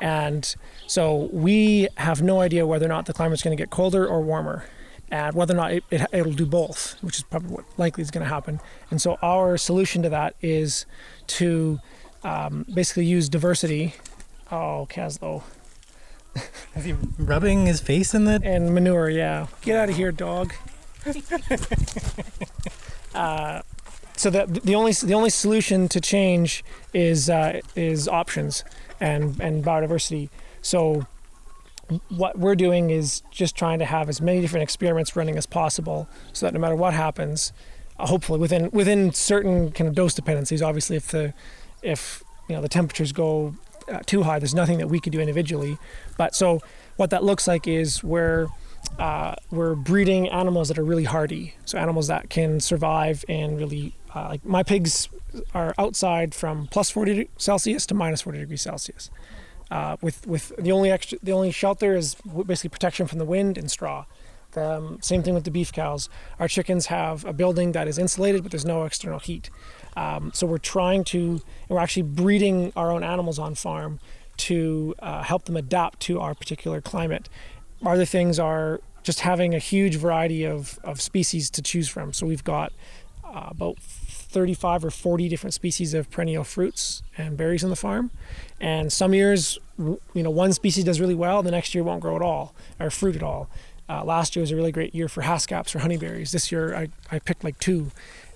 And 0.00 0.54
so 0.86 1.28
we 1.32 1.88
have 1.96 2.22
no 2.22 2.40
idea 2.40 2.66
whether 2.66 2.86
or 2.86 2.88
not 2.88 3.06
the 3.06 3.12
climate's 3.12 3.42
going 3.42 3.56
to 3.56 3.60
get 3.60 3.70
colder 3.70 4.06
or 4.06 4.20
warmer. 4.22 4.64
and 5.10 5.34
whether 5.34 5.54
or 5.54 5.56
not 5.56 5.72
it, 5.72 5.84
it, 5.90 6.06
it'll 6.12 6.32
do 6.32 6.46
both, 6.46 6.96
which 7.02 7.16
is 7.16 7.24
probably 7.24 7.50
what 7.50 7.64
likely 7.76 8.02
is 8.02 8.10
going 8.10 8.24
to 8.24 8.28
happen. 8.32 8.60
And 8.90 9.02
so 9.02 9.18
our 9.22 9.56
solution 9.56 10.02
to 10.02 10.08
that 10.10 10.36
is 10.40 10.86
to 11.28 11.80
um, 12.22 12.64
basically 12.72 13.06
use 13.06 13.28
diversity. 13.28 13.94
Oh, 14.50 14.86
Caslow. 14.90 15.42
Is 16.76 16.84
he 16.84 16.94
rubbing 17.18 17.66
his 17.66 17.80
face 17.80 18.14
in 18.14 18.24
the? 18.24 18.40
And 18.44 18.72
manure, 18.72 19.10
yeah. 19.10 19.48
Get 19.62 19.76
out 19.76 19.90
of 19.90 19.96
here, 19.96 20.12
dog. 20.12 20.54
uh, 23.14 23.62
so 24.16 24.30
the 24.30 24.60
the 24.62 24.74
only 24.74 24.92
the 24.92 25.14
only 25.14 25.30
solution 25.30 25.88
to 25.88 26.00
change 26.00 26.62
is 26.92 27.30
uh, 27.30 27.60
is 27.74 28.06
options 28.06 28.64
and 29.00 29.40
and 29.40 29.64
biodiversity. 29.64 30.28
So 30.62 31.06
what 32.08 32.38
we're 32.38 32.54
doing 32.54 32.90
is 32.90 33.22
just 33.30 33.56
trying 33.56 33.78
to 33.80 33.84
have 33.84 34.08
as 34.08 34.20
many 34.20 34.40
different 34.40 34.62
experiments 34.62 35.16
running 35.16 35.36
as 35.36 35.46
possible, 35.46 36.08
so 36.32 36.46
that 36.46 36.54
no 36.54 36.60
matter 36.60 36.76
what 36.76 36.94
happens, 36.94 37.52
uh, 37.98 38.06
hopefully 38.06 38.38
within 38.38 38.70
within 38.70 39.12
certain 39.12 39.72
kind 39.72 39.88
of 39.88 39.94
dose 39.94 40.14
dependencies. 40.14 40.62
Obviously, 40.62 40.96
if 40.96 41.08
the 41.08 41.34
if 41.82 42.22
you 42.48 42.54
know 42.54 42.62
the 42.62 42.68
temperatures 42.68 43.12
go 43.12 43.54
uh, 43.90 44.00
too 44.06 44.22
high, 44.22 44.38
there's 44.38 44.54
nothing 44.54 44.78
that 44.78 44.88
we 44.88 45.00
could 45.00 45.12
do 45.12 45.20
individually. 45.20 45.78
But 46.16 46.34
so 46.34 46.60
what 46.96 47.10
that 47.10 47.24
looks 47.24 47.48
like 47.48 47.66
is 47.66 48.04
where 48.04 48.48
uh, 48.98 49.34
we're 49.50 49.74
breeding 49.74 50.28
animals 50.28 50.68
that 50.68 50.78
are 50.78 50.84
really 50.84 51.04
hardy, 51.04 51.54
so 51.64 51.78
animals 51.78 52.06
that 52.08 52.30
can 52.30 52.60
survive 52.60 53.24
in 53.28 53.56
really 53.56 53.94
uh, 54.14 54.28
like 54.30 54.44
my 54.44 54.62
pigs 54.62 55.08
are 55.54 55.74
outside 55.78 56.34
from 56.34 56.66
plus 56.66 56.90
40 56.90 57.28
Celsius 57.36 57.86
to 57.86 57.94
minus 57.94 58.22
40 58.22 58.40
degrees 58.40 58.62
Celsius. 58.62 59.10
Uh, 59.70 59.96
with 60.00 60.26
with 60.26 60.52
the 60.58 60.72
only 60.72 60.90
extra 60.90 61.18
the 61.22 61.32
only 61.32 61.52
shelter 61.52 61.94
is 61.96 62.16
basically 62.46 62.70
protection 62.70 63.06
from 63.06 63.18
the 63.18 63.24
wind 63.24 63.56
and 63.56 63.70
straw. 63.70 64.04
The, 64.52 64.68
um, 64.68 64.98
same 65.00 65.22
thing 65.22 65.34
with 65.34 65.44
the 65.44 65.50
beef 65.50 65.72
cows. 65.72 66.08
Our 66.40 66.48
chickens 66.48 66.86
have 66.86 67.24
a 67.24 67.32
building 67.32 67.70
that 67.72 67.86
is 67.86 67.98
insulated, 67.98 68.42
but 68.42 68.50
there's 68.50 68.64
no 68.64 68.84
external 68.84 69.20
heat. 69.20 69.48
Um, 69.96 70.32
so 70.34 70.44
we're 70.46 70.58
trying 70.58 71.04
to, 71.04 71.40
we're 71.68 71.78
actually 71.78 72.02
breeding 72.02 72.72
our 72.74 72.90
own 72.90 73.04
animals 73.04 73.38
on 73.38 73.54
farm 73.54 74.00
to 74.38 74.94
uh, 75.00 75.22
help 75.22 75.44
them 75.44 75.56
adapt 75.56 76.00
to 76.00 76.18
our 76.20 76.34
particular 76.34 76.80
climate. 76.80 77.28
Other 77.84 78.04
things 78.04 78.38
are 78.38 78.80
just 79.02 79.20
having 79.20 79.54
a 79.54 79.58
huge 79.58 79.96
variety 79.96 80.44
of, 80.44 80.78
of 80.84 81.00
species 81.00 81.50
to 81.50 81.62
choose 81.62 81.88
from. 81.88 82.12
So 82.12 82.26
we've 82.26 82.44
got 82.44 82.72
uh, 83.24 83.48
about 83.50 83.78
35 83.78 84.84
or 84.84 84.90
40 84.90 85.28
different 85.28 85.54
species 85.54 85.94
of 85.94 86.10
perennial 86.10 86.44
fruits 86.44 87.02
and 87.16 87.36
berries 87.36 87.64
on 87.64 87.70
the 87.70 87.76
farm. 87.76 88.10
And 88.60 88.92
some 88.92 89.14
years, 89.14 89.58
you 89.78 89.98
know, 90.14 90.30
one 90.30 90.52
species 90.52 90.84
does 90.84 91.00
really 91.00 91.14
well, 91.14 91.42
the 91.42 91.50
next 91.50 91.74
year 91.74 91.82
won't 91.82 92.00
grow 92.00 92.16
at 92.16 92.22
all 92.22 92.54
or 92.78 92.90
fruit 92.90 93.16
at 93.16 93.22
all. 93.22 93.48
Uh, 93.90 94.04
last 94.04 94.36
year 94.36 94.40
was 94.40 94.52
a 94.52 94.56
really 94.56 94.70
great 94.70 94.94
year 94.94 95.08
for 95.08 95.22
haskaps 95.22 95.74
or 95.74 95.80
honeyberries. 95.80 96.30
This 96.30 96.52
year 96.52 96.76
I, 96.76 96.88
I 97.10 97.18
picked 97.18 97.42
like 97.42 97.58
two, 97.58 97.90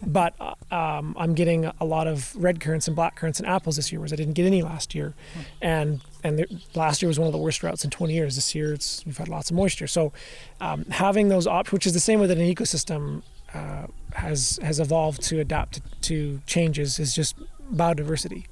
but 0.04 0.34
uh, 0.40 0.54
um, 0.74 1.14
I'm 1.16 1.34
getting 1.34 1.66
a 1.66 1.84
lot 1.84 2.08
of 2.08 2.34
red 2.34 2.60
currants 2.60 2.88
and 2.88 2.96
black 2.96 3.14
currants 3.14 3.38
and 3.38 3.48
apples 3.48 3.76
this 3.76 3.92
year, 3.92 4.00
whereas 4.00 4.12
I 4.12 4.16
didn't 4.16 4.32
get 4.32 4.46
any 4.46 4.62
last 4.62 4.96
year. 4.96 5.14
And 5.62 6.00
and 6.24 6.40
the, 6.40 6.46
last 6.74 7.02
year 7.02 7.08
was 7.08 7.20
one 7.20 7.28
of 7.28 7.32
the 7.32 7.38
worst 7.38 7.60
droughts 7.60 7.84
in 7.84 7.90
20 7.90 8.12
years. 8.12 8.34
This 8.34 8.52
year 8.52 8.72
it's 8.72 9.06
we've 9.06 9.16
had 9.16 9.28
lots 9.28 9.50
of 9.50 9.56
moisture. 9.56 9.86
So 9.86 10.12
um, 10.60 10.86
having 10.86 11.28
those 11.28 11.46
options, 11.46 11.72
which 11.72 11.86
is 11.86 11.92
the 11.92 12.00
same 12.00 12.18
within 12.18 12.40
an 12.40 12.52
ecosystem, 12.52 13.22
uh, 13.54 13.86
has 14.14 14.58
has 14.60 14.80
evolved 14.80 15.22
to 15.24 15.38
adapt 15.38 15.80
to 16.02 16.40
changes, 16.46 16.98
is 16.98 17.14
just 17.14 17.36
biodiversity. 17.72 18.46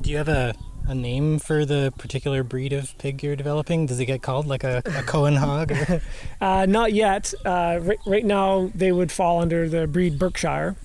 Do 0.00 0.10
you 0.10 0.16
have 0.16 0.28
a, 0.28 0.54
a 0.86 0.94
name 0.94 1.38
for 1.38 1.64
the 1.64 1.92
particular 1.98 2.42
breed 2.42 2.72
of 2.72 2.96
pig 2.98 3.22
you're 3.22 3.36
developing? 3.36 3.86
Does 3.86 4.00
it 4.00 4.06
get 4.06 4.22
called 4.22 4.46
like 4.46 4.64
a, 4.64 4.78
a 4.84 5.02
Cohen 5.06 5.36
hog? 5.36 5.72
or- 5.72 6.00
Uh, 6.40 6.66
not 6.66 6.92
yet. 6.92 7.32
Uh, 7.44 7.78
right, 7.82 7.98
right 8.06 8.24
now, 8.24 8.70
they 8.74 8.92
would 8.92 9.10
fall 9.12 9.40
under 9.40 9.68
the 9.68 9.86
breed 9.86 10.18
Berkshire. 10.18 10.76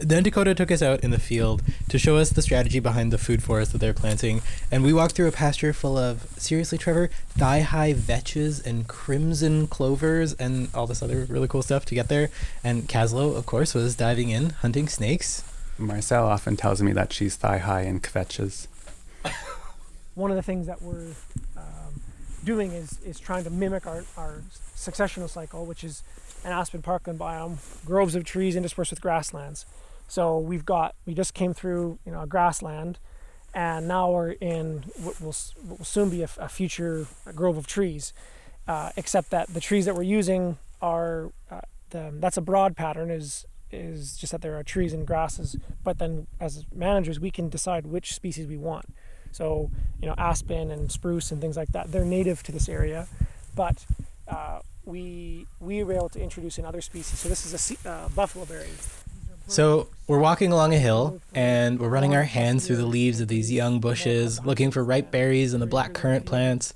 Then 0.00 0.22
Dakota 0.22 0.54
took 0.54 0.70
us 0.70 0.80
out 0.80 1.00
in 1.00 1.10
the 1.10 1.18
field 1.18 1.60
to 1.88 1.98
show 1.98 2.18
us 2.18 2.30
the 2.30 2.40
strategy 2.42 2.78
behind 2.78 3.12
the 3.12 3.18
food 3.18 3.42
forest 3.42 3.72
that 3.72 3.78
they're 3.78 3.92
planting, 3.92 4.42
and 4.70 4.84
we 4.84 4.92
walked 4.92 5.16
through 5.16 5.26
a 5.26 5.32
pasture 5.32 5.72
full 5.72 5.98
of 5.98 6.22
seriously, 6.38 6.78
Trevor, 6.78 7.10
thigh-high 7.30 7.94
vetches 7.94 8.64
and 8.64 8.86
crimson 8.86 9.66
clovers 9.66 10.34
and 10.34 10.68
all 10.72 10.86
this 10.86 11.02
other 11.02 11.24
really 11.28 11.48
cool 11.48 11.62
stuff 11.62 11.84
to 11.86 11.96
get 11.96 12.06
there. 12.06 12.30
And 12.62 12.88
Caslow, 12.88 13.36
of 13.36 13.44
course, 13.46 13.74
was 13.74 13.96
diving 13.96 14.28
in 14.30 14.50
hunting 14.50 14.86
snakes. 14.86 15.42
Marcel 15.78 16.26
often 16.28 16.56
tells 16.56 16.80
me 16.80 16.92
that 16.92 17.12
she's 17.12 17.34
thigh 17.34 17.58
high 17.58 17.82
in 17.82 17.98
kvetches. 17.98 18.68
One 20.14 20.30
of 20.30 20.36
the 20.36 20.42
things 20.42 20.66
that 20.66 20.82
we're 20.82 21.12
um, 21.56 22.00
doing 22.44 22.72
is, 22.72 22.98
is 23.04 23.20
trying 23.20 23.44
to 23.44 23.50
mimic 23.50 23.86
our, 23.86 24.04
our 24.16 24.42
successional 24.76 25.28
cycle, 25.28 25.64
which 25.64 25.84
is 25.84 26.02
an 26.44 26.52
aspen 26.52 26.82
parkland 26.82 27.18
biome, 27.18 27.58
groves 27.84 28.14
of 28.14 28.24
trees 28.24 28.56
interspersed 28.56 28.90
with 28.90 29.00
grasslands. 29.00 29.66
So 30.08 30.38
we've 30.38 30.64
got, 30.64 30.94
we 31.06 31.14
just 31.14 31.34
came 31.34 31.54
through, 31.54 31.98
you 32.04 32.12
know, 32.12 32.22
a 32.22 32.26
grassland, 32.26 32.98
and 33.54 33.86
now 33.86 34.10
we're 34.10 34.32
in 34.32 34.84
what 35.02 35.20
will, 35.20 35.34
what 35.66 35.78
will 35.78 35.84
soon 35.84 36.10
be 36.10 36.22
a 36.22 36.28
future 36.48 37.06
grove 37.34 37.56
of 37.56 37.66
trees, 37.66 38.12
uh, 38.66 38.90
except 38.96 39.30
that 39.30 39.48
the 39.48 39.60
trees 39.60 39.84
that 39.84 39.94
we're 39.94 40.02
using 40.02 40.58
are, 40.80 41.30
uh, 41.50 41.60
the, 41.90 42.12
that's 42.14 42.36
a 42.36 42.40
broad 42.40 42.76
pattern, 42.76 43.10
is 43.10 43.46
is 43.70 44.16
just 44.16 44.32
that 44.32 44.40
there 44.40 44.56
are 44.56 44.62
trees 44.62 44.92
and 44.92 45.06
grasses, 45.06 45.56
but 45.84 45.98
then 45.98 46.26
as 46.40 46.64
managers, 46.74 47.20
we 47.20 47.30
can 47.30 47.48
decide 47.48 47.86
which 47.86 48.14
species 48.14 48.46
we 48.46 48.56
want. 48.56 48.86
So, 49.32 49.70
you 50.00 50.08
know, 50.08 50.14
aspen 50.16 50.70
and 50.70 50.90
spruce 50.90 51.30
and 51.30 51.40
things 51.40 51.56
like 51.56 51.68
that, 51.72 51.92
they're 51.92 52.04
native 52.04 52.42
to 52.44 52.52
this 52.52 52.68
area, 52.68 53.08
but 53.54 53.84
uh, 54.26 54.60
we 54.84 55.46
we 55.60 55.84
were 55.84 55.92
able 55.92 56.08
to 56.10 56.20
introduce 56.20 56.58
in 56.58 56.64
other 56.64 56.80
species. 56.80 57.18
So 57.18 57.28
this 57.28 57.44
is 57.44 57.84
a 57.84 57.88
uh, 57.88 58.08
buffalo 58.08 58.44
berry. 58.46 58.70
So 59.46 59.88
we're 60.06 60.18
walking 60.18 60.52
along 60.52 60.74
a 60.74 60.78
hill 60.78 61.22
and 61.34 61.80
we're 61.80 61.88
running 61.88 62.14
our 62.14 62.24
hands 62.24 62.66
through 62.66 62.76
the 62.76 62.86
leaves 62.86 63.22
of 63.22 63.28
these 63.28 63.50
young 63.50 63.80
bushes, 63.80 64.44
looking 64.44 64.70
for 64.70 64.84
ripe 64.84 65.10
berries 65.10 65.54
and 65.54 65.62
the 65.62 65.66
black 65.66 65.94
currant 65.94 66.26
plants, 66.26 66.74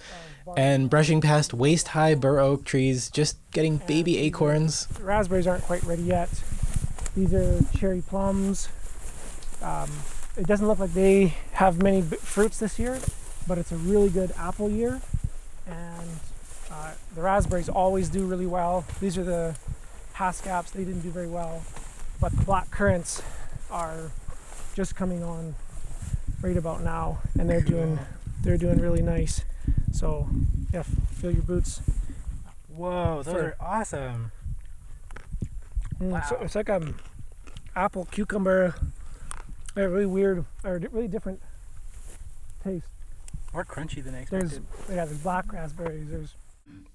and 0.57 0.89
brushing 0.89 1.21
past 1.21 1.53
waist 1.53 1.89
high 1.89 2.15
bur 2.15 2.41
oak 2.41 2.65
trees, 2.65 3.11
just 3.11 3.37
getting 3.51 3.77
baby 3.77 4.17
acorns. 4.19 4.89
Raspberries 5.01 5.47
aren't 5.47 5.65
quite 5.65 5.83
ready 5.85 6.03
yet. 6.03 6.31
These 7.17 7.35
are 7.35 7.61
cherry 7.77 8.03
plums. 8.03 8.69
Um, 9.61 9.91
it 10.37 10.47
doesn't 10.47 10.67
look 10.67 10.79
like 10.79 10.95
they 10.95 11.35
have 11.53 11.83
many 11.83 12.03
b- 12.03 12.17
fruits 12.17 12.59
this 12.59 12.79
year, 12.79 12.99
but 13.47 13.59
it's 13.59 13.71
a 13.71 13.77
really 13.77 14.09
good 14.09 14.33
apple 14.39 14.71
year, 14.71 15.01
and 15.67 16.11
uh, 16.71 16.93
the 17.15 17.21
raspberries 17.21 17.69
always 17.69 18.09
do 18.09 18.25
really 18.25 18.47
well. 18.47 18.85
These 19.01 19.19
are 19.19 19.25
the 19.25 19.55
haskaps; 20.15 20.71
they 20.71 20.85
didn't 20.85 21.03
do 21.03 21.11
very 21.11 21.29
well, 21.29 21.63
but 22.21 22.33
the 22.37 22.45
black 22.45 22.71
currants 22.71 23.21
are 23.71 24.11
just 24.75 24.97
coming 24.97 25.23
on 25.23 25.55
right 26.41 26.57
about 26.57 26.83
now, 26.83 27.19
and 27.39 27.49
they're 27.49 27.61
doing 27.61 27.99
they're 28.43 28.57
doing 28.59 28.79
really 28.81 29.03
nice. 29.03 29.43
So, 29.93 30.27
yeah, 30.73 30.81
f- 30.81 30.87
feel 31.13 31.31
your 31.31 31.43
boots. 31.43 31.83
Whoa, 32.75 33.23
those 33.23 33.35
are 33.35 33.57
awesome. 33.61 34.33
Mm, 36.03 36.29
so 36.29 36.37
it's 36.41 36.55
like 36.55 36.69
a 36.69 36.95
apple 37.77 38.07
cucumber. 38.11 38.75
They're 39.75 39.89
really 39.89 40.07
weird 40.07 40.45
or 40.65 40.79
really 40.91 41.09
different 41.09 41.41
taste. 42.65 42.87
More 43.55 43.65
crunchy 43.65 44.03
than 44.03 44.15
I 44.15 44.25
There's 44.29 44.55
yeah, 44.89 45.05
there's 45.05 45.19
black 45.19 45.53
raspberries. 45.53 46.11
There's 46.11 46.35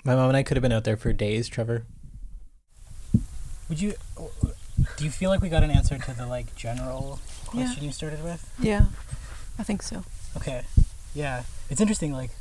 My 0.04 0.16
mom 0.16 0.28
and 0.30 0.38
I 0.38 0.44
could 0.44 0.58
have 0.58 0.62
been 0.62 0.72
out 0.72 0.84
there 0.84 0.98
for 0.98 1.14
days, 1.14 1.48
Trevor. 1.48 1.86
Would 3.70 3.82
you? 3.82 3.94
Do 4.98 5.04
you 5.06 5.12
feel 5.12 5.30
like 5.30 5.42
we 5.42 5.50
got 5.50 5.64
an 5.64 5.72
answer 5.72 5.98
to 5.98 6.14
the 6.14 6.26
like 6.28 6.56
general 6.56 7.20
Yeah. 7.54 7.64
question 7.66 7.84
you 7.84 7.92
started 7.92 8.24
with? 8.24 8.50
Yeah, 8.60 8.86
I 9.58 9.64
think 9.64 9.82
so. 9.84 10.04
Okay. 10.36 10.64
Yeah, 11.14 11.44
it's 11.70 11.82
interesting. 11.82 12.12
Like, 12.12 12.32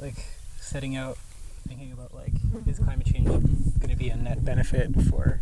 like 0.00 0.26
setting 0.60 0.96
out, 0.96 1.16
thinking 1.66 1.92
about 1.92 2.14
like 2.14 2.32
is 2.66 2.78
climate 2.78 3.06
change 3.06 3.28
going 3.28 3.90
to 3.90 3.96
be 3.96 4.08
a 4.08 4.16
net 4.16 4.44
benefit 4.44 4.90
for 5.02 5.40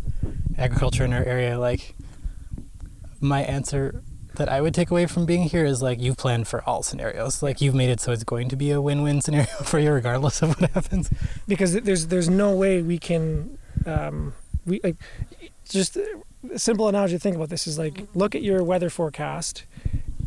agriculture 0.57 1.03
in 1.05 1.13
our 1.13 1.23
area? 1.23 1.59
Like, 1.59 1.95
my 3.19 3.41
answer 3.41 4.03
that 4.35 4.47
I 4.47 4.61
would 4.61 4.73
take 4.73 4.89
away 4.89 5.05
from 5.05 5.25
being 5.25 5.43
here 5.43 5.65
is 5.65 5.81
like 5.81 5.99
you've 5.99 6.17
planned 6.17 6.47
for 6.47 6.63
all 6.63 6.81
scenarios. 6.83 7.43
Like 7.43 7.61
you've 7.61 7.75
made 7.75 7.89
it 7.89 7.99
so 7.99 8.11
it's 8.11 8.23
going 8.23 8.49
to 8.49 8.55
be 8.55 8.71
a 8.71 8.81
win-win 8.81 9.21
scenario 9.25 9.47
for 9.47 9.79
you 9.79 9.91
regardless 9.91 10.41
of 10.41 10.59
what 10.59 10.71
happens. 10.71 11.09
because 11.47 11.73
there's 11.73 12.07
there's 12.07 12.29
no 12.29 12.55
way 12.55 12.81
we 12.81 12.97
can 12.97 13.57
um, 13.85 14.33
we 14.65 14.79
like 14.83 14.95
just 15.67 15.97
a 15.97 16.21
simple 16.57 16.87
analogy 16.87 17.15
to 17.15 17.19
think 17.19 17.35
about 17.35 17.49
this 17.49 17.67
is 17.67 17.77
like 17.77 18.07
look 18.15 18.33
at 18.33 18.41
your 18.41 18.63
weather 18.63 18.89
forecast 18.89 19.65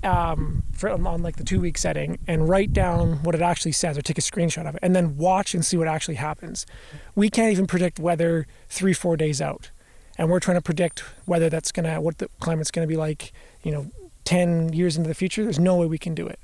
um, 0.03 0.65
from 0.73 1.07
on 1.07 1.23
like 1.23 1.37
the 1.37 1.45
two 1.45 1.61
week 1.61 1.79
setting 1.79 2.19
and 2.27 2.49
write 2.49 2.73
down 2.73 3.23
what 3.23 3.35
it 3.35 3.43
actually 3.43 3.73
says 3.73 3.97
or 3.97 4.03
take 4.03 4.19
a 4.19 4.23
screenshot 4.23 4.69
of 4.69 4.75
it 4.75 4.81
and 4.83 4.95
then 4.97 5.17
watch 5.17 5.55
and 5.55 5.65
see 5.65 5.77
what 5.77 5.89
actually 5.89 6.17
happens. 6.17 6.67
We 7.15 7.31
can't 7.31 7.53
even 7.53 7.67
predict 7.67 7.99
weather 7.99 8.47
three 8.69 8.93
four 8.93 9.17
days 9.17 9.41
out, 9.41 9.71
and 10.19 10.31
we're 10.31 10.41
trying 10.41 10.57
to 10.57 10.63
predict 10.63 11.01
whether 11.27 11.49
that's 11.49 11.73
gonna 11.73 12.01
what 12.01 12.19
the 12.19 12.29
climate's 12.41 12.71
gonna 12.71 12.87
be 12.87 12.97
like 12.97 13.33
you 13.63 13.73
know 13.73 13.91
ten 14.25 14.73
years 14.73 14.97
into 14.97 15.09
the 15.09 15.15
future. 15.15 15.45
There's 15.45 15.59
no 15.59 15.77
way 15.77 15.87
we 15.87 15.99
can 15.99 16.15
do 16.15 16.27
it. 16.27 16.41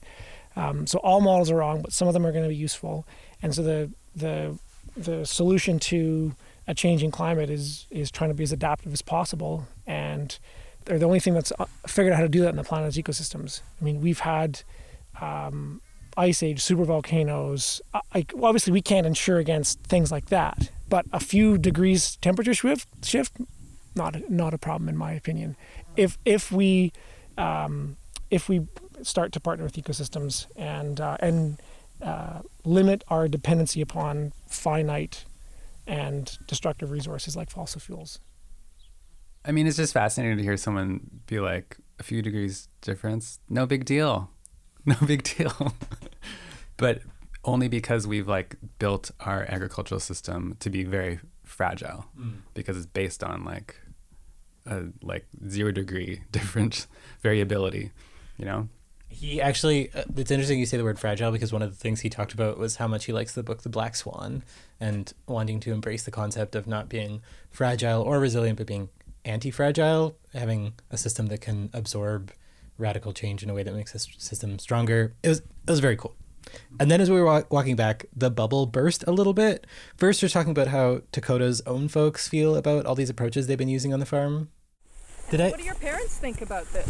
Um, 0.57 0.87
so 0.87 0.99
all 0.99 1.21
models 1.21 1.51
are 1.51 1.57
wrong, 1.57 1.83
but 1.83 1.93
some 1.93 2.09
of 2.09 2.15
them 2.15 2.27
are 2.27 2.33
going 2.33 2.43
to 2.43 2.49
be 2.49 2.57
useful. 2.57 3.07
And 3.41 3.55
so 3.55 3.63
the 3.63 3.91
the 4.15 4.59
the 4.97 5.25
solution 5.25 5.79
to 5.79 6.35
a 6.67 6.75
changing 6.75 7.13
climate 7.13 7.49
is 7.49 7.87
is 7.91 8.11
trying 8.11 8.31
to 8.31 8.35
be 8.35 8.43
as 8.43 8.53
adaptive 8.53 8.93
as 8.93 9.03
possible. 9.03 9.69
And 9.87 10.37
they're 10.89 10.99
the 10.99 11.07
only 11.07 11.20
thing 11.20 11.34
that's 11.34 11.53
uh, 11.59 11.66
figured 11.86 12.12
out 12.12 12.16
how 12.16 12.22
to 12.22 12.28
do 12.28 12.41
that 12.41 12.51
in 12.51 12.57
the 12.57 12.64
planet's 12.64 12.97
ecosystems. 12.97 13.61
I 13.80 13.84
mean, 13.84 14.01
we've 14.01 14.20
had 14.20 14.62
um, 15.20 15.80
ice 16.16 16.43
age, 16.43 16.61
super 16.61 16.84
volcanoes. 16.84 17.80
Uh, 17.95 18.01
Like 18.14 18.32
obviously, 18.43 18.72
we 18.72 18.82
can't 18.82 19.07
insure 19.07 19.39
against 19.39 19.80
things 19.80 20.11
like 20.11 20.26
that, 20.26 20.70
but 20.89 21.07
a 21.12 21.20
few 21.20 21.59
degrees 21.59 22.16
temperature 22.16 22.55
shift, 22.55 22.89
shift, 23.05 23.32
not 23.95 24.30
not 24.30 24.55
a 24.55 24.59
problem 24.59 24.89
in 24.89 24.97
my 24.97 25.12
opinion. 25.12 25.57
If 25.97 26.18
if 26.24 26.51
we 26.51 26.93
um, 27.36 27.97
if 28.30 28.49
we 28.49 28.66
start 29.03 29.32
to 29.32 29.41
partner 29.41 29.64
with 29.64 29.76
ecosystems 29.76 30.47
and 30.57 31.01
uh, 31.01 31.16
and 31.20 31.61
uh, 32.03 32.41
limit 32.64 33.05
our 33.09 33.28
dependency 33.28 33.80
upon 33.80 34.32
finite 34.47 35.24
and 35.86 36.39
destructive 36.47 36.91
resources 36.91 37.36
like 37.36 37.51
fossil 37.51 37.80
fuels. 37.80 38.20
I 39.49 39.53
mean, 39.53 39.66
it's 39.66 39.78
just 39.78 39.94
fascinating 39.94 40.36
to 40.36 40.42
hear 40.42 40.59
someone 40.59 41.01
be 41.26 41.40
like, 41.40 41.78
a 41.99 42.03
few 42.03 42.20
degrees 42.22 42.68
difference, 42.82 43.40
no 43.49 43.66
big 43.66 43.84
deal. 43.84 44.30
No 44.86 44.96
big 45.07 45.22
deal. 45.22 45.74
but 46.78 47.03
only 47.44 47.68
because 47.68 48.07
we've 48.07 48.26
like 48.26 48.57
built 48.78 49.11
our 49.20 49.44
agricultural 49.46 50.01
system 50.01 50.57
to 50.61 50.70
be 50.70 50.82
very 50.82 51.20
fragile 51.44 52.07
because 52.55 52.78
it's 52.78 52.86
based 52.86 53.22
on 53.22 53.44
like 53.44 53.76
a 54.64 54.84
like 55.03 55.26
zero 55.46 55.72
degree 55.72 56.22
difference 56.32 56.86
variability, 57.20 57.90
you 58.38 58.46
know? 58.46 58.68
He 59.11 59.42
actually, 59.42 59.90
uh, 59.94 60.05
it's 60.16 60.30
interesting 60.30 60.59
you 60.59 60.64
say 60.64 60.78
the 60.78 60.84
word 60.84 60.99
fragile 60.99 61.32
because 61.32 61.53
one 61.53 61.61
of 61.61 61.70
the 61.70 61.76
things 61.76 62.01
he 62.01 62.09
talked 62.09 62.32
about 62.32 62.57
was 62.57 62.76
how 62.76 62.88
much 62.88 63.05
he 63.05 63.12
likes 63.12 63.34
the 63.34 63.42
book 63.42 63.62
The 63.62 63.68
Black 63.68 63.94
Swan 63.94 64.42
and 64.80 65.12
wanting 65.26 65.61
to 65.61 65.72
embrace 65.72 66.05
the 66.05 66.11
concept 66.11 66.55
of 66.55 66.66
not 66.66 66.88
being 66.88 67.20
fragile 67.51 68.01
or 68.01 68.20
resilient, 68.20 68.57
but 68.57 68.66
being 68.66 68.88
anti 69.29 69.51
fragile, 69.51 70.16
having 70.33 70.74
a 70.91 70.97
system 70.97 71.26
that 71.26 71.41
can 71.41 71.70
absorb 71.72 72.33
radical 72.79 73.12
change 73.12 73.43
in 73.43 73.51
a 73.51 73.55
way 73.55 73.62
that 73.62 73.74
makes 73.74 73.93
this 73.93 74.09
system 74.18 74.59
stronger. 74.59 75.14
It 75.22 75.29
was, 75.29 75.39
it 75.39 75.70
was 75.70 75.81
very 75.81 75.97
cool. 75.97 76.14
And 76.81 76.91
then 76.91 77.01
as 77.01 77.11
we 77.11 77.16
were 77.16 77.26
wa- 77.26 77.43
walking 77.51 77.76
back, 77.76 78.07
the 78.16 78.31
bubble 78.31 78.66
burst 78.66 79.05
a 79.07 79.12
little 79.12 79.35
bit. 79.35 79.66
First, 79.97 80.22
we're 80.22 80.29
talking 80.29 80.53
about 80.53 80.68
how 80.68 81.03
Dakota's 81.12 81.61
own 81.66 81.89
folks 81.89 82.26
feel 82.29 82.57
about 82.57 82.87
all 82.87 82.95
these 82.95 83.11
approaches 83.11 83.47
they've 83.47 83.59
been 83.59 83.68
using 83.68 83.93
on 83.93 84.01
the 84.01 84.07
farm. 84.07 84.49
Did 85.31 85.41
I? 85.43 85.51
What 85.51 85.59
do 85.59 85.64
your 85.64 85.74
parents 85.74 86.16
think 86.16 86.41
about 86.41 86.72
this? 86.72 86.89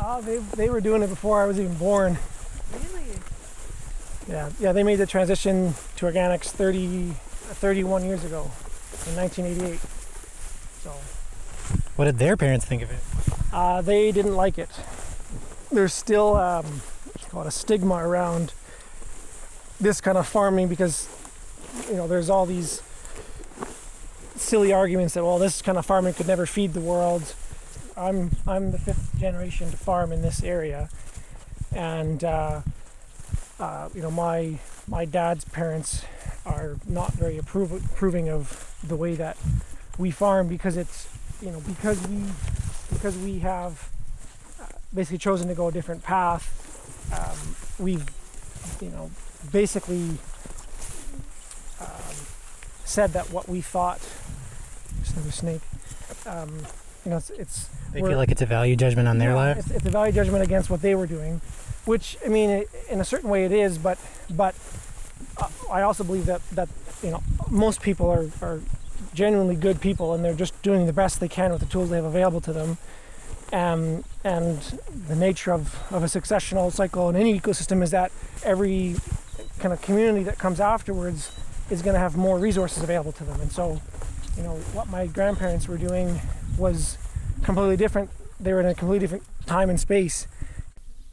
Oh, 0.00 0.20
they, 0.22 0.38
they 0.56 0.68
were 0.70 0.80
doing 0.80 1.02
it 1.02 1.08
before 1.08 1.42
I 1.42 1.46
was 1.46 1.58
even 1.58 1.74
born. 1.74 2.18
Really? 2.72 3.18
Yeah, 4.28 4.50
yeah, 4.60 4.72
they 4.72 4.82
made 4.82 4.96
the 4.96 5.06
transition 5.06 5.74
to 5.96 6.06
organics 6.06 6.46
30, 6.50 7.10
31 7.10 8.04
years 8.04 8.24
ago 8.24 8.42
in 9.08 9.16
1988. 9.16 9.80
So 10.82 10.92
What 11.96 12.06
did 12.06 12.18
their 12.18 12.36
parents 12.36 12.64
think 12.64 12.82
of 12.82 12.90
it? 12.90 12.98
uh, 13.52 13.80
they 13.80 14.10
didn't 14.10 14.34
like 14.34 14.58
it. 14.58 14.68
There's 15.70 15.92
still 15.94 16.36
um, 16.36 16.82
call 17.30 17.42
it 17.42 17.46
a 17.46 17.50
stigma 17.52 17.94
around 17.96 18.52
this 19.80 20.00
kind 20.00 20.16
of 20.18 20.26
farming 20.26 20.68
because 20.68 21.08
you 21.88 21.96
know 21.96 22.06
there's 22.06 22.30
all 22.30 22.46
these 22.46 22.82
silly 24.36 24.72
arguments 24.72 25.14
that 25.14 25.24
well 25.24 25.38
this 25.38 25.62
kind 25.62 25.78
of 25.78 25.86
farming 25.86 26.14
could 26.14 26.26
never 26.26 26.46
feed 26.46 26.72
the 26.72 26.80
world. 26.80 27.34
I'm 27.96 28.30
I'm 28.46 28.72
the 28.72 28.78
fifth 28.78 29.16
generation 29.18 29.70
to 29.70 29.76
farm 29.76 30.10
in 30.10 30.22
this 30.22 30.42
area, 30.42 30.88
and 31.72 32.22
uh, 32.24 32.60
uh, 33.60 33.88
you 33.94 34.02
know 34.02 34.10
my 34.10 34.58
my 34.88 35.04
dad's 35.04 35.44
parents 35.44 36.04
are 36.44 36.76
not 36.86 37.12
very 37.12 37.38
approv- 37.38 37.84
approving 37.84 38.28
of 38.28 38.74
the 38.82 38.96
way 38.96 39.14
that 39.14 39.36
we 39.96 40.10
farm 40.10 40.48
because 40.48 40.76
it's 40.76 41.08
you 41.44 41.50
know 41.50 41.60
because 41.60 42.00
we 42.08 42.22
because 42.92 43.16
we 43.18 43.38
have 43.40 43.88
uh, 44.60 44.64
basically 44.94 45.18
chosen 45.18 45.48
to 45.48 45.54
go 45.54 45.68
a 45.68 45.72
different 45.72 46.02
path. 46.02 46.44
Um, 47.12 47.54
we've 47.84 48.04
you 48.80 48.88
know 48.90 49.10
basically 49.52 50.16
um, 51.80 52.16
said 52.84 53.12
that 53.12 53.30
what 53.30 53.48
we 53.48 53.60
thought. 53.60 54.00
There's 54.96 55.12
another 55.12 55.32
snake. 55.32 55.60
Um, 56.26 56.50
you 57.04 57.10
know, 57.10 57.18
it's, 57.18 57.30
it's 57.30 57.68
They 57.92 58.00
feel 58.00 58.16
like 58.16 58.30
it's 58.30 58.40
a 58.40 58.46
value 58.46 58.76
judgment 58.76 59.08
on 59.08 59.18
their 59.18 59.30
yeah, 59.30 59.36
life. 59.36 59.56
It's, 59.58 59.70
it's 59.70 59.86
a 59.86 59.90
value 59.90 60.12
judgment 60.12 60.42
against 60.42 60.70
what 60.70 60.80
they 60.80 60.94
were 60.94 61.06
doing, 61.06 61.42
which 61.84 62.16
I 62.24 62.28
mean, 62.28 62.50
i- 62.50 62.66
in 62.90 63.00
a 63.00 63.04
certain 63.04 63.28
way, 63.28 63.44
it 63.44 63.52
is. 63.52 63.76
But 63.76 63.98
but 64.30 64.54
uh, 65.36 65.48
I 65.70 65.82
also 65.82 66.04
believe 66.04 66.24
that 66.26 66.40
that 66.52 66.68
you 67.02 67.10
know 67.10 67.22
most 67.50 67.82
people 67.82 68.08
are 68.08 68.30
are 68.40 68.60
genuinely 69.14 69.56
good 69.56 69.80
people, 69.80 70.12
and 70.12 70.24
they're 70.24 70.34
just 70.34 70.60
doing 70.62 70.86
the 70.86 70.92
best 70.92 71.20
they 71.20 71.28
can 71.28 71.52
with 71.52 71.60
the 71.60 71.66
tools 71.66 71.90
they 71.90 71.96
have 71.96 72.04
available 72.04 72.40
to 72.42 72.52
them. 72.52 72.78
Um, 73.52 74.04
and 74.24 74.60
the 75.08 75.14
nature 75.14 75.52
of, 75.52 75.80
of 75.92 76.02
a 76.02 76.06
successional 76.06 76.72
cycle 76.72 77.08
in 77.08 77.16
any 77.16 77.38
ecosystem 77.38 77.82
is 77.82 77.90
that 77.92 78.10
every 78.42 78.96
kind 79.60 79.72
of 79.72 79.80
community 79.80 80.24
that 80.24 80.38
comes 80.38 80.60
afterwards 80.60 81.30
is 81.70 81.82
going 81.82 81.94
to 81.94 82.00
have 82.00 82.16
more 82.16 82.38
resources 82.38 82.82
available 82.82 83.12
to 83.12 83.24
them. 83.24 83.40
And 83.40 83.52
so, 83.52 83.80
you 84.36 84.42
know, 84.42 84.56
what 84.72 84.88
my 84.88 85.06
grandparents 85.06 85.68
were 85.68 85.78
doing 85.78 86.20
was 86.58 86.98
completely 87.42 87.76
different. 87.76 88.10
They 88.40 88.52
were 88.52 88.60
in 88.60 88.66
a 88.66 88.74
completely 88.74 89.00
different 89.06 89.24
time 89.46 89.70
and 89.70 89.78
space. 89.78 90.26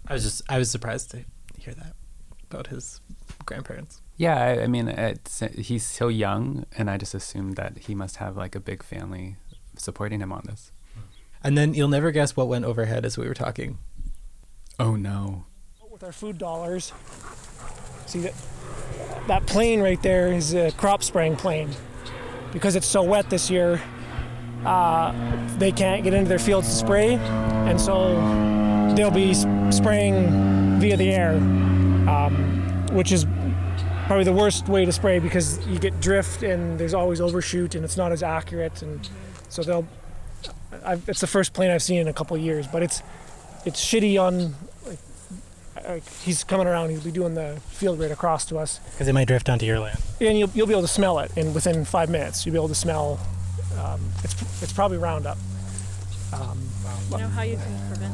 I 0.08 0.14
was 0.14 0.24
just 0.24 0.42
I 0.50 0.58
was 0.58 0.72
surprised 0.72 1.12
to 1.12 1.24
hear 1.58 1.74
that 1.76 1.94
about 2.50 2.68
his 2.68 3.02
grandparents. 3.46 4.02
Yeah, 4.22 4.38
I, 4.40 4.64
I 4.66 4.68
mean, 4.68 4.88
it's, 4.88 5.40
he's 5.58 5.84
so 5.84 6.08
young, 6.08 6.68
and 6.78 6.92
I 6.92 6.98
just 6.98 7.16
assumed 7.16 7.56
that 7.56 7.76
he 7.80 7.96
must 7.96 8.18
have 8.18 8.38
like 8.38 8.54
a 8.54 8.60
big 8.60 8.84
family 8.84 9.38
supporting 9.76 10.20
him 10.20 10.32
on 10.32 10.44
this. 10.46 10.72
And 11.44 11.58
then 11.58 11.74
you'll 11.74 11.88
never 11.88 12.12
guess 12.12 12.36
what 12.36 12.48
went 12.48 12.64
overhead 12.64 13.04
as 13.04 13.18
we 13.18 13.28
were 13.28 13.34
talking. 13.34 13.80
Oh 14.78 14.96
no. 14.96 15.46
with 15.90 16.04
our 16.04 16.12
food 16.12 16.38
dollars. 16.38 16.94
See 18.06 18.20
that 18.20 18.34
that 19.26 19.48
plane 19.48 19.82
right 19.82 20.00
there 20.04 20.32
is 20.32 20.54
a 20.54 20.70
crop 20.74 21.02
spraying 21.02 21.36
plane. 21.36 21.72
Because 22.54 22.76
it's 22.76 22.86
so 22.86 23.02
wet 23.02 23.28
this 23.32 23.50
year, 23.50 23.82
uh, 24.66 25.14
they 25.58 25.72
can't 25.72 26.04
get 26.04 26.14
into 26.14 26.30
their 26.30 26.38
fields 26.38 26.68
to 26.68 26.76
spray, 26.76 27.16
and 27.16 27.82
so 27.82 28.14
they'll 28.96 29.10
be 29.10 29.32
s- 29.32 29.48
spraying 29.76 30.80
via 30.80 30.96
the 30.96 31.12
air, 31.12 31.32
um, 32.08 32.86
which 32.92 33.12
is 33.12 33.26
probably 34.12 34.26
the 34.26 34.34
worst 34.34 34.68
way 34.68 34.84
to 34.84 34.92
spray 34.92 35.20
because 35.20 35.66
you 35.68 35.80
get 35.80 35.98
drift 36.02 36.44
and 36.44 36.78
there's 36.78 36.94
always 36.94 37.22
overshoot 37.22 37.76
and 37.76 37.86
it's 37.86 37.96
not 37.96 38.12
as 38.12 38.22
accurate, 38.22 38.82
and 38.82 39.08
so 39.48 39.64
they'll. 39.64 39.88
I've, 40.84 41.08
it's 41.08 41.22
the 41.22 41.28
first 41.28 41.54
plane 41.54 41.72
I've 41.72 41.82
seen 41.82 42.00
in 42.00 42.10
a 42.10 42.14
couple 42.14 42.36
of 42.36 42.44
years, 42.44 42.68
but 42.68 42.84
it's 42.84 43.02
it's 43.66 43.80
shitty 43.82 44.22
on 44.22 44.54
uh, 45.86 46.00
he's 46.24 46.44
coming 46.44 46.68
around. 46.68 46.90
He'll 46.90 47.00
be 47.00 47.10
doing 47.12 47.36
the 47.36 47.58
field 47.70 48.02
right 48.02 48.12
across 48.12 48.44
to 48.48 48.58
us, 48.58 48.82
Because 48.92 49.08
it 49.08 49.14
might 49.14 49.30
drift 49.30 49.48
onto 49.48 49.66
your 49.66 49.80
land. 49.80 49.98
and 50.20 50.38
you'll, 50.38 50.50
you'll 50.54 50.68
be 50.68 50.74
able 50.74 50.82
to 50.82 50.90
smell 50.90 51.20
it. 51.20 51.32
And 51.38 51.56
within 51.56 51.86
five 51.86 52.10
minutes, 52.10 52.46
you'll 52.46 52.52
be 52.52 52.60
able 52.60 52.68
to 52.68 52.76
smell. 52.76 53.18
Um, 53.80 54.02
it's 54.26 54.36
it's 54.62 54.74
probably 54.74 54.98
Roundup. 54.98 55.38
Um, 56.34 56.60
You 57.12 57.18
know 57.20 57.28
how 57.30 57.44
you 57.44 57.56
can 57.56 57.88
prevent 57.88 58.14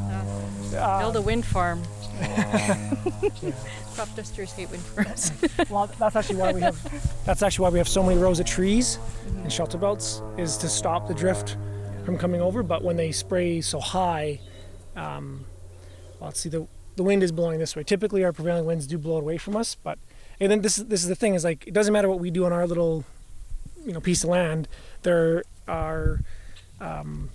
that? 0.70 0.80
uh, 0.80 1.00
Build 1.00 1.16
a 1.16 1.22
wind 1.22 1.44
farm. 1.44 1.82
Crop 3.94 4.14
dusters 4.16 4.52
hate 4.52 4.70
wind 4.70 4.82
farms. 4.82 5.32
well, 5.70 5.88
that's 5.98 6.16
actually 6.16 6.36
why 6.36 6.52
we 6.52 6.60
have 6.60 7.24
that's 7.24 7.42
actually 7.42 7.64
why 7.64 7.70
we 7.70 7.78
have 7.78 7.88
so 7.88 8.02
many 8.02 8.18
rows 8.18 8.40
of 8.40 8.46
trees 8.46 8.98
and 9.42 9.52
shelter 9.52 9.78
belts 9.78 10.22
is 10.36 10.56
to 10.58 10.68
stop 10.68 11.06
the 11.06 11.14
drift 11.14 11.56
from 12.04 12.18
coming 12.18 12.40
over. 12.40 12.62
But 12.62 12.82
when 12.82 12.96
they 12.96 13.12
spray 13.12 13.60
so 13.60 13.78
high, 13.78 14.40
um, 14.96 15.44
well, 16.18 16.28
let's 16.28 16.40
see 16.40 16.48
the 16.48 16.66
the 16.96 17.04
wind 17.04 17.22
is 17.22 17.30
blowing 17.30 17.58
this 17.58 17.76
way. 17.76 17.84
Typically, 17.84 18.24
our 18.24 18.32
prevailing 18.32 18.66
winds 18.66 18.86
do 18.86 18.98
blow 18.98 19.18
it 19.18 19.20
away 19.20 19.38
from 19.38 19.56
us, 19.56 19.76
but 19.76 19.98
and 20.40 20.50
then 20.50 20.60
this 20.62 20.78
is 20.78 20.86
this 20.86 21.02
is 21.02 21.08
the 21.08 21.14
thing 21.14 21.34
is 21.34 21.44
like 21.44 21.66
it 21.66 21.74
doesn't 21.74 21.92
matter 21.92 22.08
what 22.08 22.18
we 22.20 22.30
do 22.30 22.44
on 22.44 22.52
our 22.52 22.66
little 22.66 23.04
you 23.86 23.92
know 23.92 24.00
piece 24.00 24.24
of 24.24 24.30
land. 24.30 24.68
There 25.02 25.44
are 25.66 26.20
um, 26.80 27.30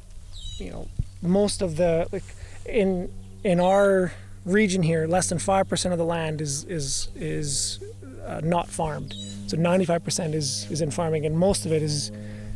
you 0.57 0.71
know 0.71 0.88
most 1.21 1.61
of 1.61 1.77
the 1.77 2.07
like 2.11 2.23
in 2.65 3.11
in 3.43 3.59
our 3.59 4.13
region 4.46 4.84
here, 4.84 5.08
less 5.08 5.30
than 5.30 5.39
five 5.39 5.68
percent 5.68 5.94
of 5.94 6.00
the 6.00 6.06
land 6.06 6.41
is 6.41 6.64
is 6.66 7.10
is 7.16 7.80
uh, 8.26 8.41
not 8.44 8.70
farmed. 8.70 9.16
So 9.48 9.58
ninety 9.58 9.86
five 9.86 10.04
percent 10.04 10.36
is 10.36 10.70
is 10.72 10.82
in 10.82 10.91
farming, 10.91 11.26
and 11.26 11.38
most 11.38 11.66
of 11.66 11.72
it 11.72 11.82
is 11.82 12.12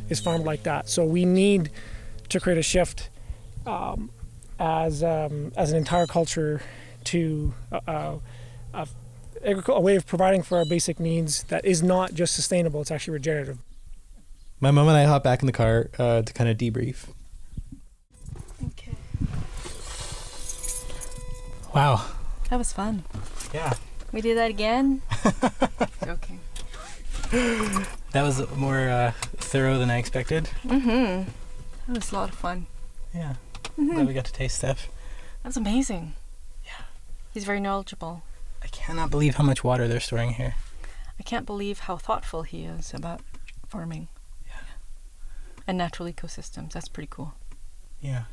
is 0.08 0.20
farmed 0.20 0.44
like 0.44 0.62
that. 0.64 0.88
So 0.88 1.04
we 1.04 1.24
need 1.24 1.70
to 2.28 2.40
create 2.40 2.58
a 2.58 2.62
shift 2.62 3.10
um, 3.66 4.10
as 4.58 5.02
um, 5.02 5.52
as 5.56 5.70
an 5.70 5.78
entire 5.78 6.06
culture 6.06 6.60
to 7.04 7.54
uh, 7.72 8.18
uh, 8.74 8.86
a, 9.42 9.80
way 9.80 9.96
of 9.96 10.06
providing 10.06 10.42
for 10.42 10.58
our 10.58 10.64
basic 10.64 11.00
needs 11.00 11.44
that 11.44 11.64
is 11.64 11.82
not 11.82 12.14
just 12.14 12.34
sustainable; 12.34 12.80
it's 12.80 12.90
actually 12.90 13.14
regenerative. 13.14 13.58
My 14.60 14.70
mom 14.70 14.88
and 14.88 14.96
I 14.96 15.04
hop 15.04 15.22
back 15.22 15.40
in 15.40 15.46
the 15.46 15.52
car 15.52 15.90
uh, 15.98 16.22
to 16.22 16.32
kind 16.32 16.50
of 16.50 16.56
debrief. 16.56 17.06
Wow. 21.74 22.04
That 22.50 22.56
was 22.56 22.72
fun. 22.72 23.04
Yeah. 23.52 23.74
We 24.12 24.20
do 24.20 24.34
that 24.34 24.50
again. 24.50 25.02
Joking. 26.04 26.40
That 28.12 28.22
was 28.22 28.50
more 28.56 28.88
uh, 28.88 29.12
thorough 29.36 29.78
than 29.78 29.90
I 29.90 29.98
expected. 29.98 30.50
Mm-hmm. 30.64 31.30
That 31.88 31.94
was 31.94 32.10
a 32.10 32.14
lot 32.14 32.30
of 32.30 32.34
fun. 32.34 32.66
Yeah. 33.14 33.34
Mm-hmm. 33.78 33.92
Glad 33.92 34.06
we 34.06 34.14
got 34.14 34.24
to 34.24 34.32
taste 34.32 34.56
stuff. 34.56 34.88
That's 35.42 35.56
amazing. 35.56 36.14
Yeah. 36.64 36.84
He's 37.34 37.44
very 37.44 37.60
knowledgeable. 37.60 38.22
I 38.62 38.66
cannot 38.68 39.10
believe 39.10 39.36
how 39.36 39.44
much 39.44 39.62
water 39.62 39.86
they're 39.86 40.00
storing 40.00 40.30
here. 40.34 40.54
I 41.18 41.22
can't 41.22 41.46
believe 41.46 41.80
how 41.80 41.96
thoughtful 41.96 42.42
he 42.44 42.64
is 42.64 42.94
about 42.94 43.20
farming. 43.68 44.08
Yeah. 44.46 44.60
And 45.66 45.76
natural 45.76 46.10
ecosystems. 46.10 46.72
That's 46.72 46.88
pretty 46.88 47.08
cool. 47.10 47.34
Yeah. 48.00 48.24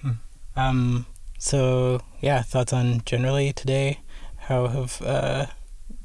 Hmm. 0.00 0.10
Um. 0.56 1.06
So 1.38 2.00
yeah, 2.20 2.42
thoughts 2.42 2.72
on 2.72 3.02
generally 3.04 3.52
today? 3.52 4.00
How 4.36 4.66
have 4.66 5.00
uh, 5.02 5.46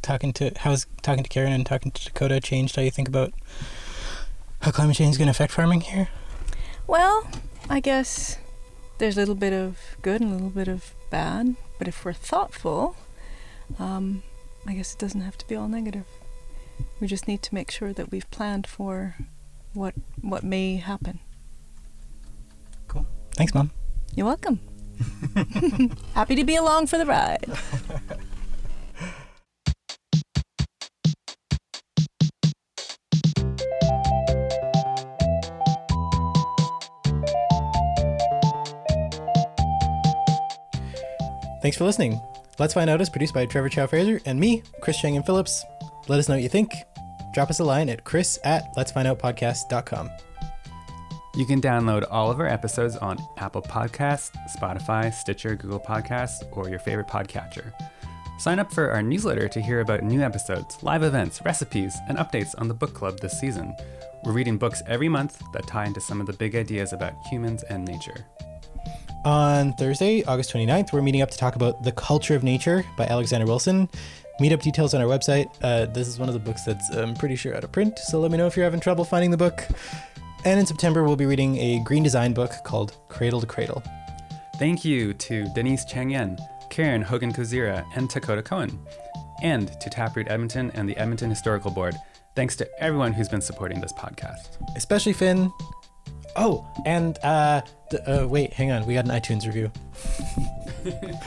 talking 0.01 0.33
to 0.33 0.51
how's 0.57 0.85
talking 1.01 1.23
to 1.23 1.29
Karen 1.29 1.53
and 1.53 1.65
talking 1.65 1.91
to 1.91 2.05
Dakota 2.05 2.39
changed 2.39 2.75
how 2.75 2.81
you 2.81 2.91
think 2.91 3.07
about 3.07 3.33
how 4.61 4.71
climate 4.71 4.95
change 4.95 5.11
is 5.11 5.17
going 5.17 5.27
to 5.27 5.31
affect 5.31 5.53
farming 5.53 5.81
here? 5.81 6.09
Well, 6.87 7.29
I 7.69 7.79
guess 7.79 8.37
there's 8.97 9.17
a 9.17 9.19
little 9.21 9.35
bit 9.35 9.53
of 9.53 9.79
good 10.01 10.21
and 10.21 10.31
a 10.31 10.33
little 10.33 10.49
bit 10.49 10.67
of 10.67 10.93
bad. 11.09 11.55
But 11.77 11.87
if 11.87 12.03
we're 12.03 12.13
thoughtful, 12.13 12.95
um, 13.77 14.23
I 14.67 14.73
guess 14.73 14.93
it 14.93 14.99
doesn't 14.99 15.21
have 15.21 15.37
to 15.37 15.47
be 15.47 15.55
all 15.55 15.67
negative. 15.67 16.05
We 16.99 17.07
just 17.07 17.27
need 17.27 17.41
to 17.43 17.55
make 17.55 17.71
sure 17.71 17.93
that 17.93 18.11
we've 18.11 18.29
planned 18.31 18.67
for 18.67 19.15
what 19.73 19.93
what 20.21 20.43
may 20.43 20.77
happen. 20.77 21.19
Cool. 22.87 23.05
Thanks, 23.35 23.53
mom. 23.53 23.71
You're 24.15 24.25
welcome. 24.25 24.59
Happy 26.13 26.35
to 26.35 26.43
be 26.43 26.55
along 26.55 26.87
for 26.87 26.97
the 26.97 27.05
ride. 27.05 27.45
Thanks 41.61 41.77
for 41.77 41.83
listening. 41.83 42.19
Let's 42.57 42.73
Find 42.73 42.89
Out 42.89 43.01
is 43.01 43.09
produced 43.09 43.33
by 43.33 43.45
Trevor 43.45 43.69
Chow 43.69 43.87
Fraser 43.87 44.19
and 44.25 44.39
me, 44.39 44.63
Chris 44.81 44.99
Chang-Yen 44.99 45.23
Phillips. 45.23 45.63
Let 46.07 46.19
us 46.19 46.27
know 46.27 46.35
what 46.35 46.43
you 46.43 46.49
think. 46.49 46.73
Drop 47.33 47.49
us 47.49 47.59
a 47.59 47.63
line 47.63 47.89
at 47.89 48.03
chris 48.03 48.39
at 48.43 48.75
letsfindoutpodcast.com. 48.75 50.09
You 51.35 51.45
can 51.45 51.61
download 51.61 52.07
all 52.09 52.31
of 52.31 52.39
our 52.39 52.47
episodes 52.47 52.95
on 52.97 53.17
Apple 53.37 53.61
Podcasts, 53.61 54.31
Spotify, 54.57 55.13
Stitcher, 55.13 55.55
Google 55.55 55.79
Podcasts, 55.79 56.43
or 56.51 56.69
your 56.69 56.79
favorite 56.79 57.07
podcatcher. 57.07 57.71
Sign 58.39 58.57
up 58.57 58.73
for 58.73 58.89
our 58.91 59.03
newsletter 59.03 59.47
to 59.47 59.61
hear 59.61 59.81
about 59.81 60.01
new 60.01 60.21
episodes, 60.21 60.81
live 60.81 61.03
events, 61.03 61.41
recipes, 61.45 61.95
and 62.07 62.17
updates 62.17 62.55
on 62.57 62.67
the 62.67 62.73
book 62.73 62.93
club 62.93 63.19
this 63.19 63.39
season. 63.39 63.75
We're 64.23 64.31
reading 64.31 64.57
books 64.57 64.81
every 64.87 65.07
month 65.07 65.41
that 65.53 65.67
tie 65.67 65.85
into 65.85 66.01
some 66.01 66.19
of 66.19 66.27
the 66.27 66.33
big 66.33 66.55
ideas 66.55 66.93
about 66.93 67.13
humans 67.29 67.63
and 67.63 67.85
nature. 67.85 68.25
On 69.23 69.73
Thursday, 69.73 70.23
August 70.23 70.53
29th, 70.53 70.93
we're 70.93 71.01
meeting 71.01 71.21
up 71.21 71.29
to 71.29 71.37
talk 71.37 71.55
about 71.55 71.83
The 71.83 71.91
Culture 71.91 72.35
of 72.35 72.43
Nature 72.43 72.83
by 72.97 73.05
Alexander 73.05 73.45
Wilson. 73.45 73.87
Meetup 74.41 74.61
details 74.61 74.93
on 74.93 75.01
our 75.01 75.07
website. 75.07 75.49
Uh, 75.61 75.85
this 75.85 76.07
is 76.07 76.17
one 76.17 76.29
of 76.29 76.33
the 76.33 76.39
books 76.39 76.63
that's, 76.63 76.89
I'm 76.95 77.13
pretty 77.13 77.35
sure, 77.35 77.53
out 77.53 77.65
of 77.65 77.71
print, 77.73 77.99
so 77.99 78.19
let 78.21 78.31
me 78.31 78.37
know 78.37 78.47
if 78.47 78.55
you're 78.55 78.63
having 78.63 78.79
trouble 78.79 79.03
finding 79.03 79.31
the 79.31 79.37
book. 79.37 79.67
And 80.45 80.59
in 80.59 80.65
September, 80.65 81.03
we'll 81.03 81.15
be 81.15 81.25
reading 81.25 81.57
a 81.57 81.83
green 81.83 82.03
design 82.03 82.33
book 82.33 82.51
called 82.63 82.97
Cradle 83.09 83.41
to 83.41 83.47
Cradle. 83.47 83.83
Thank 84.57 84.85
you 84.85 85.13
to 85.15 85.47
Denise 85.53 85.85
Chang 85.85 86.09
Yen, 86.11 86.37
Karen 86.69 87.03
Haugen-Kozyra, 87.03 87.85
and 87.95 88.09
Dakota 88.09 88.41
Cohen. 88.41 88.79
And 89.41 89.67
to 89.81 89.89
Taproot 89.89 90.29
Edmonton 90.29 90.71
and 90.75 90.87
the 90.87 90.97
Edmonton 90.97 91.29
Historical 91.29 91.71
Board. 91.71 91.95
Thanks 92.35 92.55
to 92.57 92.69
everyone 92.81 93.13
who's 93.13 93.29
been 93.29 93.41
supporting 93.41 93.81
this 93.81 93.93
podcast. 93.93 94.57
Especially 94.75 95.13
Finn. 95.13 95.51
Oh, 96.35 96.65
and 96.85 97.17
uh, 97.23 97.61
d- 97.89 97.97
uh, 97.97 98.27
wait, 98.27 98.53
hang 98.53 98.71
on. 98.71 98.85
We 98.85 98.93
got 98.93 99.05
an 99.05 99.11
iTunes 99.11 99.45
review. 99.45 99.71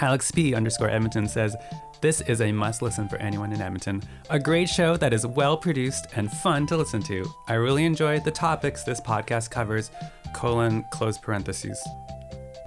Alex 0.00 0.30
P 0.30 0.54
underscore 0.54 0.88
Edmonton 0.88 1.28
says, 1.28 1.56
This 2.00 2.20
is 2.22 2.40
a 2.40 2.52
must 2.52 2.80
listen 2.80 3.08
for 3.08 3.16
anyone 3.16 3.52
in 3.52 3.60
Edmonton. 3.60 4.02
A 4.30 4.38
great 4.38 4.68
show 4.68 4.96
that 4.96 5.12
is 5.12 5.26
well 5.26 5.56
produced 5.56 6.06
and 6.14 6.30
fun 6.30 6.64
to 6.68 6.76
listen 6.76 7.02
to. 7.02 7.26
I 7.48 7.54
really 7.54 7.84
enjoyed 7.84 8.24
the 8.24 8.30
topics 8.30 8.84
this 8.84 9.00
podcast 9.00 9.50
covers, 9.50 9.90
colon, 10.32 10.84
close 10.92 11.18
parentheses. 11.18 11.80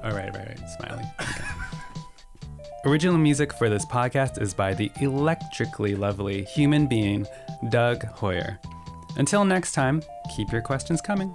All 0.03 0.11
right, 0.11 0.35
right, 0.35 0.47
right, 0.49 0.69
smiley. 0.77 1.05
Original 2.85 3.17
music 3.17 3.53
for 3.53 3.69
this 3.69 3.85
podcast 3.85 4.41
is 4.41 4.53
by 4.53 4.73
the 4.73 4.91
electrically 4.99 5.95
lovely 5.95 6.43
human 6.43 6.87
being, 6.87 7.25
Doug 7.69 8.03
Hoyer. 8.03 8.59
Until 9.15 9.45
next 9.45 9.73
time, 9.73 10.01
keep 10.35 10.51
your 10.51 10.61
questions 10.61 10.99
coming. 10.99 11.33